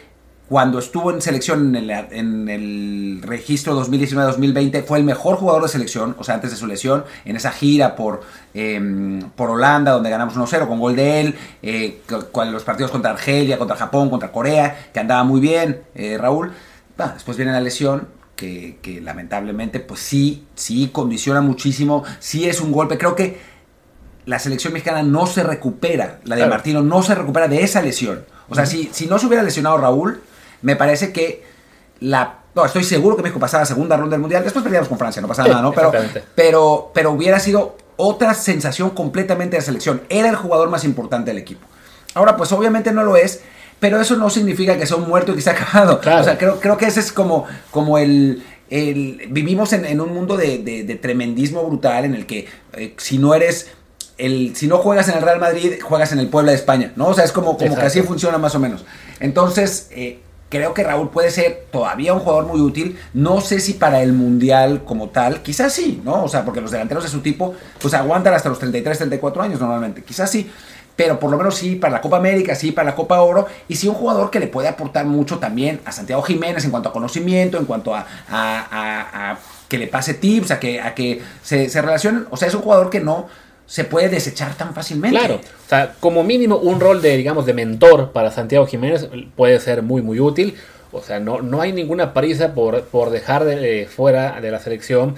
cuando 0.52 0.80
estuvo 0.80 1.12
en 1.12 1.22
selección 1.22 1.74
en, 1.78 2.50
el 2.50 3.22
registro 3.24 3.74
2019-2020 3.86 4.84
fue 4.84 4.98
el 4.98 5.06
mejor 5.06 5.38
jugador 5.38 5.64
de 5.64 5.70
selección, 5.70 6.14
o 6.20 6.26
sea, 6.26 6.36
antes 6.36 6.52
de 6.52 6.58
su 6.58 6.68
lesión, 6.68 7.06
en 7.24 7.38
esa 7.38 7.54
gira 7.54 7.96
por, 7.96 8.20
eh, 8.54 9.22
por 9.38 9.50
Holanda, 9.50 9.94
donde 9.94 10.10
ganamos 10.10 10.36
1-0 10.36 10.68
con 10.68 10.78
gol 10.78 10.98
de 10.98 11.22
él, 11.22 11.36
eh, 11.62 12.02
los 12.10 12.64
partidos 12.66 12.92
contra 12.92 13.12
Argelia, 13.12 13.58
contra 13.58 13.78
Japón, 13.78 14.10
contra 14.10 14.34
Corea, 14.34 14.90
que 14.94 15.00
andaba 15.00 15.24
muy 15.24 15.40
bien, 15.40 15.84
eh, 15.96 16.18
Raúl. 16.20 16.52
Ah, 16.98 17.12
después 17.14 17.38
viene 17.38 17.54
la 17.54 17.62
lesión, 17.62 18.10
que, 18.36 18.78
que 18.82 19.00
lamentablemente, 19.00 19.80
pues 19.80 20.02
sí, 20.02 20.48
sí 20.56 20.90
condiciona 20.92 21.40
muchísimo, 21.40 22.04
sí 22.20 22.50
es 22.50 22.60
un 22.60 22.74
golpe. 22.74 22.98
Creo 22.98 23.16
que 23.16 23.40
la 24.26 24.40
selección 24.40 24.74
mexicana 24.74 25.04
no 25.04 25.26
se 25.28 25.44
recupera, 25.44 26.20
la 26.26 26.36
de 26.36 26.42
Claro. 26.42 26.50
Martino 26.52 26.82
no 26.82 27.02
se 27.04 27.16
recupera 27.16 27.48
de 27.48 27.64
esa 27.64 27.82
lesión. 27.82 28.24
O 28.50 28.56
sea, 28.56 28.66
si, 28.66 28.90
si 28.92 29.08
no 29.08 29.18
se 29.18 29.26
hubiera 29.28 29.44
lesionado 29.44 29.78
Raúl, 29.78 30.22
me 30.62 30.76
parece 30.76 31.12
que 31.14 31.44
la... 32.00 32.40
No, 32.54 32.66
estoy 32.66 32.84
seguro 32.84 33.16
que 33.16 33.24
México 33.24 33.40
pasaba 33.40 33.64
a 33.64 33.66
segunda 33.66 33.96
ronda 33.96 34.12
del 34.16 34.22
Mundial. 34.22 34.44
Después 34.44 34.62
perdíamos 34.62 34.90
con 34.90 34.98
Francia, 34.98 35.22
no 35.22 35.28
pasaba 35.30 35.46
Sí, 35.48 35.52
nada, 35.52 35.62
¿no? 35.64 35.72
Pero, 35.72 35.92
pero, 36.36 36.92
pero 36.94 37.12
hubiera 37.12 37.40
sido 37.40 37.78
otra 37.96 38.34
sensación 38.34 38.90
completamente 38.90 39.56
de 39.56 39.62
selección. 39.62 40.02
Era 40.10 40.30
el 40.30 40.36
jugador 40.36 40.70
más 40.70 40.84
importante 40.84 41.32
del 41.32 41.38
equipo. 41.38 41.66
Ahora, 42.14 42.36
pues 42.36 42.52
obviamente 42.52 42.92
no 42.92 43.04
lo 43.04 43.16
es, 43.16 43.42
pero 43.80 44.02
eso 44.02 44.18
no 44.18 44.30
significa 44.30 44.78
que 44.78 44.86
sea 44.86 44.98
un 44.98 45.08
muerto 45.08 45.32
y 45.32 45.36
que 45.36 45.42
se 45.42 45.50
ha 45.50 45.54
acabado. 45.60 46.02
Claro. 46.02 46.22
O 46.22 46.24
sea, 46.26 46.38
creo, 46.38 46.60
creo 46.60 46.78
que 46.78 46.88
ese 46.88 47.00
es 47.00 47.14
como, 47.14 47.46
como 47.72 47.98
el, 47.98 48.44
el- 48.70 49.28
Vivimos 49.30 49.72
en, 49.72 49.86
en 49.86 50.02
un 50.02 50.14
mundo 50.14 50.36
de, 50.36 50.58
de- 50.58 50.84
de 50.84 50.96
tremendismo 50.96 51.64
brutal 51.64 52.04
en 52.04 52.16
el 52.16 52.26
que 52.26 52.48
eh, 52.74 52.94
si 52.98 53.18
no 53.18 53.34
eres... 53.34 53.72
El, 54.22 54.56
si 54.56 54.68
no 54.68 54.78
juegas 54.78 55.10
en 55.10 55.18
el 55.18 55.24
Real 55.24 55.40
Madrid, 55.40 55.82
juegas 55.82 56.12
en 56.12 56.20
el 56.20 56.28
Puebla 56.28 56.52
de 56.52 56.58
España, 56.58 56.94
¿no? 56.96 57.08
O 57.08 57.14
sea, 57.14 57.24
es 57.24 57.32
como, 57.32 57.58
como 57.58 57.76
que 57.76 57.86
así 57.86 58.02
funciona 58.04 58.38
más 58.38 58.54
o 58.54 58.60
menos. 58.60 58.86
Entonces, 59.20 59.88
eh, 59.92 60.20
creo 60.52 60.74
que 60.74 60.84
Raúl 60.84 61.10
puede 61.10 61.32
ser 61.32 61.68
todavía 61.72 62.14
un 62.14 62.20
jugador 62.20 62.46
muy 62.46 62.60
útil. 62.60 63.00
No 63.14 63.42
sé 63.42 63.60
si 63.60 63.74
para 63.74 64.04
el 64.04 64.14
Mundial 64.14 64.84
como 64.84 65.10
tal, 65.10 65.42
quizás 65.42 65.74
sí, 65.74 66.02
¿no? 66.04 66.26
O 66.26 66.28
sea, 66.28 66.44
porque 66.46 66.62
los 66.62 66.70
delanteros 66.70 67.06
de 67.06 67.10
su 67.10 67.22
tipo, 67.22 67.56
pues 67.82 67.94
aguantan 67.94 68.34
hasta 68.34 68.50
los 68.50 68.60
33, 68.60 68.98
34 68.98 69.42
años 69.42 69.60
normalmente, 69.60 70.04
quizás 70.04 70.30
sí. 70.30 70.52
Pero 70.96 71.18
por 71.20 71.32
lo 71.32 71.38
menos 71.38 71.56
sí 71.56 71.78
para 71.78 71.94
la 71.94 72.02
Copa 72.02 72.18
América, 72.18 72.54
sí 72.54 72.74
para 72.74 72.90
la 72.90 72.96
Copa 72.96 73.22
Oro, 73.22 73.48
y 73.70 73.78
sí 73.78 73.88
un 73.88 73.96
jugador 73.96 74.30
que 74.30 74.42
le 74.42 74.48
puede 74.48 74.68
aportar 74.68 75.06
mucho 75.06 75.40
también 75.40 75.80
a 75.86 75.94
Santiago 75.94 76.22
Jiménez 76.22 76.66
en 76.66 76.72
cuanto 76.72 76.90
a 76.90 76.94
conocimiento, 76.94 77.58
en 77.58 77.66
cuanto 77.66 77.96
a, 77.96 78.06
a, 78.30 79.38
que 79.70 79.78
le 79.78 79.88
pase 79.88 80.16
tips, 80.16 80.52
a 80.52 80.60
que, 80.60 80.82
a 80.82 80.94
que 80.94 81.22
se, 81.42 81.70
se 81.70 81.82
relacionen. 81.82 82.28
O 82.30 82.36
sea, 82.36 82.50
es 82.50 82.54
un 82.54 82.62
jugador 82.62 82.90
que 82.90 83.00
no 83.00 83.28
se 83.66 83.86
puede 83.86 84.10
desechar 84.10 84.56
tan 84.56 84.74
fácilmente. 84.74 85.18
Claro, 85.18 85.36
o 85.36 85.70
sea, 85.70 85.96
como 86.00 86.24
mínimo 86.24 86.58
un 86.58 86.80
rol 86.80 87.02
de, 87.02 87.16
digamos, 87.16 87.46
de 87.46 87.54
mentor 87.54 88.12
para 88.12 88.32
Santiago 88.32 88.68
Jiménez 88.68 89.08
puede 89.36 89.60
ser 89.60 89.82
muy, 89.82 90.02
muy 90.02 90.20
útil. 90.20 90.56
O 90.92 91.02
sea, 91.02 91.20
no, 91.20 91.42
no 91.42 91.62
hay 91.62 91.72
ninguna 91.72 92.14
prisa 92.14 92.54
por, 92.54 92.84
por 92.84 93.12
dejar 93.12 93.46
de, 93.46 93.88
fuera 93.88 94.42
de 94.42 94.52
la 94.52 94.60
selección 94.60 95.16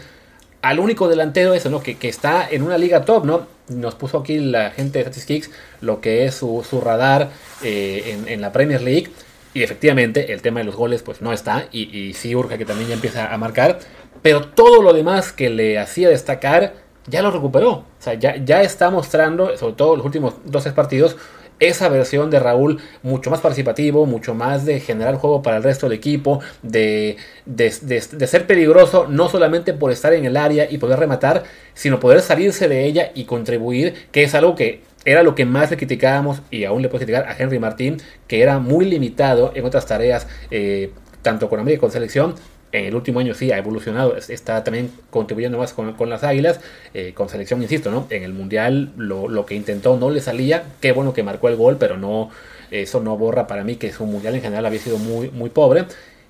al 0.61 0.79
único 0.79 1.09
delantero 1.09 1.53
eso, 1.53 1.69
¿no? 1.69 1.81
Que, 1.81 1.97
que, 1.97 2.07
está 2.07 2.47
en 2.49 2.63
una 2.63 2.77
liga 2.77 3.03
top, 3.03 3.25
¿no? 3.25 3.47
Nos 3.67 3.95
puso 3.95 4.19
aquí 4.19 4.39
la 4.39 4.71
gente 4.71 4.99
de 4.99 5.05
Statistics 5.05 5.51
lo 5.81 5.99
que 5.99 6.25
es 6.25 6.35
su, 6.35 6.65
su 6.67 6.79
radar 6.79 7.31
eh, 7.63 8.13
en, 8.13 8.27
en, 8.29 8.39
la 8.39 8.51
Premier 8.53 8.81
League. 8.81 9.09
Y 9.53 9.63
efectivamente, 9.63 10.31
el 10.31 10.41
tema 10.41 10.61
de 10.61 10.65
los 10.65 10.75
goles, 10.75 11.03
pues 11.03 11.21
no 11.21 11.33
está. 11.33 11.67
Y, 11.71 11.95
y 11.97 12.13
sí 12.13 12.33
urge 12.33 12.57
que 12.57 12.65
también 12.65 12.89
ya 12.89 12.95
empieza 12.95 13.33
a 13.33 13.37
marcar. 13.37 13.79
Pero 14.21 14.45
todo 14.45 14.81
lo 14.81 14.93
demás 14.93 15.33
que 15.33 15.49
le 15.49 15.79
hacía 15.79 16.09
destacar 16.09 16.73
ya 17.07 17.21
lo 17.21 17.31
recuperó. 17.31 17.71
O 17.71 17.85
sea, 17.99 18.13
ya, 18.15 18.37
ya 18.37 18.61
está 18.61 18.89
mostrando, 18.89 19.57
sobre 19.57 19.73
todo 19.73 19.95
los 19.95 20.05
últimos 20.05 20.35
12 20.45 20.71
partidos, 20.71 21.17
esa 21.59 21.87
versión 21.89 22.29
de 22.29 22.39
Raúl 22.39 22.81
mucho 23.03 23.29
más 23.29 23.39
participativo, 23.39 24.05
mucho 24.05 24.33
más 24.33 24.65
de 24.65 24.79
generar 24.79 25.15
juego 25.15 25.41
para 25.41 25.57
el 25.57 25.63
resto 25.63 25.87
del 25.87 25.97
equipo, 25.97 26.39
de, 26.61 27.17
de, 27.45 27.71
ser 28.01 28.47
peligroso 28.47 29.07
no 29.07 29.29
solamente 29.29 29.73
por 29.73 29.91
estar 29.91 30.13
en 30.13 30.25
el 30.25 30.35
área 30.37 30.69
y 30.69 30.77
poder 30.77 30.99
rematar, 30.99 31.43
sino 31.73 31.99
poder 31.99 32.21
salirse 32.21 32.67
de 32.67 32.85
ella 32.85 33.11
y 33.13 33.25
contribuir, 33.25 34.07
que 34.11 34.23
es 34.23 34.35
algo 34.35 34.55
que 34.55 34.81
era 35.05 35.23
lo 35.23 35.35
que 35.35 35.45
más 35.45 35.69
le 35.69 35.77
criticábamos 35.77 36.41
y 36.49 36.63
aún 36.65 36.81
le 36.81 36.89
puedo 36.89 37.05
criticar 37.05 37.27
a 37.27 37.35
Henry 37.37 37.59
Martín, 37.59 37.97
que 38.27 38.41
era 38.41 38.59
muy 38.59 38.85
limitado 38.85 39.51
en 39.55 39.65
otras 39.65 39.85
tareas, 39.85 40.27
eh, 40.49 40.91
tanto 41.21 41.49
con 41.49 41.59
América 41.59 41.81
como 41.81 41.89
con 41.89 41.93
selección, 41.93 42.35
en 42.73 42.85
el 42.85 42.95
último 42.95 43.19
año 43.19 43.35
sí 43.35 43.51
ha 43.51 43.57
evolucionado, 43.59 44.17
está 44.17 44.63
también 44.63 44.91
contribuyendo 45.11 45.59
más 45.59 45.73
con, 45.73 46.09
las 46.09 46.23
águilas, 46.23 46.59
eh, 46.95 47.13
con 47.13 47.29
selección, 47.29 47.61
insisto, 47.61 47.91
¿no? 47.91 48.07
En 48.09 48.23
el 48.23 48.33
Mundial 48.33 48.91
lo, 48.97 49.45
que 49.45 49.53
intentó 49.53 49.95
no 49.95 50.09
le 50.09 50.21
salía, 50.21 50.63
qué 50.81 50.91
bueno 50.91 51.13
que 51.13 51.21
marcó 51.21 51.49
el 51.49 51.55
gol, 51.55 51.77
pero 51.79 51.97
no, 51.97 52.31
eso 52.71 52.99
no 52.99 53.15
borra 53.15 53.45
para 53.45 53.63
mí 53.63 53.75
que 53.75 53.93
su 53.93 54.05
Mundial 54.05 54.33
en 54.35 54.41
general 54.41 54.65
había 54.65 54.79
sido 54.79 54.97
muy, 54.97 55.29
muy 55.29 55.51
pobre. 55.51 55.85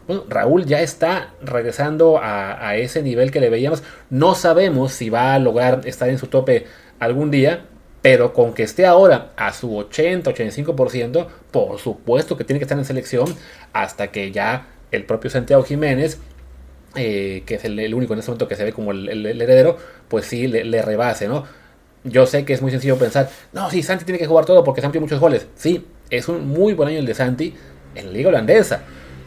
Bueno, 0.05 0.25
Raúl 0.27 0.65
ya 0.65 0.81
está 0.81 1.33
regresando 1.41 2.17
a, 2.17 2.67
a 2.67 2.75
ese 2.75 3.01
nivel 3.01 3.31
que 3.31 3.39
le 3.39 3.49
veíamos. 3.49 3.81
No 4.09 4.35
sabemos 4.35 4.91
si 4.91 5.09
va 5.09 5.33
a 5.33 5.39
lograr 5.39 5.81
estar 5.85 6.09
en 6.09 6.17
su 6.17 6.27
tope 6.27 6.67
algún 6.99 7.31
día, 7.31 7.67
pero 8.01 8.33
con 8.33 8.53
que 8.53 8.63
esté 8.63 8.85
ahora 8.85 9.31
a 9.37 9.53
su 9.53 9.69
80-85%, 9.77 11.25
por 11.51 11.79
supuesto 11.79 12.35
que 12.35 12.43
tiene 12.43 12.59
que 12.59 12.65
estar 12.65 12.77
en 12.77 12.83
selección 12.83 13.33
hasta 13.71 14.07
que 14.11 14.33
ya 14.33 14.67
el 14.91 15.05
propio 15.05 15.29
Santiago 15.29 15.63
Jiménez 15.63 16.19
eh, 16.95 17.43
que 17.45 17.55
es 17.55 17.65
el, 17.65 17.93
único 17.93 18.13
en 18.13 18.19
este 18.19 18.31
momento 18.31 18.47
que 18.47 18.55
se 18.55 18.63
ve 18.63 18.73
como 18.73 18.91
el, 18.91 19.25
heredero, 19.25 19.77
pues 20.07 20.25
sí 20.25 20.47
le, 20.47 20.81
rebase, 20.81 21.27
¿no? 21.27 21.45
Yo 22.03 22.25
sé 22.25 22.43
que 22.43 22.53
es 22.53 22.61
muy 22.61 22.71
sencillo 22.71 22.97
pensar, 22.97 23.29
no, 23.53 23.69
sí, 23.69 23.81
Santi 23.81 24.05
tiene 24.05 24.19
que 24.19 24.27
jugar 24.27 24.45
todo 24.45 24.63
porque 24.63 24.81
Santi 24.81 24.93
tiene 24.93 25.05
muchos 25.05 25.19
goles. 25.19 25.47
Sí, 25.55 25.85
es 26.09 26.27
un 26.27 26.47
muy 26.47 26.73
buen 26.73 26.89
año 26.89 26.99
el 26.99 27.05
de 27.05 27.13
Santi 27.13 27.53
en 27.95 28.07
la 28.07 28.11
liga 28.11 28.29
holandesa. 28.29 28.83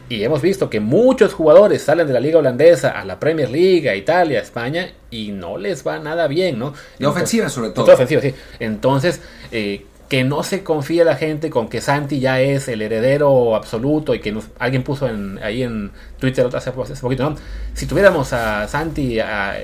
Y 0.09 0.23
hemos 0.23 0.41
visto 0.41 0.69
que 0.69 0.79
muchos 0.79 1.33
jugadores 1.33 1.81
salen 1.81 2.07
de 2.07 2.13
la 2.13 2.21
liga 2.21 2.39
holandesa 2.39 2.91
a 2.91 3.03
la 3.03 3.19
Premier 3.19 3.49
League, 3.49 3.89
a 3.89 3.95
Italia, 3.95 4.39
a 4.39 4.41
España, 4.41 4.89
y 5.11 5.31
no 5.31 5.57
les 5.57 5.85
va 5.85 5.99
nada 5.99 6.27
bien, 6.27 6.57
¿no? 6.57 6.73
De 6.97 7.07
ofensiva 7.07 7.49
sobre 7.49 7.71
todo. 7.71 7.85
De 7.85 7.93
ofensiva, 7.93 8.21
sí. 8.21 8.33
Entonces, 8.59 9.21
eh, 9.51 9.85
que 10.09 10.23
no 10.23 10.43
se 10.43 10.63
confíe 10.63 11.03
la 11.03 11.15
gente 11.15 11.49
con 11.49 11.67
que 11.67 11.81
Santi 11.81 12.19
ya 12.19 12.39
es 12.39 12.67
el 12.67 12.81
heredero 12.81 13.55
absoluto 13.55 14.15
y 14.15 14.19
que 14.19 14.37
alguien 14.57 14.83
puso 14.83 15.07
en, 15.07 15.39
ahí 15.43 15.63
en 15.63 15.91
Twitter 16.19 16.47
hace, 16.53 16.69
hace 16.69 17.01
poquito, 17.01 17.29
¿no? 17.29 17.35
Si 17.73 17.85
tuviéramos 17.85 18.31
a 18.33 18.67
Santi 18.67 19.19
a, 19.19 19.57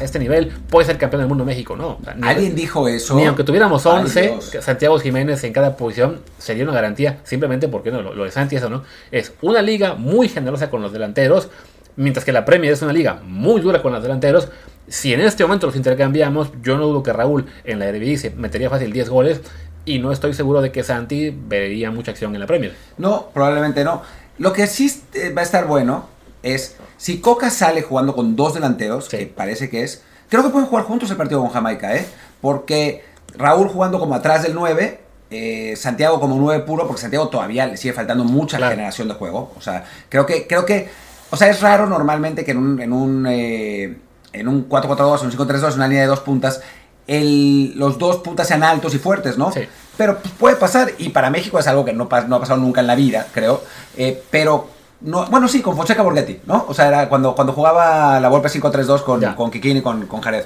este 0.00 0.18
nivel, 0.18 0.48
puede 0.68 0.86
ser 0.86 0.98
campeón 0.98 1.20
del 1.20 1.28
mundo 1.28 1.44
México, 1.44 1.76
¿no? 1.76 1.98
alguien 2.22 2.56
dijo 2.56 2.88
eso. 2.88 3.14
Ni 3.14 3.24
aunque 3.24 3.44
tuviéramos 3.44 3.86
11 3.86 4.38
Santiago 4.60 4.98
Jiménez 4.98 5.44
en 5.44 5.52
cada 5.52 5.76
posición, 5.76 6.22
sería 6.38 6.64
una 6.64 6.72
garantía, 6.72 7.18
simplemente 7.22 7.68
porque 7.68 7.92
no, 7.92 8.02
lo, 8.02 8.24
de 8.24 8.30
Santi 8.32 8.56
eso, 8.56 8.68
¿no? 8.68 8.82
Es 9.12 9.32
una 9.42 9.62
liga 9.62 9.94
muy 9.94 10.28
generosa 10.28 10.70
con 10.70 10.82
los 10.82 10.92
delanteros, 10.92 11.50
mientras 11.96 12.24
que 12.24 12.32
la 12.32 12.44
Premier 12.44 12.72
es 12.72 12.82
una 12.82 12.92
liga 12.92 13.20
muy 13.24 13.60
dura 13.60 13.82
con 13.82 13.92
los 13.92 14.02
delanteros. 14.02 14.48
Si 14.88 15.12
en 15.12 15.20
este 15.20 15.44
momento 15.44 15.66
los 15.66 15.76
intercambiamos, 15.76 16.52
yo 16.62 16.76
no 16.76 16.86
dudo 16.86 17.02
que 17.02 17.12
Raúl 17.12 17.46
en 17.64 17.78
la 17.78 17.86
Eredivisie 17.86 18.30
metería 18.30 18.70
fácil 18.70 18.92
10 18.92 19.08
goles 19.08 19.40
y 19.84 19.98
no 19.98 20.12
estoy 20.12 20.34
seguro 20.34 20.60
de 20.60 20.72
que 20.72 20.82
Santi 20.82 21.30
vería 21.30 21.90
mucha 21.90 22.10
acción 22.10 22.34
en 22.34 22.40
la 22.40 22.46
Premier. 22.46 22.74
No, 22.98 23.30
probablemente 23.32 23.84
no. 23.84 24.02
Lo 24.38 24.52
que 24.52 24.66
sí 24.66 25.02
eh, 25.14 25.32
va 25.32 25.40
a 25.40 25.44
estar 25.44 25.66
bueno 25.66 26.08
es 26.42 26.76
si 26.98 27.20
Coca 27.20 27.50
sale 27.50 27.82
jugando 27.82 28.14
con 28.14 28.36
dos 28.36 28.54
delanteros, 28.54 29.08
que 29.08 29.26
parece 29.26 29.70
que 29.70 29.82
es, 29.82 30.02
creo 30.28 30.42
que 30.42 30.50
pueden 30.50 30.68
jugar 30.68 30.84
juntos 30.84 31.10
el 31.10 31.16
partido 31.16 31.40
con 31.40 31.50
Jamaica, 31.50 31.96
¿eh? 31.96 32.06
Porque 32.40 33.04
Raúl 33.36 33.68
jugando 33.68 33.98
como 33.98 34.14
atrás 34.14 34.42
del 34.42 34.54
9, 34.54 35.00
eh, 35.30 35.74
Santiago 35.76 36.20
como 36.20 36.36
9 36.36 36.64
puro, 36.64 36.86
porque 36.86 37.02
Santiago 37.02 37.28
todavía 37.28 37.66
le 37.66 37.76
sigue 37.76 37.94
faltando 37.94 38.24
mucha 38.24 38.58
generación 38.58 39.08
de 39.08 39.14
juego. 39.14 39.52
O 39.56 39.60
sea, 39.60 39.84
creo 40.08 40.26
que, 40.26 40.46
creo 40.46 40.64
que, 40.64 40.88
o 41.30 41.36
sea, 41.36 41.48
es 41.48 41.60
raro 41.60 41.86
normalmente 41.86 42.44
que 42.44 42.52
en 42.52 42.58
un, 42.58 42.80
en 42.80 42.92
un, 42.92 43.26
eh, 43.28 43.96
en 44.32 44.48
un 44.48 44.68
4-4-2, 44.68 45.22
un 45.22 45.32
5-3-2, 45.32 45.74
una 45.74 45.88
línea 45.88 46.02
de 46.02 46.08
dos 46.08 46.20
puntas, 46.20 46.60
el, 47.06 47.72
los 47.76 47.98
dos 47.98 48.16
puntas 48.16 48.48
sean 48.48 48.62
altos 48.62 48.94
y 48.94 48.98
fuertes, 48.98 49.38
¿no? 49.38 49.52
Sí. 49.52 49.60
Pero 49.96 50.18
pues, 50.18 50.34
puede 50.34 50.56
pasar, 50.56 50.92
y 50.98 51.08
para 51.10 51.30
México 51.30 51.58
es 51.58 51.66
algo 51.66 51.84
que 51.84 51.92
no, 51.92 52.08
no 52.28 52.36
ha 52.36 52.40
pasado 52.40 52.60
nunca 52.60 52.80
en 52.80 52.86
la 52.86 52.94
vida, 52.94 53.26
creo. 53.32 53.62
Eh, 53.96 54.22
pero, 54.30 54.68
no, 55.00 55.26
bueno, 55.26 55.48
sí, 55.48 55.62
con 55.62 55.76
Fonseca 55.76 56.02
Borghetti, 56.02 56.40
¿no? 56.46 56.66
O 56.68 56.74
sea, 56.74 56.88
era 56.88 57.08
cuando, 57.08 57.34
cuando 57.34 57.52
jugaba 57.52 58.20
la 58.20 58.28
Volpe 58.28 58.48
5-3-2 58.48 59.02
con, 59.02 59.34
con 59.34 59.50
Kikín 59.50 59.78
y 59.78 59.82
con, 59.82 60.06
con 60.06 60.20
Jared. 60.20 60.44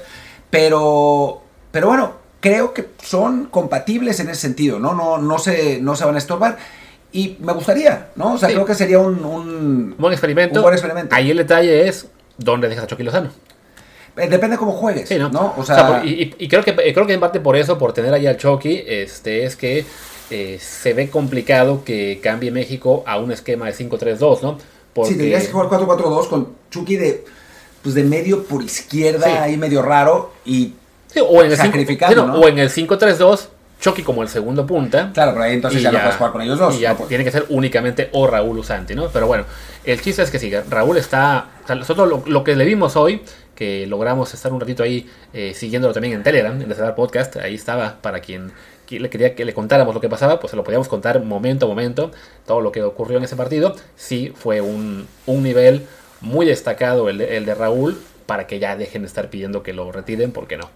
Pero, 0.50 1.42
pero 1.70 1.88
bueno, 1.88 2.12
creo 2.40 2.72
que 2.72 2.90
son 3.02 3.46
compatibles 3.46 4.20
en 4.20 4.30
ese 4.30 4.40
sentido, 4.40 4.78
¿no? 4.78 4.94
No, 4.94 5.18
no, 5.18 5.38
se, 5.38 5.80
no 5.80 5.94
se 5.96 6.04
van 6.04 6.14
a 6.14 6.18
estorbar. 6.18 6.58
Y 7.12 7.36
me 7.40 7.52
gustaría, 7.52 8.08
¿no? 8.14 8.34
O 8.34 8.38
sea, 8.38 8.48
creo 8.48 8.64
que 8.64 8.74
sería 8.74 8.98
un, 8.98 9.24
un, 9.24 9.94
buen 9.98 10.12
experimento. 10.12 10.60
Un 10.60 10.62
buen 10.62 10.74
experimento. 10.74 11.14
Ahí 11.14 11.30
el 11.30 11.38
detalle 11.38 11.88
es 11.88 12.06
dónde 12.38 12.68
dejas 12.68 12.84
a 12.84 12.86
Chucky 12.86 13.02
Lozano. 13.02 13.30
Eh, 14.16 14.28
depende 14.28 14.56
cómo 14.56 14.72
juegues, 14.72 15.10
¿no? 15.18 15.54
O 15.56 15.64
sea, 15.64 16.02
y, 16.04 16.48
creo 16.48 16.64
que 16.64 16.74
creo 16.74 17.06
que 17.06 17.14
en 17.14 17.20
parte 17.20 17.40
por 17.40 17.56
eso, 17.56 17.78
por 17.78 17.92
tener 17.92 18.12
ahí 18.12 18.26
al 18.26 18.36
Chucky, 18.36 18.84
este, 18.86 19.44
es 19.44 19.56
que 19.56 19.84
eh, 20.30 20.58
se 20.60 20.92
ve 20.94 21.10
complicado 21.10 21.84
que 21.84 22.20
cambie 22.22 22.50
México 22.50 23.02
a 23.06 23.18
un 23.18 23.32
esquema 23.32 23.66
de 23.66 23.74
5-3-2, 23.74 24.42
¿no? 24.42 24.58
Porque... 24.92 25.12
Sí, 25.12 25.18
tendrías 25.18 25.46
que 25.46 25.52
jugar 25.52 25.68
4-4-2 25.68 26.28
con 26.28 26.48
Chucky 26.70 26.96
de, 26.96 27.24
pues 27.82 27.94
de 27.94 28.04
medio 28.04 28.44
por 28.44 28.62
izquierda, 28.62 29.42
ahí 29.42 29.56
medio 29.56 29.82
raro, 29.82 30.32
y 30.44 30.74
o 31.26 31.42
en 31.42 31.50
el 31.52 31.60
O 31.60 32.48
en 32.48 32.58
el 32.58 32.70
5-3-2, 32.70 33.46
Chucky 33.80 34.02
como 34.02 34.22
el 34.22 34.28
segundo 34.28 34.66
punta. 34.66 35.10
Claro, 35.12 35.32
pero 35.32 35.44
ahí 35.44 35.54
entonces 35.54 35.82
ya, 35.82 35.90
no 35.90 35.98
puedes 35.98 36.16
jugar 36.16 36.32
con 36.32 36.42
ellos 36.42 36.58
dos. 36.58 36.76
Y 36.76 36.80
ya 36.80 36.94
tiene 36.94 37.24
que 37.24 37.30
ser 37.30 37.46
únicamente 37.48 38.10
o 38.12 38.26
Raúl 38.26 38.58
Usanti, 38.58 38.94
¿no? 38.94 39.08
Pero 39.08 39.26
bueno, 39.26 39.44
el 39.84 40.00
chiste 40.00 40.22
es 40.22 40.30
que 40.30 40.38
sí, 40.38 40.52
Raúl 40.68 40.98
está. 40.98 41.46
nosotros 41.68 42.08
lo, 42.08 42.22
lo, 42.26 42.44
que 42.44 42.54
le 42.54 42.64
vimos 42.64 42.96
hoy 42.96 43.22
que 43.60 43.86
logramos 43.86 44.32
estar 44.32 44.50
un 44.54 44.58
ratito 44.58 44.82
ahí 44.82 45.06
eh, 45.34 45.52
siguiéndolo 45.52 45.92
también 45.92 46.14
en 46.14 46.22
Telegram, 46.22 46.58
en 46.58 46.72
el 46.72 46.94
Podcast. 46.94 47.36
Ahí 47.36 47.56
estaba 47.56 48.00
para 48.00 48.20
quien, 48.20 48.52
le 48.88 49.10
quería 49.10 49.34
que 49.34 49.44
le 49.44 49.52
contáramos 49.52 49.94
lo 49.94 50.00
que 50.00 50.08
pasaba, 50.08 50.40
pues 50.40 50.52
se 50.52 50.56
lo 50.56 50.64
podíamos 50.64 50.88
contar 50.88 51.22
momento 51.22 51.66
a 51.66 51.68
momento, 51.68 52.10
todo 52.46 52.62
lo 52.62 52.72
que 52.72 52.82
ocurrió 52.82 53.18
en 53.18 53.24
ese 53.24 53.36
partido. 53.36 53.76
Sí, 53.96 54.32
fue 54.34 54.62
un, 54.62 55.06
nivel 55.26 55.86
muy 56.22 56.46
destacado 56.46 57.10
el 57.10 57.18
de, 57.18 57.54
Raúl, 57.54 58.00
para 58.24 58.46
que 58.46 58.60
ya 58.60 58.76
dejen 58.76 59.02
de 59.02 59.08
estar 59.08 59.28
pidiendo 59.28 59.62
que 59.62 59.74
lo 59.74 59.92
retiren, 59.92 60.32
porque 60.32 60.56
no. 60.56 60.70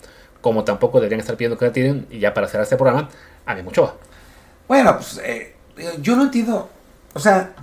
Como 0.45 0.63
tampoco 0.63 1.01
deberían 1.01 1.21
estar 1.21 1.39
pidiendo 1.39 1.57
que 1.57 1.65
lo 1.65 1.71
retiren, 1.71 2.07
y 2.11 2.19
ya 2.19 2.35
para 2.35 2.49
cerrar 2.49 2.65
este 2.65 2.77
programa, 2.77 3.09
a 3.47 3.55
mí 3.55 3.63
mucho. 3.63 3.97
Bueno, 4.69 4.95
pues 4.99 5.19
eh, 5.25 5.55
yo 6.03 6.17
no 6.17 6.25
entiendo. 6.25 6.69
O 7.15 7.19
sea, 7.19 7.55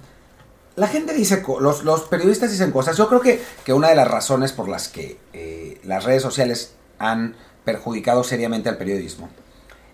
la 0.75 0.87
gente 0.87 1.13
dice, 1.13 1.43
los, 1.59 1.83
los, 1.83 2.01
periodistas 2.05 2.49
dicen 2.49 2.71
cosas. 2.71 2.97
Yo 2.97 3.07
creo 3.07 3.21
que, 3.21 3.39
que, 3.63 3.71
una 3.71 3.89
de 3.89 3.95
las 3.95 4.07
razones 4.07 4.51
por 4.51 4.67
las 4.67 4.87
que 4.87 5.19
eh, 5.31 5.79
las 5.83 6.05
redes 6.05 6.23
sociales 6.23 6.73
han 6.97 7.35
perjudicado 7.65 8.23
seriamente 8.23 8.67
al 8.67 8.77
periodismo 8.77 9.29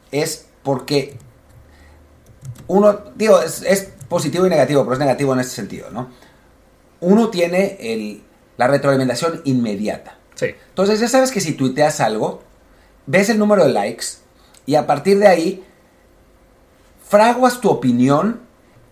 es 0.10 0.46
porque 0.64 1.18
uno, 2.68 3.02
digo, 3.16 3.42
es, 3.42 3.90
positivo 4.08 4.46
y 4.48 4.50
negativo, 4.50 4.84
pero 4.84 4.94
es 4.94 5.00
negativo 5.00 5.34
en 5.34 5.42
este 5.42 5.56
sentido, 5.56 5.90
¿no? 5.92 6.08
Uno 7.02 7.32
tiene 7.32 7.76
el, 7.82 8.24
la 8.56 8.68
retroalimentación 8.68 9.42
inmediata. 9.44 10.18
Sí. 10.36 10.56
Entonces 10.70 11.02
ya 11.02 11.10
sabes 11.10 11.32
que 11.32 11.42
si 11.42 11.52
tuiteas 11.52 12.00
algo, 12.00 12.48
ves 13.08 13.30
el 13.30 13.40
número 13.40 13.66
de 13.66 13.74
likes 13.74 14.06
y 14.66 14.76
a 14.76 14.86
partir 14.86 15.18
de 15.18 15.28
ahí 15.28 15.64
fraguas 17.10 17.60
tu 17.60 17.70
opinión 17.70 18.42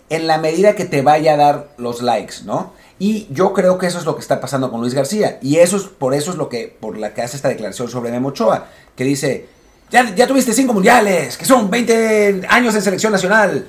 en 0.10 0.28
la 0.28 0.38
medida 0.38 0.76
que 0.76 0.86
te 0.86 1.02
vaya 1.02 1.34
a 1.34 1.38
dar 1.38 1.70
los 1.78 2.02
likes, 2.02 2.36
¿no? 2.46 2.74
Y 2.98 3.28
yo 3.30 3.54
creo 3.54 3.78
que 3.78 3.88
eso 3.88 4.00
es 4.00 4.06
lo 4.06 4.16
que 4.16 4.22
está 4.22 4.40
pasando 4.40 4.72
con 4.72 4.80
Luis 4.80 4.94
García. 4.94 5.38
Y 5.42 5.58
eso 5.58 5.78
es, 5.78 5.84
por 5.84 6.14
eso 6.14 6.32
es 6.32 6.38
lo 6.38 6.48
que, 6.48 6.76
por 6.80 6.98
la 6.98 7.14
que 7.14 7.22
hace 7.22 7.36
esta 7.36 7.50
declaración 7.50 7.90
sobre 7.90 8.12
Memo 8.12 8.30
Ochoa, 8.30 8.68
que 8.96 9.04
dice, 9.04 9.48
ya, 9.92 10.16
ya 10.16 10.28
tuviste 10.28 10.54
cinco 10.54 10.74
mundiales, 10.74 11.38
que 11.38 11.46
son 11.46 11.70
20 11.70 12.44
años 12.48 12.74
en 12.74 12.82
selección 12.82 13.12
nacional, 13.12 13.68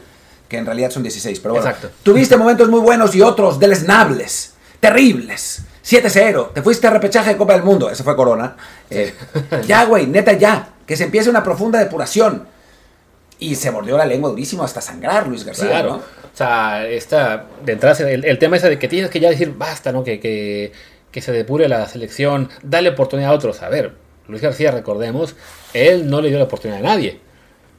que 0.48 0.58
en 0.58 0.66
realidad 0.66 0.90
son 0.90 1.02
16, 1.02 1.40
pero 1.40 1.54
bueno. 1.54 1.68
Exacto. 1.68 1.90
Tuviste 2.02 2.36
momentos 2.36 2.68
muy 2.68 2.80
buenos 2.80 3.14
y 3.16 3.22
otros 3.22 3.58
deleznables, 3.58 4.52
terribles. 4.78 5.62
7-0, 5.86 6.52
te 6.52 6.62
fuiste 6.62 6.86
a 6.86 6.90
repechaje 6.90 7.30
de 7.30 7.36
Copa 7.36 7.52
del 7.52 7.62
Mundo, 7.62 7.88
ese 7.88 8.02
fue 8.02 8.16
Corona. 8.16 8.56
Eh, 8.90 9.14
ya, 9.66 9.84
güey, 9.84 10.06
neta, 10.08 10.32
ya, 10.32 10.70
que 10.84 10.96
se 10.96 11.04
empiece 11.04 11.30
una 11.30 11.44
profunda 11.44 11.78
depuración. 11.78 12.44
Y 13.38 13.54
se 13.54 13.70
mordió 13.70 13.96
la 13.98 14.06
lengua 14.06 14.30
durísimo 14.30 14.64
hasta 14.64 14.80
sangrar 14.80 15.28
Luis 15.28 15.44
García, 15.44 15.68
Claro. 15.68 15.88
¿no? 15.90 15.96
O 15.96 16.02
sea, 16.36 16.86
esta, 16.88 17.44
de 17.64 17.72
entrada, 17.72 18.10
el, 18.10 18.24
el 18.24 18.38
tema 18.38 18.56
ese 18.56 18.68
de 18.70 18.78
que 18.78 18.88
tienes 18.88 19.10
que 19.10 19.20
ya 19.20 19.28
decir 19.30 19.54
basta, 19.56 19.92
¿no? 19.92 20.02
Que, 20.02 20.18
que, 20.18 20.72
que 21.10 21.20
se 21.20 21.32
depure 21.32 21.68
la 21.68 21.86
selección, 21.86 22.48
dale 22.62 22.88
oportunidad 22.90 23.30
a 23.30 23.34
otros. 23.34 23.62
A 23.62 23.68
ver, 23.68 23.92
Luis 24.26 24.40
García, 24.42 24.70
recordemos, 24.70 25.36
él 25.74 26.08
no 26.10 26.20
le 26.22 26.30
dio 26.30 26.38
la 26.38 26.44
oportunidad 26.44 26.80
a 26.80 26.82
nadie. 26.82 27.20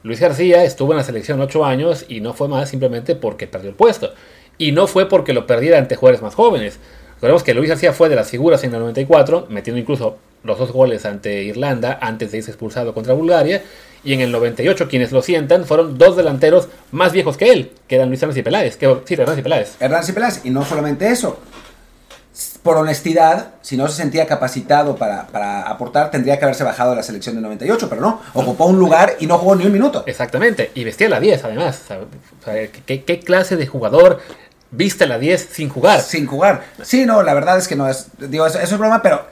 Luis 0.04 0.20
García 0.20 0.62
estuvo 0.64 0.92
en 0.92 0.98
la 0.98 1.04
selección 1.04 1.40
ocho 1.40 1.64
años 1.64 2.04
y 2.08 2.20
no 2.20 2.32
fue 2.34 2.48
más 2.48 2.70
simplemente 2.70 3.16
porque 3.16 3.46
perdió 3.48 3.68
el 3.70 3.76
puesto. 3.76 4.14
Y 4.58 4.72
no 4.72 4.86
fue 4.86 5.08
porque 5.08 5.32
lo 5.32 5.46
perdiera 5.46 5.78
ante 5.78 5.96
jugadores 5.96 6.22
más 6.22 6.34
jóvenes. 6.36 6.78
Recordemos 7.18 7.42
que 7.42 7.52
Luis 7.52 7.68
García 7.68 7.92
fue 7.92 8.08
de 8.08 8.14
las 8.14 8.30
figuras 8.30 8.62
en 8.62 8.72
el 8.72 8.78
94, 8.78 9.48
metiendo 9.50 9.80
incluso 9.80 10.18
los 10.44 10.56
dos 10.56 10.70
goles 10.70 11.04
ante 11.04 11.42
Irlanda 11.42 11.98
antes 12.00 12.30
de 12.30 12.38
irse 12.38 12.52
expulsado 12.52 12.94
contra 12.94 13.12
Bulgaria. 13.12 13.60
Y 14.04 14.12
en 14.12 14.20
el 14.20 14.30
98 14.30 14.86
quienes 14.88 15.10
lo 15.10 15.20
sientan 15.20 15.64
fueron 15.64 15.98
dos 15.98 16.16
delanteros 16.16 16.68
más 16.92 17.10
viejos 17.10 17.36
que 17.36 17.50
él, 17.50 17.72
que 17.88 17.96
eran 17.96 18.08
Luis 18.08 18.22
Hernández 18.22 18.40
y 18.40 18.44
Peláez. 18.44 18.76
Que, 18.76 18.98
sí, 19.04 19.14
Hernández 19.14 19.40
y 19.40 19.42
Peláez. 19.42 19.76
Hernán 19.80 20.04
Peláez. 20.14 20.40
Y 20.44 20.50
no 20.50 20.64
solamente 20.64 21.08
eso. 21.08 21.40
Por 22.62 22.76
honestidad, 22.76 23.54
si 23.62 23.76
no 23.76 23.88
se 23.88 23.96
sentía 23.96 24.28
capacitado 24.28 24.94
para, 24.94 25.26
para 25.26 25.62
aportar, 25.62 26.12
tendría 26.12 26.38
que 26.38 26.44
haberse 26.44 26.62
bajado 26.62 26.90
de 26.90 26.96
la 26.96 27.02
selección 27.02 27.34
de 27.34 27.42
98, 27.42 27.88
pero 27.88 28.00
no. 28.00 28.20
Ocupó 28.34 28.66
un 28.66 28.78
lugar 28.78 29.16
y 29.18 29.26
no 29.26 29.38
jugó 29.38 29.56
ni 29.56 29.66
un 29.66 29.72
minuto. 29.72 30.04
Exactamente, 30.06 30.70
y 30.74 30.84
vestía 30.84 31.08
la 31.08 31.18
10 31.18 31.42
además. 31.42 31.80
O 31.82 31.86
sea, 31.88 31.98
o 31.98 32.44
sea, 32.44 32.68
¿qué, 32.86 33.02
qué 33.02 33.18
clase 33.18 33.56
de 33.56 33.66
jugador 33.66 34.20
viste 34.70 35.06
la 35.06 35.18
10 35.18 35.48
sin 35.52 35.68
jugar? 35.68 36.00
Sin 36.00 36.26
jugar. 36.26 36.64
Sí, 36.82 37.06
no, 37.06 37.22
la 37.22 37.34
verdad 37.34 37.58
es 37.58 37.68
que 37.68 37.76
no 37.76 37.88
es. 37.88 38.06
Digo, 38.18 38.46
eso, 38.46 38.58
eso 38.58 38.74
es 38.74 38.78
broma, 38.78 39.02
pero 39.02 39.26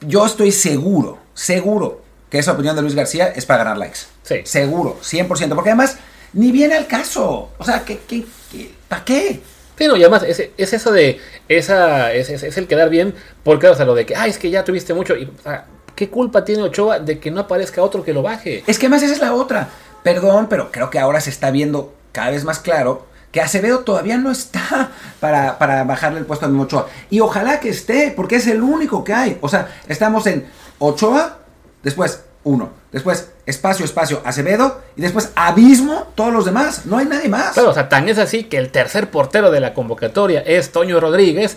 yo 0.00 0.26
estoy 0.26 0.52
seguro, 0.52 1.18
seguro 1.34 2.02
que 2.30 2.38
esa 2.38 2.52
opinión 2.52 2.74
de 2.76 2.82
Luis 2.82 2.94
García 2.94 3.28
es 3.28 3.44
para 3.46 3.64
ganar 3.64 3.78
likes. 3.78 4.00
Sí. 4.22 4.40
Seguro, 4.44 4.98
100%. 5.02 5.54
Porque 5.54 5.70
además, 5.70 5.96
ni 6.32 6.50
viene 6.50 6.74
al 6.74 6.86
caso. 6.86 7.50
O 7.58 7.64
sea, 7.64 7.84
¿qué, 7.84 8.00
qué, 8.08 8.24
qué, 8.50 8.74
¿para 8.88 9.04
qué? 9.04 9.40
Sí, 9.76 9.86
no, 9.88 9.96
y 9.96 10.02
además 10.02 10.22
es, 10.26 10.42
es 10.56 10.72
eso 10.72 10.92
de, 10.92 11.18
esa, 11.48 12.12
es, 12.12 12.28
es- 12.30 12.42
es 12.42 12.56
el 12.58 12.66
quedar 12.68 12.88
bien, 12.90 13.14
porque 13.42 13.68
o 13.68 13.74
sea, 13.74 13.84
lo 13.84 13.94
de 13.94 14.06
que, 14.06 14.14
ay, 14.14 14.30
es 14.30 14.38
que 14.38 14.50
ya 14.50 14.64
tuviste 14.64 14.94
mucho, 14.94 15.16
y, 15.16 15.24
o 15.24 15.42
sea, 15.42 15.64
¿qué 15.96 16.08
culpa 16.08 16.44
tiene 16.44 16.62
Ochoa 16.62 16.98
de 17.00 17.18
que 17.18 17.30
no 17.30 17.40
aparezca 17.40 17.82
otro 17.82 18.04
que 18.04 18.12
lo 18.12 18.22
baje? 18.22 18.62
Es 18.66 18.78
que 18.78 18.86
además 18.86 19.02
esa 19.02 19.14
es 19.14 19.20
la 19.20 19.34
otra. 19.34 19.68
Perdón, 20.02 20.46
pero 20.48 20.70
creo 20.70 20.90
que 20.90 20.98
ahora 20.98 21.20
se 21.20 21.30
está 21.30 21.50
viendo 21.50 21.94
cada 22.12 22.30
vez 22.30 22.44
más 22.44 22.58
claro 22.58 23.06
que 23.32 23.40
Acevedo 23.40 23.80
todavía 23.80 24.18
no 24.18 24.30
está 24.30 24.90
para, 25.20 25.58
para 25.58 25.82
bajarle 25.84 26.20
el 26.20 26.26
puesto 26.26 26.46
a 26.46 26.48
Ochoa. 26.50 26.88
Y 27.10 27.20
ojalá 27.20 27.58
que 27.58 27.70
esté, 27.70 28.12
porque 28.14 28.36
es 28.36 28.46
el 28.46 28.62
único 28.62 29.02
que 29.02 29.14
hay. 29.14 29.38
O 29.40 29.48
sea, 29.48 29.68
estamos 29.88 30.26
en 30.26 30.46
Ochoa, 30.78 31.38
después 31.82 32.22
uno, 32.44 32.70
después 32.90 33.30
espacio, 33.46 33.84
espacio, 33.84 34.20
Acevedo, 34.24 34.82
y 34.96 35.00
después 35.00 35.30
abismo, 35.34 36.12
todos 36.14 36.32
los 36.32 36.44
demás. 36.44 36.86
No 36.86 36.98
hay 36.98 37.06
nadie 37.06 37.28
más. 37.28 37.54
Claro, 37.54 37.70
o 37.70 37.74
sea, 37.74 37.88
tan 37.88 38.08
es 38.08 38.18
así 38.18 38.44
que 38.44 38.58
el 38.58 38.70
tercer 38.70 39.10
portero 39.10 39.50
de 39.50 39.60
la 39.60 39.74
convocatoria 39.74 40.40
es 40.40 40.70
Toño 40.70 41.00
Rodríguez, 41.00 41.56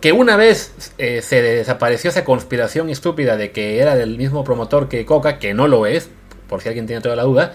que 0.00 0.12
una 0.12 0.36
vez 0.36 0.72
eh, 0.98 1.22
se 1.22 1.42
desapareció 1.42 2.10
esa 2.10 2.24
conspiración 2.24 2.90
estúpida 2.90 3.36
de 3.36 3.50
que 3.50 3.80
era 3.80 3.96
del 3.96 4.16
mismo 4.16 4.44
promotor 4.44 4.88
que 4.88 5.04
Coca, 5.04 5.38
que 5.38 5.54
no 5.54 5.66
lo 5.66 5.86
es, 5.86 6.08
por 6.48 6.62
si 6.62 6.68
alguien 6.68 6.86
tiene 6.86 7.02
toda 7.02 7.16
la 7.16 7.24
duda, 7.24 7.54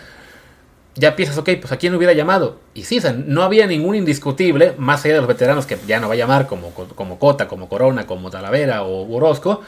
ya 0.96 1.16
piensas, 1.16 1.38
ok, 1.38 1.50
pues 1.60 1.72
a 1.72 1.78
quién 1.78 1.96
hubiera 1.96 2.14
llamado. 2.14 2.58
Y 2.74 2.84
sí, 2.84 3.00
o 3.00 3.14
no 3.14 3.44
había 3.44 3.68
ningún 3.68 3.96
indiscutible, 3.96 4.74
más 4.78 5.04
allá 5.06 5.16
de 5.16 5.22
los 5.22 5.28
veteranos 5.28 5.66
que 5.66 5.78
ya 5.88 6.00
no 6.00 6.08
va 6.08 6.14
a 6.16 6.18
llamar, 6.18 6.48
como, 6.48 6.72
como 6.72 7.20
Cota, 7.20 7.48
como 7.48 7.70
Corona, 7.70 8.06
como 8.06 8.30
Talavera 8.30 8.84
o 8.84 9.12
Orozco. 9.14 9.62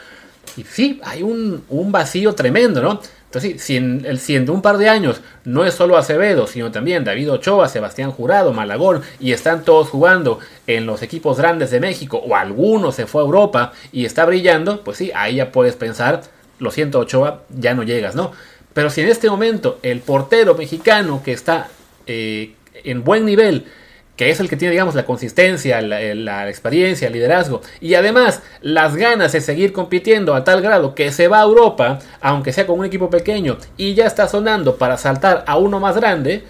Y 0.56 0.64
sí, 0.64 1.00
hay 1.04 1.22
un, 1.22 1.64
un 1.68 1.90
vacío 1.90 2.34
tremendo, 2.34 2.82
¿no? 2.82 3.00
Entonces, 3.34 3.62
si 3.62 3.76
en, 3.76 4.04
el, 4.04 4.20
si 4.20 4.36
en 4.36 4.48
un 4.48 4.62
par 4.62 4.78
de 4.78 4.88
años 4.88 5.20
no 5.44 5.64
es 5.64 5.74
solo 5.74 5.96
Acevedo, 5.96 6.46
sino 6.46 6.70
también 6.70 7.02
David 7.02 7.32
Ochoa, 7.32 7.68
Sebastián 7.68 8.12
Jurado, 8.12 8.52
Malagón, 8.52 9.02
y 9.18 9.32
están 9.32 9.64
todos 9.64 9.88
jugando 9.88 10.38
en 10.68 10.86
los 10.86 11.02
equipos 11.02 11.38
grandes 11.38 11.72
de 11.72 11.80
México, 11.80 12.18
o 12.18 12.36
alguno 12.36 12.92
se 12.92 13.06
fue 13.06 13.22
a 13.22 13.24
Europa 13.24 13.72
y 13.90 14.04
está 14.04 14.24
brillando, 14.24 14.84
pues 14.84 14.98
sí, 14.98 15.10
ahí 15.16 15.36
ya 15.36 15.50
puedes 15.50 15.74
pensar, 15.74 16.22
lo 16.60 16.70
siento 16.70 17.00
Ochoa, 17.00 17.42
ya 17.48 17.74
no 17.74 17.82
llegas, 17.82 18.14
¿no? 18.14 18.30
Pero 18.74 18.90
si 18.90 19.00
en 19.00 19.08
este 19.08 19.30
momento 19.30 19.78
el 19.82 20.00
portero 20.00 20.54
mexicano 20.54 21.22
que 21.24 21.32
está 21.32 21.68
eh, 22.06 22.54
en 22.82 23.04
buen 23.04 23.24
nivel, 23.24 23.66
que 24.16 24.30
es 24.30 24.38
el 24.40 24.48
que 24.48 24.56
tiene, 24.56 24.72
digamos, 24.72 24.94
la 24.94 25.06
consistencia, 25.06 25.80
la, 25.80 26.14
la, 26.14 26.48
experiencia, 26.48 27.08
el 27.08 27.14
liderazgo, 27.14 27.62
y 27.80 27.94
además 27.94 28.42
las 28.60 28.96
ganas 28.96 29.32
de 29.32 29.40
seguir 29.40 29.72
compitiendo 29.72 30.34
a 30.34 30.44
tal 30.44 30.60
grado 30.60 30.94
que 30.94 31.10
se 31.10 31.26
va 31.28 31.40
a 31.40 31.44
Europa, 31.44 31.98
aunque 32.20 32.52
sea 32.52 32.66
con 32.66 32.78
un 32.78 32.84
equipo 32.84 33.10
pequeño, 33.10 33.58
y 33.76 33.94
ya 33.94 34.06
está 34.06 34.28
sonando 34.28 34.76
para 34.76 34.98
saltar 34.98 35.44
a 35.46 35.56
uno 35.56 35.80
más 35.80 35.96
grande, 35.96 36.44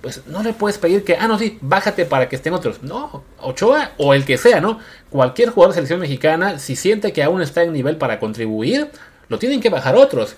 pues 0.00 0.26
no 0.26 0.42
le 0.42 0.52
puedes 0.52 0.78
pedir 0.78 1.04
que, 1.04 1.16
ah, 1.16 1.26
no, 1.26 1.38
sí, 1.38 1.58
bájate 1.60 2.04
para 2.04 2.28
que 2.28 2.36
estén 2.36 2.52
otros. 2.52 2.82
No, 2.82 3.24
Ochoa 3.40 3.92
o 3.98 4.14
el 4.14 4.24
que 4.24 4.38
sea, 4.38 4.60
¿no? 4.60 4.78
Cualquier 5.10 5.50
jugador 5.50 5.72
de 5.72 5.74
selección 5.74 6.00
mexicana, 6.00 6.58
si 6.58 6.76
siente 6.76 7.12
que 7.12 7.22
aún 7.22 7.42
está 7.42 7.62
en 7.62 7.72
nivel 7.72 7.96
para 7.96 8.20
contribuir, 8.20 8.90
lo 9.28 9.38
tienen 9.38 9.60
que 9.60 9.70
bajar 9.70 9.96
otros. 9.96 10.36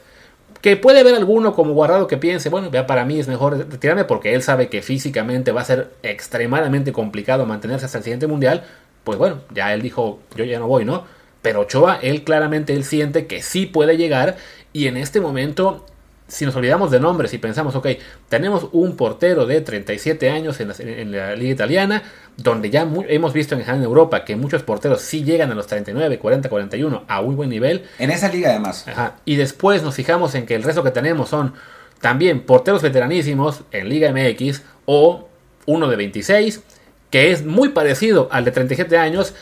Que 0.61 0.77
puede 0.77 1.01
haber 1.01 1.15
alguno 1.15 1.55
como 1.55 1.73
guardado 1.73 2.07
que 2.07 2.19
piense, 2.19 2.51
bueno, 2.51 2.71
ya 2.71 2.87
para 2.87 3.05
mí 3.05 3.19
es 3.19 3.29
mejor 3.29 3.57
retirarme 3.71 4.05
porque 4.05 4.35
él 4.35 4.43
sabe 4.43 4.69
que 4.69 4.83
físicamente 4.83 5.53
va 5.53 5.63
a 5.63 5.65
ser 5.65 5.91
extremadamente 6.03 6.93
complicado 6.93 7.47
mantenerse 7.47 7.87
hasta 7.87 7.99
el 7.99 8.05
siguiente 8.05 8.27
mundial. 8.27 8.65
Pues 9.05 9.19
bueno, 9.19 9.41
ya 9.55 9.73
él 9.73 9.81
dijo, 9.81 10.21
yo 10.37 10.45
ya 10.45 10.59
no 10.59 10.69
voy, 10.69 10.85
¿no? 10.85 11.05
Pero 11.41 11.61
Ochoa, 11.61 11.99
él 12.03 12.25
claramente, 12.25 12.75
él 12.75 12.85
siente 12.85 13.27
que 13.27 13.43
sí 13.43 13.65
puede 13.65 13.97
llegar 13.97 14.37
y 14.73 14.87
en 14.87 14.97
este 14.97 15.21
momento, 15.21 15.87
si 16.31 16.47
nos 16.47 16.55
olvidamos 16.55 16.91
de 16.91 17.01
nombres 17.01 17.35
y 17.35 17.39
pensamos, 17.39 17.75
ok, 17.75 17.89
tenemos 18.29 18.69
un 18.73 18.97
portero 18.97 19.47
de 19.47 19.61
37 19.61 20.31
años 20.31 20.61
en 20.61 20.69
la, 20.69 20.75
en 20.79 21.13
la 21.13 21.35
liga 21.35 21.53
italiana, 21.53 22.03
donde 22.37 22.71
ya 22.71 22.89
hemos 23.09 23.33
visto 23.33 23.57
en, 23.57 23.69
en 23.69 23.83
Europa 23.83 24.25
que 24.25 24.37
muchos 24.37 24.63
porteros 24.63 25.03
sí 25.03 25.25
llegan 25.25 25.51
a 25.51 25.55
los 25.55 25.67
39, 25.67 26.19
40, 26.19 26.49
41 26.49 27.05
a 27.07 27.23
muy 27.23 27.35
buen 27.35 27.51
nivel. 27.51 27.85
En 27.99 28.11
esa 28.11 28.29
liga 28.29 28.51
además. 28.51 28.87
Ajá. 28.87 29.17
Y 29.25 29.37
después 29.37 29.83
nos 29.83 29.95
fijamos 29.95 30.35
en 30.37 30.47
que 30.47 30.55
el 30.55 30.63
resto 30.63 30.85
que 30.85 30.93
tenemos 30.93 31.29
son 31.29 31.55
también 32.01 32.41
porteros 32.41 32.81
veteranísimos 32.81 33.63
en 33.73 33.89
Liga 33.89 34.13
MX 34.13 34.63
o 34.87 35.29
uno 35.67 35.89
de 35.89 35.97
26, 35.97 36.63
que 37.11 37.33
es 37.33 37.45
muy 37.45 37.71
parecido 37.71 38.29
al 38.31 38.45
de 38.45 38.53
37 38.53 38.97
años, 38.97 39.35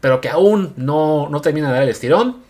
pero 0.00 0.20
que 0.20 0.28
aún 0.28 0.74
no, 0.76 1.28
no 1.30 1.40
termina 1.40 1.68
de 1.68 1.74
dar 1.74 1.82
el 1.84 1.88
estirón. 1.88 2.43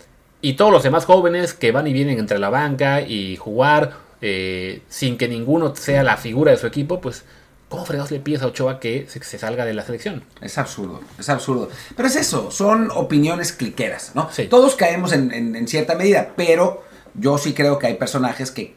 Y 0.45 0.55
todos 0.55 0.71
los 0.71 0.83
demás 0.83 1.07
jóvenes 1.07 1.55
que 1.55 1.73
van 1.73 1.87
y 1.87 1.93
vienen 1.95 2.19
entre 2.19 2.39
la 2.39 2.51
banca 2.51 3.01
y 3.01 3.37
jugar 3.37 3.93
eh, 4.21 4.83
sin 4.91 5.17
que 5.17 5.27
ninguno 5.27 5.75
sea 5.75 6.03
la 6.03 6.17
figura 6.19 6.51
de 6.53 6.59
su 6.59 6.67
equipo, 6.67 7.01
pues 7.01 7.25
¿cómo 7.71 7.87
fregados 7.87 8.11
le 8.11 8.21
pides 8.21 8.43
a 8.43 8.49
Ochoa 8.49 8.79
que 8.79 9.07
se, 9.09 9.23
se 9.25 9.39
salga 9.39 9.65
de 9.65 9.73
la 9.73 9.85
selección? 9.85 10.23
Es 10.43 10.59
absurdo, 10.59 11.01
es 11.19 11.29
absurdo. 11.31 11.71
Pero 11.97 12.09
es 12.09 12.17
eso, 12.17 12.51
son 12.51 12.91
opiniones 12.91 13.53
cliqueras, 13.53 14.13
¿no? 14.15 14.29
Sí. 14.33 14.47
Todos 14.49 14.75
caemos 14.77 15.13
en, 15.13 15.33
en- 15.33 15.57
en 15.57 15.67
cierta 15.67 15.95
medida, 15.95 16.33
pero 16.37 16.85
yo 17.15 17.39
sí 17.39 17.55
creo 17.55 17.79
que 17.79 17.87
hay 17.87 17.95
personajes 17.95 18.51
que, 18.51 18.75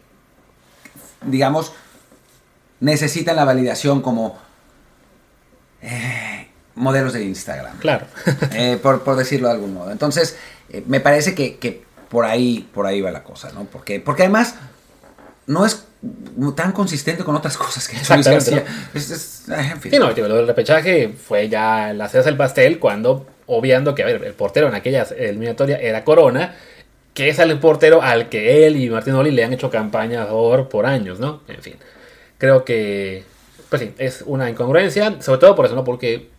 digamos, 1.26 1.74
necesitan 2.80 3.36
la 3.36 3.44
validación 3.44 4.02
como 4.02 4.38
eh, 5.82 6.48
modelos 6.76 7.14
de 7.14 7.24
Instagram. 7.24 7.78
Claro. 7.80 8.06
Eh, 8.54 8.80
por, 8.82 9.04
por 9.04 9.16
decirlo 9.18 9.48
de 9.50 9.54
algún 9.56 9.74
modo. 9.74 9.92
Entonces, 9.92 10.38
eh, 10.70 10.84
me 10.88 11.00
parece 11.00 11.34
que, 11.36 11.58
que 11.58 11.84
por 12.10 12.26
ahí 12.26 12.68
por 12.74 12.86
ahí 12.86 13.02
va 13.02 13.12
la 13.12 13.24
cosa, 13.24 13.52
¿no? 13.54 13.66
Porque, 13.66 14.00
porque 14.00 14.24
además 14.24 14.56
no 15.46 15.66
es 15.66 15.86
tan 16.56 16.72
consistente 16.74 17.24
con 17.24 17.36
otras 17.36 17.58
cosas 17.58 17.88
que 17.88 17.98
ha 17.98 18.00
hecho 18.00 18.14
Luis 18.16 18.26
García. 18.28 18.66
Es- 18.94 19.12
es- 19.12 19.50
eh, 19.50 19.70
en 19.74 19.82
fin. 19.82 19.92
Sí, 19.92 20.00
no, 20.00 20.14
digo, 20.14 20.28
lo 20.28 20.36
del 20.36 20.48
repechaje 20.48 21.10
fue 21.10 21.50
ya 21.50 21.94
la 21.94 22.10
cereza 22.10 22.30
del 22.30 22.38
pastel 22.38 22.80
cuando, 22.80 23.26
obviando 23.46 23.96
que, 23.96 24.04
a 24.04 24.06
ver, 24.06 24.24
el 24.24 24.34
portero 24.34 24.68
en 24.68 24.76
aquella 24.76 25.04
eliminatoria 25.18 25.78
era 25.78 26.04
Corona, 26.04 26.56
que 27.14 27.30
es 27.30 27.40
el 27.40 27.58
portero 27.60 28.02
al 28.02 28.30
que 28.30 28.68
él 28.68 28.76
y 28.78 28.90
Martín 28.90 29.14
Oli 29.16 29.32
le 29.32 29.44
han 29.44 29.52
hecho 29.54 29.70
campaña 29.72 30.26
favor 30.26 30.70
por 30.70 30.86
años, 30.86 31.20
¿no? 31.20 31.42
En 31.48 31.62
fin, 31.62 31.76
creo 32.38 32.64
que, 32.64 33.24
pues 33.70 33.82
sí, 33.82 33.94
es 33.98 34.22
una 34.28 34.50
incongruencia, 34.50 35.20
sobre 35.22 35.40
todo 35.40 35.56
por 35.56 35.66
eso, 35.66 35.74
¿no? 35.76 35.84
Porque 35.84 36.30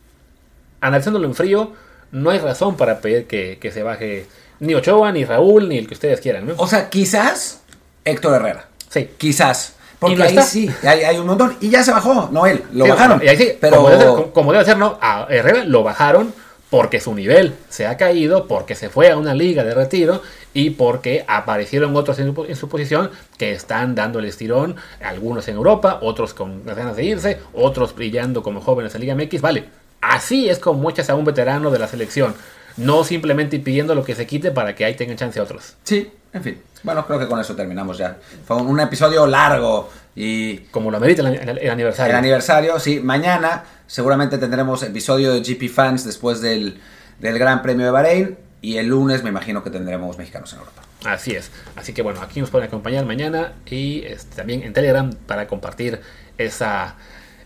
analizándolo 0.81 1.27
en 1.27 1.35
frío, 1.35 1.73
no 2.13 2.31
hay 2.31 2.39
razón 2.39 2.77
para 2.77 3.01
pedir 3.01 3.27
que, 3.27 3.59
que 3.61 3.71
se 3.71 3.83
baje 3.83 4.27
ni 4.61 4.75
Ochoa, 4.75 5.13
ni 5.13 5.25
Raúl, 5.25 5.69
ni 5.69 5.79
el 5.79 5.87
que 5.87 5.95
ustedes 5.95 6.21
quieran, 6.21 6.47
¿no? 6.47 6.55
O 6.57 6.67
sea, 6.67 6.89
quizás 6.91 7.61
Héctor 8.05 8.35
Herrera. 8.35 8.69
Sí, 8.89 9.11
Quizás. 9.19 9.75
Porque 9.99 10.23
ahí 10.23 10.39
sí, 10.45 10.71
hay, 10.85 11.03
hay, 11.03 11.19
un 11.19 11.27
montón. 11.27 11.57
Y 11.61 11.71
ya 11.71 11.83
se 11.83 11.91
bajó, 11.91 12.29
no 12.31 12.47
él, 12.47 12.63
lo 12.73 12.87
bajaron. 12.87 13.21
Y 13.23 13.27
ahí 13.27 13.37
sí, 13.37 13.53
pero... 13.61 13.79
como, 13.79 13.91
debe 13.91 14.31
como 14.33 14.53
debe 14.53 14.65
ser, 14.65 14.79
¿no? 14.79 14.97
A 15.01 15.27
Herrera 15.29 15.65
lo 15.65 15.83
bajaron 15.83 16.33
porque 16.71 17.01
su 17.01 17.15
nivel 17.15 17.55
se 17.69 17.87
ha 17.87 17.97
caído, 17.97 18.47
porque 18.47 18.77
se 18.77 18.91
fue 18.91 19.11
a 19.11 19.17
una 19.17 19.35
liga 19.35 19.65
de 19.65 19.75
retiro 19.75 20.23
y 20.55 20.71
porque 20.71 21.25
aparecieron 21.27 21.97
otros 21.97 22.19
en 22.21 22.57
su, 22.57 22.69
posición 22.69 23.11
que 23.39 23.53
están 23.53 23.97
dando 23.97 24.21
el 24.21 24.27
estirón, 24.27 24.77
algunos 25.03 25.49
en 25.49 25.57
Europa, 25.57 25.99
otros 26.03 26.33
con 26.33 26.65
ganas 26.65 26.95
de 26.95 27.05
irse, 27.05 27.41
otros 27.53 27.95
brillando 27.95 28.43
como 28.43 28.61
jóvenes 28.61 28.95
en 28.95 29.01
Liga 29.01 29.17
MX. 29.17 29.41
Vale, 29.41 29.65
así 30.01 30.49
es 30.49 30.59
como 30.59 30.89
echas 30.91 31.11
a 31.11 31.15
un 31.15 31.25
veterano 31.25 31.71
de 31.71 31.79
la 31.79 31.89
selección, 31.89 32.35
no 32.77 33.05
simplemente 33.05 33.59
pidiendo 33.59 33.95
lo 33.95 34.05
que 34.05 34.15
se 34.15 34.27
quite 34.27 34.51
para 34.51 34.75
que 34.75 34.85
ahí 34.85 34.95
tengan 34.95 35.17
chance 35.17 35.41
otros. 35.41 35.75
Sí, 35.85 36.11
en 36.33 36.43
fin. 36.43 36.63
Bueno, 36.83 37.07
creo 37.07 37.19
que 37.19 37.27
con 37.27 37.41
eso 37.41 37.57
terminamos 37.57 37.99
ya. 37.99 38.19
Fue 38.47 38.57
un 38.57 38.79
episodio 38.81 39.27
largo 39.27 39.91
y... 40.15 40.59
Como 40.71 40.91
lo 40.91 40.97
amerita 40.97 41.23
el, 41.23 41.71
aniversario. 41.71 42.13
El 42.13 42.19
aniversario, 42.19 42.79
sí. 42.79 43.01
Mañana 43.01 43.65
seguramente 43.87 44.39
tendremos 44.39 44.83
episodio 44.83 45.33
de 45.33 45.41
GP 45.41 45.69
Fans 45.69 46.05
después 46.05 46.41
del, 46.41 46.81
del 47.19 47.39
Gran 47.39 47.63
Premio 47.63 47.85
de 47.85 47.93
Bahrein. 47.93 48.39
Y 48.61 48.77
el 48.77 48.87
lunes 48.87 49.23
me 49.23 49.31
imagino 49.31 49.63
que 49.63 49.71
tendremos 49.71 50.19
mexicanos 50.19 50.53
en 50.53 50.59
Europa. 50.61 50.83
Así 51.05 51.33
es. 51.33 51.51
Así 51.77 51.93
que 51.93 52.03
bueno, 52.03 52.21
aquí 52.21 52.41
nos 52.41 52.51
pueden 52.51 52.67
acompañar 52.67 53.05
mañana 53.07 53.53
y 53.67 54.03
este, 54.05 54.35
también 54.35 54.63
en 54.63 54.73
Telegram 54.73 55.13
para 55.27 55.47
compartir 55.47 56.01
esa 56.39 56.97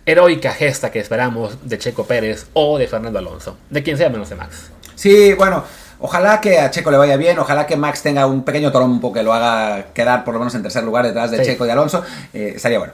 heroica 0.07 0.53
gesta 0.53 0.91
que 0.91 0.99
esperamos 0.99 1.59
de 1.69 1.79
Checo 1.79 2.05
Pérez 2.07 2.47
o 2.53 2.79
de 2.79 2.89
Fernando 2.89 3.19
Alonso. 3.19 3.57
De 3.71 3.83
quien 3.83 3.97
sea 3.97 4.09
menos 4.09 4.29
de 4.31 4.37
Max. 4.37 4.71
Sí, 4.95 5.35
bueno, 5.35 5.65
Ojalá 6.05 6.41
que 6.41 6.59
a 6.59 6.69
Checo 6.69 6.91
le 6.91 6.97
vaya 6.97 7.17
bien, 7.17 7.39
ojalá 7.39 7.65
que 7.65 7.77
Max 7.77 8.03
tenga 8.03 8.27
un 8.27 8.43
pequeño 8.43 8.73
trompo 8.73 9.13
que 9.13 9.23
lo 9.23 9.33
haga 9.33 9.93
quedar 9.95 10.25
por 10.25 10.35
lo 10.35 10.41
menos 10.41 10.53
en 10.57 10.63
tercer 10.63 10.83
lugar 10.83 11.07
detrás 11.07 11.31
de 11.31 11.41
Checo 11.45 11.65
y 11.65 11.71
Alonso. 11.71 12.03
Eh, 12.35 12.55
estaría 12.57 12.79
bueno. 12.81 12.93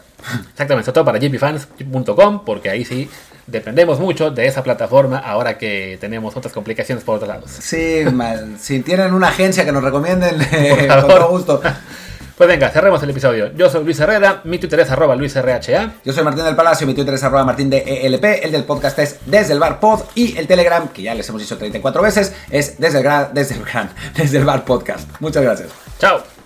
Exactamente, 0.53 0.85
sobre 0.85 0.93
todo 0.93 1.05
para 1.07 1.19
gpfans.com, 1.19 2.45
porque 2.45 2.69
ahí 2.69 2.85
sí 2.85 3.09
dependemos 3.47 3.99
mucho 3.99 4.31
de 4.31 4.47
esa 4.47 4.63
plataforma 4.63 5.17
ahora 5.17 5.57
que 5.57 5.97
tenemos 5.99 6.37
otras 6.37 6.53
complicaciones 6.53 7.03
por 7.03 7.17
otros 7.17 7.29
lados. 7.29 7.51
Sí, 7.51 8.05
mal. 8.13 8.57
si 8.61 8.81
tienen 8.81 9.15
una 9.15 9.29
agencia 9.29 9.65
que 9.65 9.73
nos 9.73 9.83
recomienden, 9.83 10.37
con 10.89 11.09
todo 11.09 11.29
gusto. 11.31 11.63
Pues 12.39 12.47
venga, 12.47 12.71
cerremos 12.71 13.03
el 13.03 13.11
episodio. 13.11 13.53
Yo 13.57 13.69
soy 13.69 13.83
Luis 13.83 13.99
Herrera, 13.99 14.43
mi 14.45 14.59
Twitter 14.59 14.79
es 14.79 14.91
arroba 14.93 15.17
luisrha. 15.17 15.59
Yo 16.05 16.13
soy 16.13 16.23
Martín 16.23 16.45
del 16.45 16.55
Palacio, 16.55 16.87
mi 16.87 16.95
Twitter 16.95 17.15
es 17.15 17.25
arroba 17.25 17.43
martín 17.43 17.69
de 17.69 17.79
ELP, 17.79 18.45
el 18.45 18.53
del 18.53 18.63
podcast 18.63 18.97
es 19.01 19.19
desde 19.27 19.55
el 19.55 19.59
bar 19.59 19.81
pod 19.81 20.03
y 20.15 20.39
el 20.39 20.47
Telegram, 20.47 20.87
que 20.87 21.03
ya 21.03 21.17
les 21.17 21.29
hemos 21.29 21.43
dicho 21.43 21.59
34 21.59 22.01
veces, 22.01 22.33
es 22.49 22.79
desde 22.79 22.99
el 22.99 23.05
gran, 23.05 23.35
desde 23.35 23.57
el 23.57 23.65
gran, 23.65 23.91
desde 24.17 24.39
el 24.39 24.45
bar 24.45 24.65
podcast. 24.65 25.09
Muchas 25.19 25.43
gracias. 25.43 25.71
Chao. 25.99 26.38